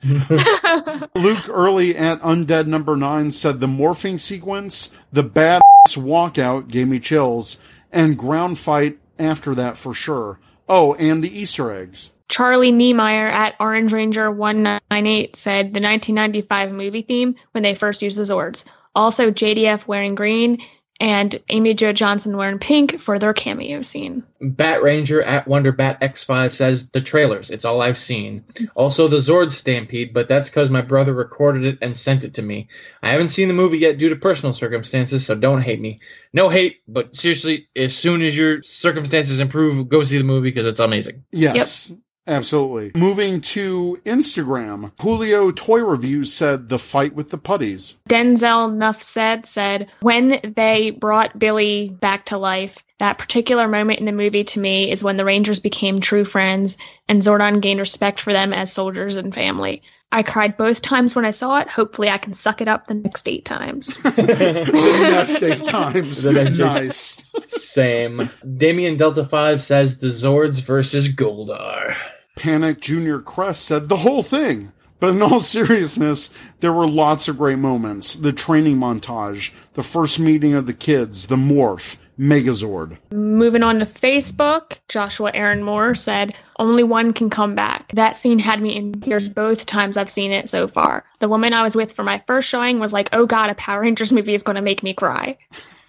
Luke 1.15 1.49
Early 1.49 1.95
at 1.95 2.21
Undead 2.23 2.67
Number 2.67 2.97
9 2.97 3.31
said 3.31 3.61
the 3.61 3.67
morphing 3.67 4.19
sequence, 4.19 4.91
the 5.13 5.25
badass 5.25 5.61
walkout 5.91 6.69
gave 6.69 6.89
me 6.89 6.99
chills, 6.99 7.59
and 7.93 8.17
ground 8.17 8.59
fight 8.59 8.99
after 9.19 9.55
that 9.55 9.77
for 9.77 9.93
sure. 9.93 10.41
Oh, 10.69 10.95
and 10.95 11.23
the 11.23 11.39
Easter 11.39 11.71
eggs. 11.71 12.13
Charlie 12.29 12.73
Niemeyer 12.73 13.27
at 13.27 13.57
Orange 13.59 13.93
Ranger 13.93 14.31
198 14.31 15.37
said 15.37 15.75
the 15.75 15.81
1995 15.81 16.73
movie 16.73 17.03
theme 17.03 17.35
when 17.51 17.63
they 17.63 17.75
first 17.75 18.03
used 18.03 18.17
the 18.17 18.23
Zords. 18.23 18.65
Also, 18.95 19.31
JDF 19.31 19.87
wearing 19.87 20.15
green 20.15 20.59
and 21.01 21.41
Amy 21.49 21.73
Jo 21.73 21.93
Johnson 21.93 22.37
wearing 22.37 22.59
pink 22.59 23.01
for 23.01 23.19
their 23.19 23.33
cameo 23.33 23.81
scene. 23.81 24.25
Bat 24.41 24.83
Ranger 24.83 25.23
at 25.23 25.47
Wonderbat 25.47 26.01
X5 26.01 26.53
says 26.53 26.89
the 26.91 27.01
trailers, 27.01 27.51
it's 27.51 27.65
all 27.65 27.81
I've 27.81 27.99
seen. 27.99 28.45
Also 28.77 29.09
the 29.09 29.17
Zord 29.17 29.51
Stampede, 29.51 30.13
but 30.13 30.29
that's 30.29 30.51
because 30.51 30.69
my 30.69 30.83
brother 30.83 31.15
recorded 31.15 31.65
it 31.65 31.79
and 31.81 31.97
sent 31.97 32.25
it 32.25 32.35
to 32.35 32.43
me. 32.43 32.69
I 33.03 33.11
haven't 33.11 33.31
seen 33.31 33.49
the 33.49 33.55
movie 33.55 33.79
yet 33.79 33.99
due 33.99 34.11
to 34.11 34.17
personal 34.17 34.53
circumstances, 34.53 35.25
so 35.25 35.35
don't 35.35 35.63
hate 35.63 35.81
me. 35.81 36.01
No 36.35 36.51
hate, 36.51 36.83
but 36.87 37.17
seriously, 37.17 37.69
as 37.75 37.97
soon 37.97 38.21
as 38.23 38.37
your 38.37 38.63
circumstances 38.63 39.41
improve, 39.41 39.89
go 39.89 40.05
see 40.05 40.19
the 40.19 40.25
movie 40.25 40.51
because 40.51 40.67
it's 40.67 40.81
amazing. 40.81 41.25
Yes. 41.33 41.93
Absolutely. 42.27 42.93
Moving 42.95 43.41
to 43.41 44.01
Instagram, 44.05 44.93
Julio 45.01 45.51
Toy 45.51 45.81
Reviews 45.81 46.33
said 46.33 46.69
the 46.69 46.79
fight 46.79 47.15
with 47.15 47.31
the 47.31 47.39
putties. 47.39 47.97
Denzel 48.09 48.73
Nuff 48.75 49.03
said 49.03 49.47
said 49.47 49.91
when 50.01 50.41
they 50.43 50.91
brought 50.91 51.39
Billy 51.39 51.89
back 51.89 52.27
to 52.27 52.39
life, 52.39 52.85
that 52.99 53.19
particular 53.19 53.67
moment 53.67 53.99
in 54.01 54.07
the 54.07 54.13
movie 54.13 54.45
to 54.45 54.61
me 54.61 54.91
is 54.91 55.03
when 55.03 55.17
the 55.17 55.25
Rangers 55.25 55.59
became 55.59 56.01
true 56.01 56.25
friends 56.25 56.77
and 57.09 57.23
Zordon 57.23 57.61
gained 57.61 57.81
respect 57.81 58.21
for 58.21 58.33
them 58.33 58.53
as 58.53 58.73
soldiers 58.73 59.17
and 59.17 59.35
family. 59.35 59.83
I 60.13 60.23
cried 60.25 60.57
both 60.57 60.83
times 60.83 61.15
when 61.15 61.25
I 61.25 61.31
saw 61.31 61.61
it. 61.61 61.69
Hopefully, 61.69 62.09
I 62.11 62.19
can 62.19 62.35
suck 62.35 62.61
it 62.61 62.67
up 62.69 62.87
the 62.89 62.95
next 62.95 63.29
eight 63.29 63.45
times. 63.45 63.97
The 63.99 65.07
next 65.13 65.43
eight 65.43 65.65
times. 65.65 66.23
The 66.25 66.33
next 66.33 66.55
eight- 66.55 66.59
nice. 66.59 67.25
Same. 67.49 68.29
Damien 68.57 68.97
Delta 68.97 69.25
5 69.25 69.63
says 69.63 69.99
the 69.99 70.09
Zords 70.09 70.63
versus 70.63 71.09
Goldar. 71.09 71.95
Panic 72.37 72.81
Junior 72.81 73.21
Crest 73.21 73.65
said 73.65 73.89
the 73.89 73.99
whole 73.99 74.23
thing. 74.23 74.73
But 74.99 75.15
in 75.15 75.23
all 75.23 75.41
seriousness, 75.41 76.31
there 76.61 76.73
were 76.73 76.87
lots 76.89 77.27
of 77.29 77.39
great 77.39 77.59
moments. 77.59 78.17
The 78.17 78.33
training 78.33 78.77
montage, 78.77 79.51
the 79.75 79.83
first 79.83 80.19
meeting 80.19 80.55
of 80.55 80.67
the 80.67 80.75
kids, 80.75 81.29
the 81.29 81.37
morph, 81.37 81.97
Megazord. 82.21 82.99
Moving 83.11 83.63
on 83.63 83.79
to 83.79 83.87
Facebook, 83.87 84.79
Joshua 84.89 85.31
Aaron 85.33 85.63
Moore 85.63 85.95
said, 85.95 86.35
Only 86.59 86.83
one 86.83 87.15
can 87.15 87.31
come 87.31 87.55
back. 87.55 87.91
That 87.95 88.15
scene 88.15 88.39
had 88.39 88.61
me 88.61 88.77
in 88.77 89.01
tears 89.01 89.31
both 89.31 89.65
times 89.65 89.97
I've 89.97 90.11
seen 90.11 90.31
it 90.31 90.47
so 90.47 90.69
far. 90.69 91.05
The 91.21 91.31
woman 91.31 91.55
I 91.55 91.63
was 91.63 91.75
with 91.75 91.93
for 91.93 92.03
my 92.03 92.23
first 92.27 92.49
showing 92.49 92.79
was 92.79 92.93
like, 92.93 93.09
Oh 93.15 93.25
God, 93.25 93.49
a 93.49 93.55
Power 93.55 93.81
Rangers 93.81 94.13
movie 94.13 94.35
is 94.35 94.43
going 94.43 94.57
to 94.57 94.63
make 94.63 94.83
me 94.83 94.93
cry. 94.93 95.39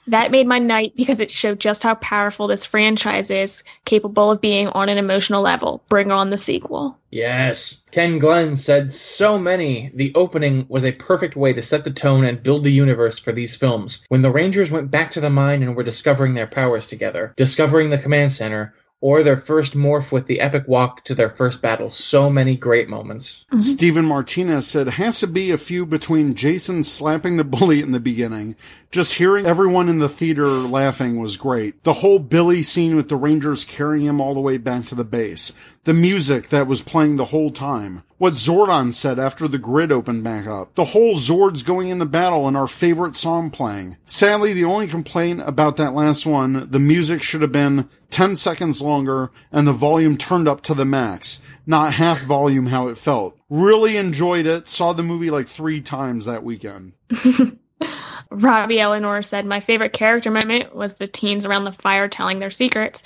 That 0.08 0.32
made 0.32 0.47
my 0.47 0.60
night 0.60 0.93
because 0.95 1.20
it 1.20 1.30
showed 1.30 1.60
just 1.60 1.84
how 1.84 1.95
powerful 1.95 2.47
this 2.47 2.66
franchise 2.66 3.30
is, 3.30 3.64
capable 3.86 4.32
of 4.32 4.41
being 4.41 4.68
on 4.70 4.89
an 4.89 4.97
emotional 4.97 5.41
level. 5.41 5.84
Bring 5.89 6.12
on 6.12 6.30
the 6.30 6.38
sequel. 6.38 6.97
Yes. 7.12 7.82
Ken 7.91 8.20
Glenn 8.20 8.56
said 8.56 8.93
so 8.93 9.38
many. 9.38 9.91
The 9.93 10.12
opening 10.16 10.66
was 10.70 10.86
a 10.86 10.93
perfect 10.93 11.36
way 11.36 11.54
to 11.54 11.62
set 11.62 11.84
the 11.84 11.91
tone 11.91 12.24
and 12.24 12.41
build 12.41 12.64
the 12.64 12.72
universe 12.72 13.20
for 13.20 13.32
these 13.32 13.56
films. 13.56 14.04
When 14.08 14.22
the 14.22 14.32
Rangers 14.32 14.72
went 14.72 14.91
back 14.91 15.12
to 15.12 15.22
the 15.22 15.30
mine 15.30 15.62
and 15.62 15.76
were 15.76 15.84
discovering 15.84 16.34
their 16.34 16.47
powers 16.47 16.88
together, 16.88 17.34
discovering 17.36 17.89
the 17.89 17.97
command 17.97 18.32
center, 18.32 18.74
or 19.02 19.24
their 19.24 19.38
first 19.38 19.76
morph 19.76 20.12
with 20.12 20.28
the 20.28 20.39
epic 20.39 20.64
walk 20.68 21.04
to 21.04 21.16
their 21.16 21.30
first 21.30 21.62
battle. 21.62 21.89
So 21.89 22.30
many 22.30 22.56
great 22.56 22.88
moments. 22.88 23.45
Mm-hmm. 23.47 23.60
Stephen 23.60 24.06
Martinez 24.06 24.68
said, 24.68 24.88
has 24.89 25.20
to 25.20 25.28
be 25.28 25.52
a 25.52 25.58
few 25.58 25.86
between 25.86 26.36
Jason 26.36 26.84
slapping 26.84 27.38
the 27.38 27.43
bully 27.43 27.82
in 27.82 27.91
the 27.91 27.99
beginning. 27.99 28.56
Just 28.91 29.16
hearing 29.16 29.45
everyone 29.45 29.89
in 29.89 29.97
the 29.97 30.10
theater 30.10 30.47
laughing 30.47 31.20
was 31.20 31.36
great. 31.36 31.84
The 31.84 31.93
whole 31.93 32.20
Billy 32.20 32.62
scene 32.62 32.95
with 32.95 33.10
the 33.10 33.16
Rangers 33.16 33.66
carrying 33.66 34.06
him 34.06 34.22
all 34.22 34.36
the 34.36 34.39
way 34.39 34.58
back 34.58 34.86
to 34.86 34.95
the 34.95 35.04
base. 35.04 35.52
The 35.84 35.93
music 35.95 36.49
that 36.49 36.67
was 36.67 36.84
playing 36.84 37.15
the 37.15 37.25
whole 37.25 37.49
time. 37.49 38.03
What 38.19 38.36
Zordon 38.36 38.93
said 38.93 39.17
after 39.17 39.47
the 39.47 39.57
grid 39.57 39.91
opened 39.91 40.23
back 40.23 40.45
up. 40.45 40.75
The 40.75 40.86
whole 40.86 41.15
Zords 41.15 41.65
going 41.65 41.89
into 41.89 42.05
battle 42.05 42.47
and 42.47 42.55
our 42.55 42.67
favorite 42.67 43.15
song 43.15 43.49
playing. 43.49 43.97
Sadly, 44.05 44.53
the 44.53 44.63
only 44.63 44.86
complaint 44.86 45.41
about 45.43 45.77
that 45.77 45.95
last 45.95 46.23
one, 46.23 46.69
the 46.69 46.79
music 46.79 47.23
should 47.23 47.41
have 47.41 47.51
been 47.51 47.89
10 48.11 48.36
seconds 48.36 48.79
longer 48.79 49.32
and 49.51 49.65
the 49.65 49.73
volume 49.73 50.17
turned 50.17 50.47
up 50.47 50.61
to 50.61 50.75
the 50.75 50.86
max. 50.86 51.41
Not 51.65 51.93
half 51.93 52.21
volume 52.21 52.67
how 52.67 52.88
it 52.89 52.99
felt. 52.99 53.36
Really 53.49 53.97
enjoyed 53.97 54.45
it. 54.45 54.67
Saw 54.67 54.93
the 54.93 55.01
movie 55.01 55.32
like 55.32 55.47
three 55.47 55.82
times 55.82 56.25
that 56.25 56.43
weekend. 56.43 56.93
Robbie 58.29 58.79
Eleanor 58.79 59.23
said, 59.23 59.47
My 59.47 59.59
favorite 59.59 59.93
character 59.93 60.29
moment 60.29 60.75
was 60.75 60.93
the 60.93 61.07
teens 61.07 61.47
around 61.47 61.65
the 61.65 61.73
fire 61.73 62.07
telling 62.07 62.38
their 62.38 62.51
secrets. 62.51 63.01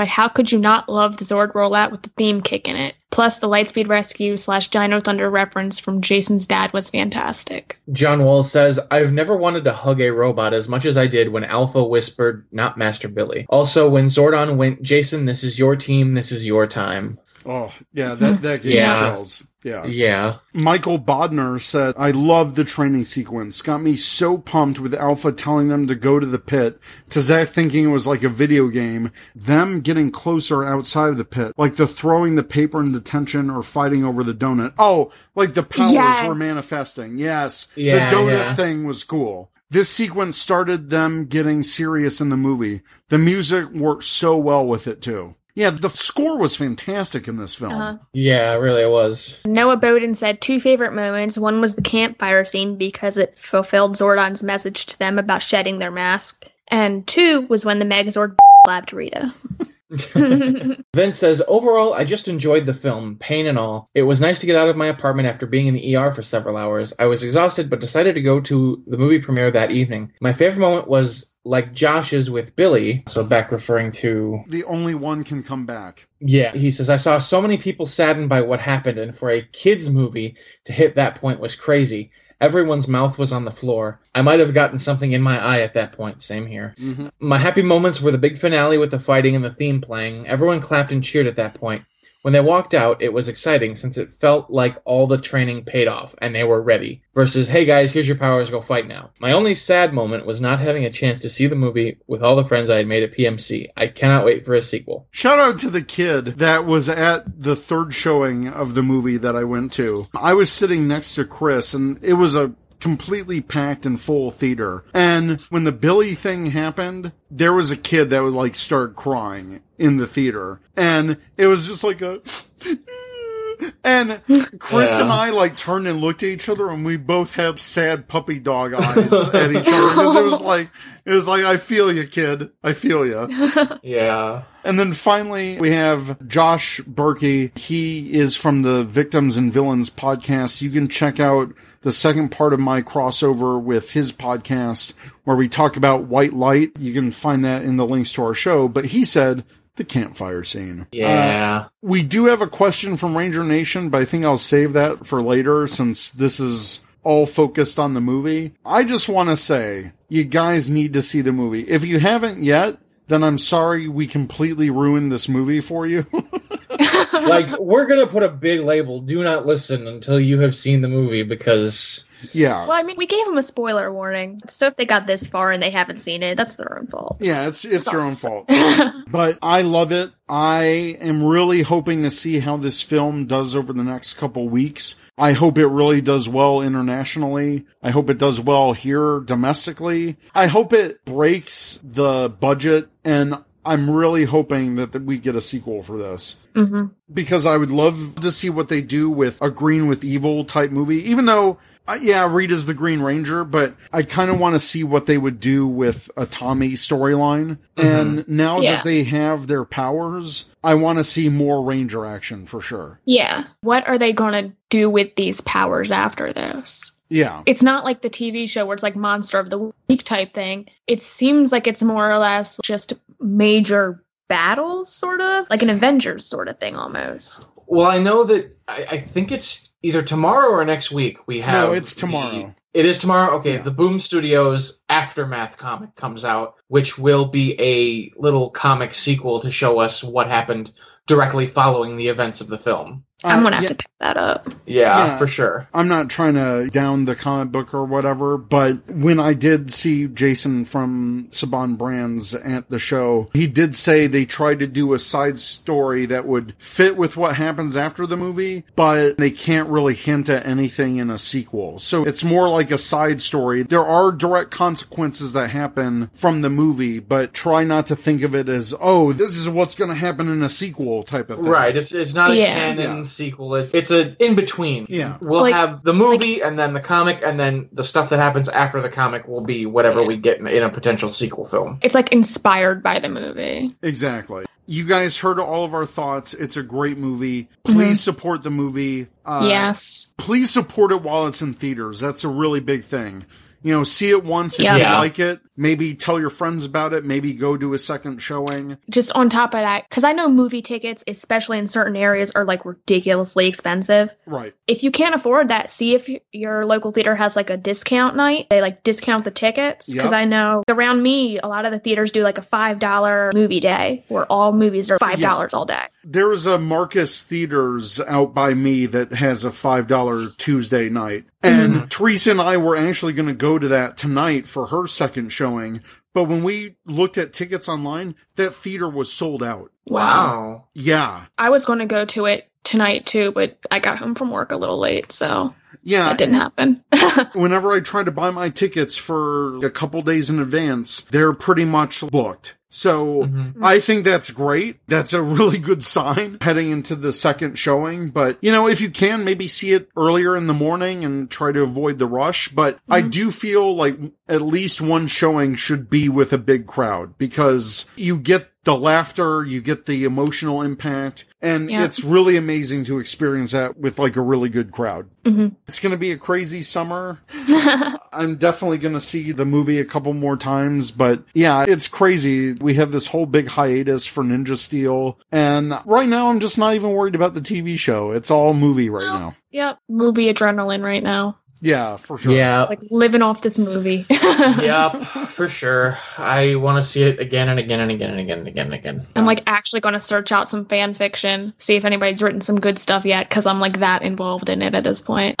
But 0.00 0.08
how 0.08 0.28
could 0.28 0.50
you 0.50 0.58
not 0.58 0.88
love 0.88 1.18
the 1.18 1.26
Zord 1.26 1.52
rollout 1.52 1.90
with 1.90 2.00
the 2.00 2.08
theme 2.16 2.40
kick 2.40 2.66
in 2.66 2.74
it? 2.74 2.94
Plus, 3.10 3.38
the 3.40 3.48
Lightspeed 3.48 3.88
Rescue 3.88 4.36
slash 4.36 4.68
Dino 4.68 5.00
Thunder 5.00 5.28
reference 5.28 5.80
from 5.80 6.00
Jason's 6.00 6.46
dad 6.46 6.72
was 6.72 6.90
fantastic. 6.90 7.78
John 7.92 8.24
Wall 8.24 8.42
says, 8.42 8.78
I've 8.90 9.12
never 9.12 9.36
wanted 9.36 9.64
to 9.64 9.72
hug 9.72 10.00
a 10.00 10.10
robot 10.10 10.52
as 10.52 10.68
much 10.68 10.84
as 10.84 10.96
I 10.96 11.06
did 11.06 11.28
when 11.30 11.44
Alpha 11.44 11.82
whispered, 11.82 12.46
not 12.52 12.78
Master 12.78 13.08
Billy. 13.08 13.46
Also, 13.48 13.88
when 13.88 14.06
Zordon 14.06 14.56
went, 14.56 14.82
Jason, 14.82 15.24
this 15.24 15.42
is 15.42 15.58
your 15.58 15.74
team, 15.76 16.14
this 16.14 16.30
is 16.32 16.46
your 16.46 16.66
time. 16.66 17.18
Oh, 17.46 17.72
yeah, 17.92 18.14
that, 18.14 18.42
that 18.42 18.62
gave 18.62 18.72
Yeah. 18.74 18.92
me 18.92 19.08
chills. 19.16 19.44
Yeah. 19.62 19.84
Yeah. 19.86 20.36
Michael 20.54 20.98
Bodner 20.98 21.60
said, 21.60 21.94
I 21.98 22.12
love 22.12 22.54
the 22.54 22.64
training 22.64 23.04
sequence. 23.04 23.60
Got 23.60 23.82
me 23.82 23.94
so 23.94 24.38
pumped 24.38 24.80
with 24.80 24.94
Alpha 24.94 25.32
telling 25.32 25.68
them 25.68 25.86
to 25.86 25.94
go 25.94 26.18
to 26.18 26.24
the 26.24 26.38
pit, 26.38 26.78
to 27.10 27.20
Zach 27.20 27.48
thinking 27.48 27.84
it 27.84 27.88
was 27.92 28.06
like 28.06 28.22
a 28.22 28.30
video 28.30 28.68
game, 28.68 29.10
them 29.34 29.80
getting 29.82 30.10
closer 30.10 30.64
outside 30.64 31.10
of 31.10 31.18
the 31.18 31.26
pit, 31.26 31.52
like 31.58 31.76
the 31.76 31.86
throwing 31.86 32.36
the 32.36 32.42
paper 32.42 32.82
in 33.00 33.04
detention 33.04 33.50
or 33.50 33.62
fighting 33.62 34.04
over 34.04 34.22
the 34.22 34.34
donut. 34.34 34.74
Oh, 34.78 35.12
like 35.34 35.54
the 35.54 35.62
powers 35.62 35.92
Yes. 35.92 36.26
were 36.26 36.34
manifesting. 36.34 37.18
Yes. 37.18 37.68
Yeah, 37.74 38.08
the 38.10 38.16
donut 38.16 38.30
yeah. 38.30 38.54
thing 38.54 38.84
was 38.84 39.04
cool. 39.04 39.50
This 39.70 39.88
sequence 39.88 40.36
started 40.36 40.90
them 40.90 41.26
getting 41.26 41.62
serious 41.62 42.20
in 42.20 42.28
the 42.28 42.36
movie. 42.36 42.82
The 43.08 43.18
music 43.18 43.70
worked 43.70 44.04
so 44.04 44.36
well 44.36 44.66
with 44.66 44.86
it 44.88 45.00
too. 45.00 45.36
Yeah, 45.54 45.70
the 45.70 45.90
score 45.90 46.38
was 46.38 46.56
fantastic 46.56 47.28
in 47.28 47.36
this 47.36 47.54
film. 47.54 47.72
Uh-huh. 47.72 47.98
Yeah, 48.12 48.54
really 48.54 48.82
it 48.82 48.90
was. 48.90 49.38
Noah 49.44 49.76
Bowden 49.76 50.14
said 50.14 50.40
two 50.40 50.60
favorite 50.60 50.92
moments. 50.92 51.36
One 51.38 51.60
was 51.60 51.74
the 51.74 51.82
campfire 51.82 52.44
scene 52.44 52.76
because 52.76 53.18
it 53.18 53.38
fulfilled 53.38 53.96
Zordon's 53.96 54.42
message 54.42 54.86
to 54.86 54.98
them 54.98 55.18
about 55.18 55.42
shedding 55.42 55.78
their 55.78 55.90
mask. 55.90 56.46
And 56.68 57.06
two 57.06 57.42
was 57.42 57.64
when 57.64 57.78
the 57.78 57.84
Megazord 57.84 58.36
slapped 58.66 58.92
Rita. 58.92 59.32
Vince 60.94 61.18
says, 61.18 61.42
overall, 61.48 61.94
I 61.94 62.04
just 62.04 62.28
enjoyed 62.28 62.66
the 62.66 62.74
film, 62.74 63.16
pain 63.16 63.46
and 63.46 63.58
all. 63.58 63.90
It 63.94 64.02
was 64.02 64.20
nice 64.20 64.38
to 64.40 64.46
get 64.46 64.56
out 64.56 64.68
of 64.68 64.76
my 64.76 64.86
apartment 64.86 65.28
after 65.28 65.46
being 65.46 65.66
in 65.66 65.74
the 65.74 65.96
ER 65.96 66.12
for 66.12 66.22
several 66.22 66.56
hours. 66.56 66.92
I 66.98 67.06
was 67.06 67.24
exhausted, 67.24 67.68
but 67.68 67.80
decided 67.80 68.14
to 68.14 68.22
go 68.22 68.40
to 68.40 68.82
the 68.86 68.98
movie 68.98 69.20
premiere 69.20 69.50
that 69.50 69.72
evening. 69.72 70.12
My 70.20 70.32
favorite 70.32 70.60
moment 70.60 70.88
was 70.88 71.26
like 71.44 71.72
Josh's 71.72 72.30
with 72.30 72.54
Billy. 72.54 73.02
So 73.08 73.24
back 73.24 73.50
referring 73.50 73.90
to 73.92 74.44
The 74.48 74.64
only 74.64 74.94
one 74.94 75.24
can 75.24 75.42
come 75.42 75.66
back. 75.66 76.06
Yeah, 76.20 76.52
he 76.52 76.70
says, 76.70 76.90
I 76.90 76.96
saw 76.96 77.18
so 77.18 77.40
many 77.40 77.56
people 77.56 77.86
saddened 77.86 78.28
by 78.28 78.42
what 78.42 78.60
happened, 78.60 78.98
and 78.98 79.16
for 79.16 79.30
a 79.30 79.40
kid's 79.40 79.90
movie 79.90 80.36
to 80.66 80.72
hit 80.72 80.96
that 80.96 81.16
point 81.16 81.40
was 81.40 81.54
crazy. 81.54 82.12
Everyone's 82.40 82.88
mouth 82.88 83.18
was 83.18 83.32
on 83.32 83.44
the 83.44 83.50
floor. 83.50 84.00
I 84.14 84.22
might 84.22 84.40
have 84.40 84.54
gotten 84.54 84.78
something 84.78 85.12
in 85.12 85.20
my 85.20 85.38
eye 85.38 85.60
at 85.60 85.74
that 85.74 85.92
point. 85.92 86.22
Same 86.22 86.46
here. 86.46 86.74
Mm-hmm. 86.78 87.08
My 87.20 87.36
happy 87.36 87.62
moments 87.62 88.00
were 88.00 88.12
the 88.12 88.18
big 88.18 88.38
finale 88.38 88.78
with 88.78 88.90
the 88.90 88.98
fighting 88.98 89.36
and 89.36 89.44
the 89.44 89.52
theme 89.52 89.80
playing. 89.80 90.26
Everyone 90.26 90.60
clapped 90.60 90.92
and 90.92 91.04
cheered 91.04 91.26
at 91.26 91.36
that 91.36 91.54
point. 91.54 91.84
When 92.22 92.34
they 92.34 92.40
walked 92.40 92.74
out, 92.74 93.00
it 93.00 93.14
was 93.14 93.28
exciting 93.28 93.76
since 93.76 93.96
it 93.96 94.12
felt 94.12 94.50
like 94.50 94.76
all 94.84 95.06
the 95.06 95.16
training 95.16 95.64
paid 95.64 95.88
off 95.88 96.14
and 96.18 96.34
they 96.34 96.44
were 96.44 96.60
ready. 96.60 97.02
Versus, 97.14 97.48
hey 97.48 97.64
guys, 97.64 97.92
here's 97.92 98.06
your 98.06 98.18
powers, 98.18 98.50
go 98.50 98.60
fight 98.60 98.86
now. 98.86 99.10
My 99.20 99.32
only 99.32 99.54
sad 99.54 99.94
moment 99.94 100.26
was 100.26 100.40
not 100.40 100.60
having 100.60 100.84
a 100.84 100.90
chance 100.90 101.18
to 101.18 101.30
see 101.30 101.46
the 101.46 101.56
movie 101.56 101.96
with 102.06 102.22
all 102.22 102.36
the 102.36 102.44
friends 102.44 102.68
I 102.68 102.76
had 102.76 102.86
made 102.86 103.02
at 103.02 103.12
PMC. 103.12 103.68
I 103.74 103.86
cannot 103.86 104.26
wait 104.26 104.44
for 104.44 104.54
a 104.54 104.60
sequel. 104.60 105.08
Shout 105.10 105.38
out 105.38 105.58
to 105.60 105.70
the 105.70 105.82
kid 105.82 106.26
that 106.38 106.66
was 106.66 106.90
at 106.90 107.40
the 107.40 107.56
third 107.56 107.94
showing 107.94 108.48
of 108.48 108.74
the 108.74 108.82
movie 108.82 109.16
that 109.16 109.34
I 109.34 109.44
went 109.44 109.72
to. 109.74 110.08
I 110.14 110.34
was 110.34 110.52
sitting 110.52 110.86
next 110.86 111.14
to 111.14 111.24
Chris 111.24 111.72
and 111.72 111.98
it 112.04 112.14
was 112.14 112.36
a 112.36 112.54
completely 112.80 113.40
packed 113.40 113.86
and 113.86 114.00
full 114.00 114.30
theater. 114.30 114.84
And 114.94 115.40
when 115.42 115.64
the 115.64 115.72
Billy 115.72 116.14
thing 116.14 116.46
happened, 116.46 117.12
there 117.30 117.52
was 117.52 117.70
a 117.70 117.76
kid 117.76 118.10
that 118.10 118.22
would 118.22 118.32
like 118.34 118.56
start 118.56 118.96
crying 118.96 119.60
in 119.78 119.96
the 119.98 120.06
theater. 120.06 120.60
And 120.76 121.18
it 121.36 121.46
was 121.46 121.66
just 121.68 121.84
like 121.84 122.00
a, 122.02 122.20
and 123.84 124.22
Chris 124.58 124.92
Yeah. 124.96 125.02
and 125.02 125.12
I 125.12 125.30
like 125.30 125.56
turned 125.56 125.86
and 125.86 126.00
looked 126.00 126.22
at 126.22 126.30
each 126.30 126.48
other 126.48 126.70
and 126.70 126.84
we 126.84 126.96
both 126.96 127.34
had 127.34 127.58
sad 127.58 128.08
puppy 128.08 128.38
dog 128.38 128.72
eyes 128.74 129.12
at 129.12 129.50
each 129.50 129.68
other 129.68 129.88
because 129.90 130.16
it 130.16 130.24
was 130.24 130.40
like, 130.42 130.70
it 131.04 131.10
was 131.12 131.26
like, 131.26 131.44
I 131.44 131.56
feel 131.58 131.92
you, 131.92 132.06
kid. 132.06 132.50
I 132.64 132.72
feel 132.72 133.06
you. 133.06 133.28
Yeah. 133.82 134.42
And 134.64 134.78
then 134.78 134.92
finally, 134.92 135.58
we 135.58 135.70
have 135.72 136.26
Josh 136.28 136.80
Berkey. 136.82 137.56
He 137.58 138.12
is 138.12 138.36
from 138.36 138.62
the 138.62 138.84
Victims 138.84 139.36
and 139.38 139.52
Villains 139.52 139.88
podcast. 139.90 140.60
You 140.60 140.70
can 140.70 140.86
check 140.88 141.18
out 141.18 141.52
the 141.82 141.92
second 141.92 142.30
part 142.30 142.52
of 142.52 142.60
my 142.60 142.82
crossover 142.82 143.60
with 143.60 143.92
his 143.92 144.12
podcast 144.12 144.92
where 145.24 145.36
we 145.36 145.48
talk 145.48 145.76
about 145.76 146.04
white 146.04 146.32
light. 146.32 146.72
You 146.78 146.92
can 146.92 147.10
find 147.10 147.44
that 147.44 147.62
in 147.62 147.76
the 147.76 147.86
links 147.86 148.12
to 148.12 148.24
our 148.24 148.34
show. 148.34 148.68
But 148.68 148.86
he 148.86 149.04
said 149.04 149.44
the 149.76 149.84
campfire 149.84 150.44
scene. 150.44 150.86
Yeah. 150.92 151.60
Uh, 151.64 151.68
we 151.80 152.02
do 152.02 152.26
have 152.26 152.42
a 152.42 152.46
question 152.46 152.96
from 152.96 153.16
Ranger 153.16 153.44
Nation, 153.44 153.88
but 153.88 154.02
I 154.02 154.04
think 154.04 154.24
I'll 154.24 154.38
save 154.38 154.74
that 154.74 155.06
for 155.06 155.22
later 155.22 155.66
since 155.68 156.10
this 156.10 156.38
is 156.38 156.80
all 157.02 157.24
focused 157.24 157.78
on 157.78 157.94
the 157.94 158.00
movie. 158.00 158.52
I 158.64 158.84
just 158.84 159.08
want 159.08 159.30
to 159.30 159.36
say 159.36 159.92
you 160.08 160.24
guys 160.24 160.68
need 160.68 160.92
to 160.92 161.02
see 161.02 161.22
the 161.22 161.32
movie. 161.32 161.62
If 161.62 161.84
you 161.84 161.98
haven't 161.98 162.42
yet, 162.42 162.76
then 163.08 163.24
I'm 163.24 163.38
sorry 163.38 163.88
we 163.88 164.06
completely 164.06 164.68
ruined 164.68 165.10
this 165.10 165.28
movie 165.28 165.60
for 165.60 165.86
you. 165.86 166.06
like 167.12 167.58
we're 167.58 167.86
gonna 167.86 168.06
put 168.06 168.22
a 168.22 168.28
big 168.28 168.60
label 168.60 169.00
do 169.00 169.22
not 169.22 169.46
listen 169.46 169.86
until 169.86 170.18
you 170.18 170.40
have 170.40 170.54
seen 170.54 170.80
the 170.80 170.88
movie 170.88 171.22
because 171.22 172.04
yeah. 172.32 172.66
Well, 172.66 172.72
I 172.72 172.82
mean, 172.82 172.96
we 172.96 173.06
gave 173.06 173.24
them 173.24 173.38
a 173.38 173.42
spoiler 173.42 173.92
warning, 173.92 174.42
so 174.48 174.66
if 174.66 174.76
they 174.76 174.86
got 174.86 175.06
this 175.06 175.26
far 175.26 175.52
and 175.52 175.62
they 175.62 175.70
haven't 175.70 175.98
seen 175.98 176.22
it, 176.22 176.36
that's 176.36 176.56
their 176.56 176.78
own 176.78 176.86
fault. 176.86 177.16
Yeah, 177.20 177.48
it's 177.48 177.64
it's 177.64 177.90
your 177.90 178.02
own 178.02 178.12
fault. 178.12 178.46
but 179.08 179.38
I 179.42 179.62
love 179.62 179.92
it. 179.92 180.12
I 180.28 180.62
am 181.00 181.24
really 181.24 181.62
hoping 181.62 182.02
to 182.02 182.10
see 182.10 182.40
how 182.40 182.56
this 182.56 182.82
film 182.82 183.26
does 183.26 183.56
over 183.56 183.72
the 183.72 183.84
next 183.84 184.14
couple 184.14 184.48
weeks. 184.48 184.96
I 185.18 185.32
hope 185.32 185.58
it 185.58 185.66
really 185.66 186.00
does 186.00 186.28
well 186.28 186.62
internationally. 186.62 187.66
I 187.82 187.90
hope 187.90 188.08
it 188.08 188.18
does 188.18 188.40
well 188.40 188.72
here 188.72 189.20
domestically. 189.20 190.16
I 190.34 190.46
hope 190.46 190.72
it 190.72 191.04
breaks 191.04 191.80
the 191.82 192.28
budget 192.28 192.88
and 193.04 193.44
I'm 193.70 193.88
really 193.88 194.24
hoping 194.24 194.74
that, 194.76 194.92
that 194.92 195.04
we 195.04 195.18
get 195.18 195.36
a 195.36 195.40
sequel 195.40 195.82
for 195.82 195.96
this 195.96 196.36
hmm 196.54 196.86
because 197.12 197.46
I 197.46 197.56
would 197.56 197.70
love 197.70 198.16
to 198.20 198.30
see 198.32 198.50
what 198.50 198.68
they 198.68 198.82
do 198.82 199.08
with 199.10 199.40
a 199.42 199.50
Green 199.50 199.86
with 199.88 200.04
Evil 200.04 200.44
type 200.44 200.70
movie. 200.70 201.02
Even 201.10 201.24
though, 201.26 201.58
uh, 201.88 201.98
yeah, 202.00 202.32
Rita's 202.32 202.66
the 202.66 202.74
Green 202.74 203.00
Ranger, 203.00 203.42
but 203.44 203.74
I 203.92 204.02
kind 204.04 204.30
of 204.30 204.38
want 204.38 204.54
to 204.54 204.60
see 204.60 204.84
what 204.84 205.06
they 205.06 205.18
would 205.18 205.40
do 205.40 205.66
with 205.66 206.08
a 206.16 206.26
Tommy 206.26 206.72
storyline. 206.72 207.58
And 207.76 208.26
now 208.28 208.60
Yeah. 208.60 208.76
that 208.76 208.84
they 208.84 209.02
have 209.04 209.46
their 209.48 209.64
powers, 209.64 210.44
I 210.62 210.74
want 210.74 210.98
to 210.98 211.04
see 211.04 211.28
more 211.28 211.64
Ranger 211.64 212.06
action 212.06 212.46
for 212.46 212.60
sure. 212.60 213.00
Yeah. 213.04 213.44
What 213.62 213.88
are 213.88 213.98
they 213.98 214.12
going 214.12 214.32
to 214.44 214.52
do 214.68 214.88
with 214.88 215.16
these 215.16 215.40
powers 215.40 215.90
after 215.90 216.32
this? 216.32 216.92
Yeah. 217.10 217.42
It's 217.46 217.62
not 217.62 217.84
like 217.84 218.00
the 218.02 218.10
TV 218.10 218.48
show 218.48 218.64
where 218.64 218.74
it's 218.74 218.82
like 218.82 218.96
monster 218.96 219.38
of 219.38 219.50
the 219.50 219.72
week 219.88 220.04
type 220.04 220.32
thing. 220.32 220.68
It 220.86 221.00
seems 221.02 221.50
like 221.52 221.66
it's 221.66 221.82
more 221.82 222.08
or 222.10 222.16
less 222.16 222.58
just 222.62 222.92
major 223.20 224.02
battles, 224.28 224.90
sort 224.92 225.20
of 225.20 225.50
like 225.50 225.62
an 225.62 225.70
Avengers 225.70 226.24
sort 226.24 226.48
of 226.48 226.58
thing 226.58 226.76
almost. 226.76 227.46
well 227.66 227.86
i 227.86 227.98
know 227.98 228.24
that 228.24 228.56
i, 228.68 228.86
I 228.92 228.98
think 228.98 229.30
it's 229.32 229.70
either 229.82 230.02
tomorrow 230.02 230.50
or 230.50 230.64
next 230.64 230.90
week 230.92 231.18
we 231.26 231.40
have 231.40 231.68
No, 231.68 231.72
it's 231.72 231.94
the- 231.94 232.00
tomorrow. 232.00 232.54
it 232.74 232.84
is 232.86 232.98
tomorrow 232.98 233.36
okay 233.38 233.54
Yeah. 233.54 233.62
the 233.62 233.70
boom 233.72 233.98
studios 234.00 234.82
aftermath 234.88 235.56
comic 235.56 235.94
comes 235.96 236.24
out 236.24 236.54
which 236.68 236.96
will 236.98 237.26
be 237.26 237.54
a 237.60 238.12
little 238.20 238.50
comic 238.50 238.94
sequel 238.94 239.40
to 239.40 239.50
show 239.50 239.78
us 239.80 240.02
what 240.04 240.28
happened 240.28 240.72
directly 241.06 241.46
following 241.46 241.96
the 241.96 242.08
events 242.08 242.40
of 242.40 242.48
the 242.48 242.58
film 242.58 243.04
I'm 243.24 243.40
Uh, 243.40 243.42
gonna 243.42 243.56
have 243.56 243.62
yeah. 243.64 243.68
to 243.68 243.74
pick 243.74 243.90
that 244.00 244.16
up. 244.16 244.48
yeah, 244.66 244.98
Yeah. 245.06 245.18
for 245.18 245.26
sure 245.26 245.68
I'm 245.74 245.88
not 245.88 246.08
trying 246.08 246.34
to 246.34 246.68
down 246.70 247.04
the 247.04 247.14
comic 247.14 247.52
book 247.52 247.74
or 247.74 247.84
whatever, 247.84 248.38
but 248.38 248.78
when 248.88 249.20
I 249.20 249.34
did 249.34 249.70
see 249.72 250.06
Jason 250.06 250.64
from 250.64 251.28
Saban 251.30 251.76
Brands 251.76 252.34
at 252.34 252.70
the 252.70 252.78
show, 252.78 253.28
he 253.34 253.46
did 253.46 253.74
say 253.76 254.06
they 254.06 254.24
tried 254.24 254.58
to 254.60 254.66
do 254.66 254.92
a 254.94 254.98
side 254.98 255.40
story 255.40 256.06
that 256.06 256.26
would 256.26 256.54
fit 256.58 256.96
with 256.96 257.16
what 257.16 257.36
happens 257.36 257.76
after 257.76 258.06
the 258.06 258.16
movie, 258.16 258.64
but 258.76 259.18
they 259.18 259.30
can't 259.30 259.68
really 259.68 259.94
hint 259.94 260.28
at 260.28 260.46
anything 260.46 260.96
in 260.96 261.10
a 261.10 261.18
sequel. 261.18 261.78
So 261.78 262.04
it's 262.04 262.24
more 262.24 262.48
like 262.48 262.70
a 262.70 262.78
side 262.78 263.20
story. 263.20 263.62
There 263.64 263.84
are 263.84 264.12
direct 264.12 264.50
consequences 264.50 265.32
that 265.34 265.50
happen 265.50 266.10
from 266.14 266.40
the 266.40 266.50
movie, 266.50 266.98
but 267.00 267.34
try 267.34 267.64
not 267.64 267.86
to 267.88 267.96
think 267.96 268.22
of 268.22 268.34
it 268.34 268.48
as, 268.48 268.74
oh, 268.80 269.12
this 269.12 269.36
is 269.36 269.48
what's 269.48 269.74
going 269.74 269.90
to 269.90 269.96
happen 269.96 270.28
in 270.30 270.42
a 270.42 270.48
sequel 270.48 271.02
type 271.02 271.28
of 271.30 271.36
thing. 271.38 271.46
Right. 271.46 271.76
It's 271.76 271.92
it's 271.92 272.14
not 272.14 272.30
a 272.30 272.36
Yeah. 272.36 272.54
canon 272.54 272.78
Yeah. 272.98 273.02
Sequel. 273.10 273.54
It's, 273.56 273.74
it's 273.74 273.90
an 273.90 274.16
in 274.18 274.34
between. 274.34 274.86
Yeah. 274.88 275.18
We'll 275.20 275.42
Like- 275.42 275.54
have 275.54 275.82
the 275.82 275.92
movie 275.92 276.40
and 276.42 276.58
then 276.58 276.72
the 276.74 276.80
comic 276.80 277.20
and 277.24 277.38
then 277.38 277.68
the 277.72 277.84
stuff 277.84 278.10
that 278.10 278.18
happens 278.18 278.48
after 278.48 278.80
the 278.80 278.88
comic 278.88 279.28
will 279.28 279.40
be 279.42 279.66
whatever 279.66 280.02
we 280.02 280.16
get 280.16 280.38
in, 280.38 280.46
in 280.46 280.62
a 280.62 280.68
potential 280.70 281.08
sequel 281.10 281.44
film. 281.44 281.78
It's 281.82 281.94
like 281.94 282.12
inspired 282.12 282.82
by 282.82 282.98
the 282.98 283.08
movie. 283.08 283.74
Exactly. 283.82 284.46
You 284.66 284.84
guys 284.86 285.18
heard 285.18 285.40
all 285.40 285.64
of 285.64 285.74
our 285.74 285.84
thoughts. 285.84 286.32
It's 286.32 286.56
a 286.56 286.62
great 286.62 286.96
movie. 286.96 287.48
Please 287.64 288.00
support 288.00 288.42
the 288.42 288.50
movie. 288.50 289.08
Uh, 289.26 289.44
yes. 289.48 290.14
Please 290.16 290.50
support 290.50 290.92
it 290.92 291.02
while 291.02 291.26
it's 291.26 291.42
in 291.42 291.54
theaters. 291.54 291.98
That's 291.98 292.22
a 292.22 292.28
really 292.28 292.60
big 292.60 292.84
thing. 292.84 293.26
You 293.62 293.74
know, 293.74 293.82
see 293.84 294.10
it 294.10 294.24
once 294.24 294.58
if 294.60 294.64
Yeah. 294.64 294.74
you 294.76 294.82
Yeah. 294.82 294.98
like 294.98 295.18
it. 295.18 295.40
Maybe 295.60 295.94
tell 295.94 296.18
your 296.18 296.30
friends 296.30 296.64
about 296.64 296.94
it. 296.94 297.04
Maybe 297.04 297.34
go 297.34 297.58
do 297.58 297.74
a 297.74 297.78
second 297.78 298.22
showing. 298.22 298.78
Just 298.88 299.12
on 299.12 299.28
top 299.28 299.52
of 299.52 299.60
that, 299.60 299.86
because 299.86 300.04
I 300.04 300.12
know 300.12 300.26
movie 300.26 300.62
tickets, 300.62 301.04
especially 301.06 301.58
in 301.58 301.68
certain 301.68 301.96
areas, 301.96 302.30
are 302.30 302.46
like 302.46 302.64
ridiculously 302.64 303.46
expensive. 303.46 304.16
Right. 304.24 304.54
if 304.66 304.82
you 304.82 304.90
can't 304.90 305.14
afford 305.14 305.48
that, 305.48 305.68
see 305.68 305.94
if 305.94 306.08
your 306.32 306.64
local 306.64 306.92
theater 306.92 307.14
has 307.14 307.36
like 307.36 307.50
a 307.50 307.58
discount 307.58 308.16
night. 308.16 308.46
They 308.48 308.62
like 308.62 308.82
discount 308.82 309.24
the 309.24 309.30
tickets 309.30 309.92
because 309.92 310.12
Yep. 310.12 310.20
I 310.20 310.24
know 310.24 310.62
around 310.66 311.02
me, 311.02 311.38
a 311.38 311.46
lot 311.46 311.66
of 311.66 311.72
the 311.72 311.78
theaters 311.78 312.10
do 312.10 312.22
like 312.22 312.38
a 312.38 312.42
five 312.42 312.78
dollar 312.78 313.30
movie 313.34 313.60
day 313.60 314.04
where 314.08 314.24
all 314.32 314.52
movies 314.54 314.90
are 314.90 314.98
five 314.98 315.20
dollars 315.20 315.52
all 315.52 315.66
day. 315.66 315.84
There's 316.02 316.46
a 316.46 316.58
Marcus 316.58 317.22
Theaters 317.22 318.00
out 318.00 318.32
by 318.32 318.54
me 318.54 318.86
that 318.86 319.12
has 319.12 319.44
a 319.44 319.50
$5 319.50 320.36
Tuesday 320.38 320.88
night. 320.88 321.24
And 321.42 321.74
mm-hmm. 321.74 321.84
Teresa 321.86 322.30
and 322.30 322.40
I 322.40 322.56
were 322.56 322.76
actually 322.76 323.12
going 323.12 323.28
to 323.28 323.34
go 323.34 323.58
to 323.58 323.68
that 323.68 323.96
tonight 323.96 324.46
for 324.46 324.66
her 324.68 324.86
second 324.86 325.30
showing. 325.50 325.82
But 326.12 326.24
when 326.24 326.42
we 326.42 326.76
looked 326.86 327.18
at 327.18 327.32
tickets 327.32 327.68
online, 327.68 328.14
that 328.36 328.54
theater 328.54 328.88
was 328.88 329.12
sold 329.12 329.42
out. 329.42 329.70
Wow. 329.88 330.66
Yeah. 330.74 331.26
I 331.38 331.50
was 331.50 331.64
going 331.64 331.78
to 331.80 331.86
go 331.86 332.04
to 332.06 332.26
it 332.26 332.50
tonight 332.64 333.06
too, 333.06 333.32
but 333.32 333.56
I 333.70 333.78
got 333.78 333.98
home 333.98 334.14
from 334.14 334.30
work 334.30 334.50
a 334.52 334.56
little 334.56 334.78
late, 334.78 335.12
so 335.12 335.54
Yeah. 335.82 336.08
that 336.08 336.18
didn't 336.18 336.34
happen. 336.34 336.84
whenever 337.32 337.72
I 337.72 337.80
try 337.80 338.02
to 338.02 338.10
buy 338.12 338.30
my 338.30 338.48
tickets 338.48 338.96
for 338.96 339.64
a 339.64 339.70
couple 339.70 340.02
days 340.02 340.30
in 340.30 340.40
advance, 340.40 341.00
they're 341.02 341.32
pretty 341.32 341.64
much 341.64 342.06
booked. 342.10 342.56
So 342.70 343.24
mm-hmm. 343.24 343.62
I 343.64 343.80
think 343.80 344.04
that's 344.04 344.30
great. 344.30 344.78
That's 344.86 345.12
a 345.12 345.20
really 345.22 345.58
good 345.58 345.84
sign 345.84 346.38
heading 346.40 346.70
into 346.70 346.94
the 346.94 347.12
second 347.12 347.58
showing. 347.58 348.08
But, 348.10 348.38
you 348.40 348.52
know, 348.52 348.68
if 348.68 348.80
you 348.80 348.90
can, 348.90 349.24
maybe 349.24 349.48
see 349.48 349.72
it 349.72 349.90
earlier 349.96 350.36
in 350.36 350.46
the 350.46 350.54
morning 350.54 351.04
and 351.04 351.28
try 351.28 351.50
to 351.52 351.62
avoid 351.62 351.98
the 351.98 352.06
rush. 352.06 352.48
But 352.48 352.78
I 352.88 353.00
mm-hmm. 353.00 353.10
do 353.10 353.30
feel 353.30 353.76
like 353.76 353.98
at 354.28 354.40
least 354.40 354.80
one 354.80 355.08
showing 355.08 355.56
should 355.56 355.90
be 355.90 356.08
with 356.08 356.32
a 356.32 356.38
big 356.38 356.66
crowd 356.66 357.18
because 357.18 357.86
you 357.96 358.16
get 358.16 358.49
the 358.64 358.76
laughter, 358.76 359.42
you 359.44 359.60
get 359.62 359.86
the 359.86 360.04
emotional 360.04 360.60
impact, 360.62 361.24
and 361.40 361.70
Yeah. 361.70 361.84
it's 361.84 362.04
really 362.04 362.36
amazing 362.36 362.84
to 362.84 362.98
experience 362.98 363.52
that 363.52 363.78
with 363.78 363.98
like 363.98 364.16
a 364.16 364.20
really 364.20 364.48
good 364.50 364.70
crowd. 364.70 365.06
Mhm. 365.24 365.56
It's 365.66 365.78
going 365.78 365.92
to 365.92 365.98
be 365.98 366.10
a 366.10 366.18
crazy 366.18 366.62
summer. 366.62 367.20
I'm 368.12 368.36
definitely 368.36 368.78
going 368.78 368.94
to 368.94 369.00
see 369.00 369.32
the 369.32 369.44
movie 369.46 369.78
a 369.78 369.84
couple 369.84 370.12
more 370.12 370.36
times, 370.36 370.90
but 370.90 371.22
yeah, 371.32 371.64
it's 371.66 371.88
crazy. 371.88 372.52
We 372.54 372.74
have 372.74 372.90
this 372.92 373.06
whole 373.06 373.26
big 373.26 373.48
hiatus 373.48 374.06
for 374.06 374.22
Ninja 374.24 374.56
Steel, 374.58 375.18
and 375.32 375.72
right 375.86 376.08
now 376.08 376.28
I'm 376.28 376.40
just 376.40 376.58
not 376.58 376.74
even 376.74 376.90
worried 376.90 377.14
about 377.14 377.34
the 377.34 377.40
TV 377.40 377.78
show. 377.78 378.12
It's 378.12 378.30
all 378.30 378.52
movie 378.52 378.90
right 378.90 379.06
now. 379.06 379.36
yep, 379.50 379.78
movie 379.88 380.32
adrenaline 380.32 380.84
right 380.84 381.02
now. 381.02 381.38
Yeah, 381.60 381.96
for 381.96 382.18
sure. 382.18 382.32
Yeah. 382.32 382.64
Like 382.64 382.80
living 382.90 383.22
off 383.22 383.42
this 383.42 383.58
movie. 383.58 384.06
yep. 384.10 385.02
for 385.02 385.46
sure. 385.46 385.96
I 386.16 386.54
want 386.54 386.76
to 386.76 386.82
see 386.82 387.02
it 387.02 387.20
again 387.20 387.48
and 387.48 387.58
again 387.58 387.80
and 387.80 387.90
again 387.90 388.10
and 388.10 388.20
again 388.20 388.38
and 388.38 388.48
again 388.48 388.66
and 388.66 388.74
again. 388.74 389.06
I'm 389.16 389.26
like 389.26 389.42
actually 389.46 389.80
going 389.80 389.94
to 389.94 390.00
search 390.00 390.32
out 390.32 390.50
some 390.50 390.64
fan 390.64 390.94
fiction, 390.94 391.52
see 391.58 391.76
if 391.76 391.84
anybody's 391.84 392.22
written 392.22 392.40
some 392.40 392.60
good 392.60 392.78
stuff 392.78 393.04
yet, 393.04 393.28
because 393.28 393.46
I'm 393.46 393.60
like 393.60 393.80
that 393.80 394.02
involved 394.02 394.48
in 394.48 394.62
it 394.62 394.74
at 394.74 394.84
this 394.84 395.02
point. 395.02 395.36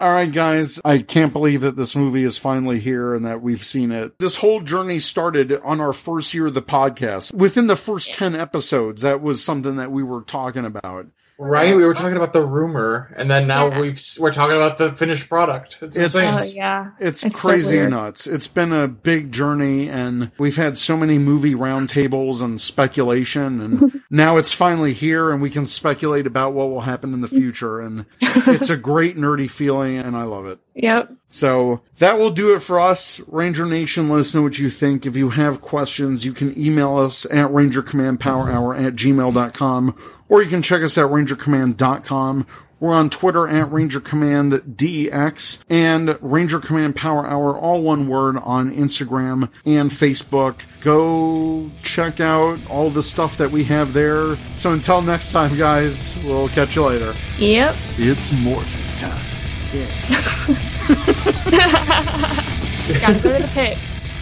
All 0.00 0.12
right, 0.12 0.32
guys. 0.32 0.80
I 0.84 0.98
can't 0.98 1.32
believe 1.32 1.62
that 1.62 1.76
this 1.76 1.96
movie 1.96 2.24
is 2.24 2.38
finally 2.38 2.78
here 2.78 3.14
and 3.14 3.24
that 3.26 3.42
we've 3.42 3.64
seen 3.64 3.90
it. 3.90 4.18
This 4.18 4.36
whole 4.36 4.60
journey 4.60 5.00
started 5.00 5.52
on 5.62 5.80
our 5.80 5.92
first 5.92 6.32
year 6.34 6.46
of 6.46 6.54
the 6.54 6.62
podcast. 6.62 7.34
Within 7.34 7.66
the 7.66 7.76
first 7.76 8.14
10 8.14 8.36
episodes, 8.36 9.02
that 9.02 9.20
was 9.20 9.42
something 9.42 9.76
that 9.76 9.90
we 9.90 10.02
were 10.02 10.22
talking 10.22 10.64
about. 10.64 11.08
Right? 11.40 11.74
We 11.74 11.86
were 11.86 11.94
talking 11.94 12.16
about 12.18 12.34
the 12.34 12.44
rumor, 12.44 13.14
and 13.16 13.30
then 13.30 13.39
now 13.46 13.68
Yeah. 13.68 13.80
we've 13.80 14.00
we're 14.18 14.32
talking 14.32 14.56
about 14.56 14.78
the 14.78 14.92
finished 14.92 15.28
product. 15.28 15.78
It's, 15.82 15.96
It's- 15.96 16.14
insane. 16.14 16.52
oh 16.52 16.52
yeah. 16.56 16.90
It's, 16.98 17.24
It's 17.24 17.40
crazy 17.40 17.76
weird. 17.76 17.90
nuts. 17.90 18.26
It's 18.26 18.46
been 18.46 18.72
a 18.72 18.88
big 18.88 19.32
journey 19.32 19.88
and 19.88 20.30
we've 20.38 20.56
had 20.56 20.76
so 20.78 20.96
many 20.96 21.18
movie 21.18 21.54
roundtables 21.54 22.42
and 22.42 22.60
speculation 22.60 23.60
and 23.60 24.02
now 24.10 24.36
it's 24.36 24.52
finally 24.52 24.92
here 24.92 25.30
and 25.30 25.40
we 25.42 25.50
can 25.50 25.66
speculate 25.66 26.26
about 26.26 26.52
what 26.52 26.68
will 26.70 26.82
happen 26.82 27.14
in 27.14 27.20
the 27.20 27.28
future 27.28 27.80
and 27.80 28.06
it's 28.20 28.70
a 28.70 28.76
great 28.76 29.16
nerdy 29.16 29.48
feeling 29.50 29.96
and 29.98 30.16
I 30.16 30.22
love 30.24 30.46
it. 30.46 30.58
Yep. 30.74 31.12
So 31.28 31.82
that 31.98 32.18
will 32.18 32.30
do 32.30 32.54
it 32.54 32.60
for 32.60 32.80
us. 32.80 33.20
Ranger 33.28 33.66
Nation, 33.66 34.08
let 34.08 34.20
us 34.20 34.34
know 34.34 34.42
what 34.42 34.58
you 34.58 34.70
think. 34.70 35.04
If 35.06 35.14
you 35.16 35.30
have 35.30 35.60
questions, 35.60 36.24
you 36.24 36.32
can 36.32 36.58
email 36.58 36.96
us 36.96 37.24
at 37.26 37.50
rangercommandpowerhour 37.50 38.82
at 38.86 38.94
gmail.com 38.94 39.96
or 40.28 40.42
you 40.42 40.48
can 40.48 40.62
check 40.62 40.82
us 40.82 40.96
at 40.96 41.06
rangercommand.com. 41.06 42.46
We're 42.80 42.94
on 42.94 43.10
Twitter 43.10 43.46
at 43.46 43.70
Ranger 43.70 44.00
Command 44.00 44.52
DX 44.54 45.62
and 45.68 46.16
Ranger 46.22 46.58
Command 46.58 46.96
Power 46.96 47.26
Hour, 47.26 47.54
all 47.54 47.82
one 47.82 48.08
word 48.08 48.38
on 48.38 48.74
Instagram 48.74 49.50
and 49.66 49.90
Facebook. 49.90 50.62
Go 50.80 51.70
check 51.82 52.20
out 52.20 52.58
all 52.70 52.88
the 52.88 53.02
stuff 53.02 53.36
that 53.36 53.50
we 53.50 53.64
have 53.64 53.92
there. 53.92 54.34
So 54.54 54.72
until 54.72 55.02
next 55.02 55.30
time, 55.30 55.54
guys, 55.58 56.16
we'll 56.24 56.48
catch 56.48 56.74
you 56.74 56.86
later. 56.86 57.12
Yep. 57.38 57.76
It's 57.98 58.30
morphing 58.30 58.98
time. 58.98 59.26
Gotta 63.00 63.20
go 63.22 63.36
to 63.36 63.42
the 63.42 63.48
pit. 63.52 63.76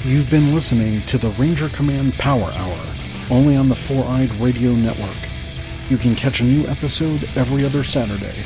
You've 0.04 0.28
been 0.30 0.52
listening 0.52 1.00
to 1.02 1.16
the 1.16 1.28
Ranger 1.30 1.68
Command 1.68 2.14
Power 2.14 2.50
Hour, 2.52 2.78
only 3.30 3.54
on 3.54 3.68
the 3.68 3.74
Four 3.76 4.04
Eyed 4.06 4.32
Radio 4.34 4.72
Network. 4.72 5.16
You 5.88 5.96
can 5.96 6.14
catch 6.14 6.40
a 6.40 6.44
new 6.44 6.66
episode 6.66 7.26
every 7.34 7.64
other 7.64 7.82
Saturday. 7.82 8.42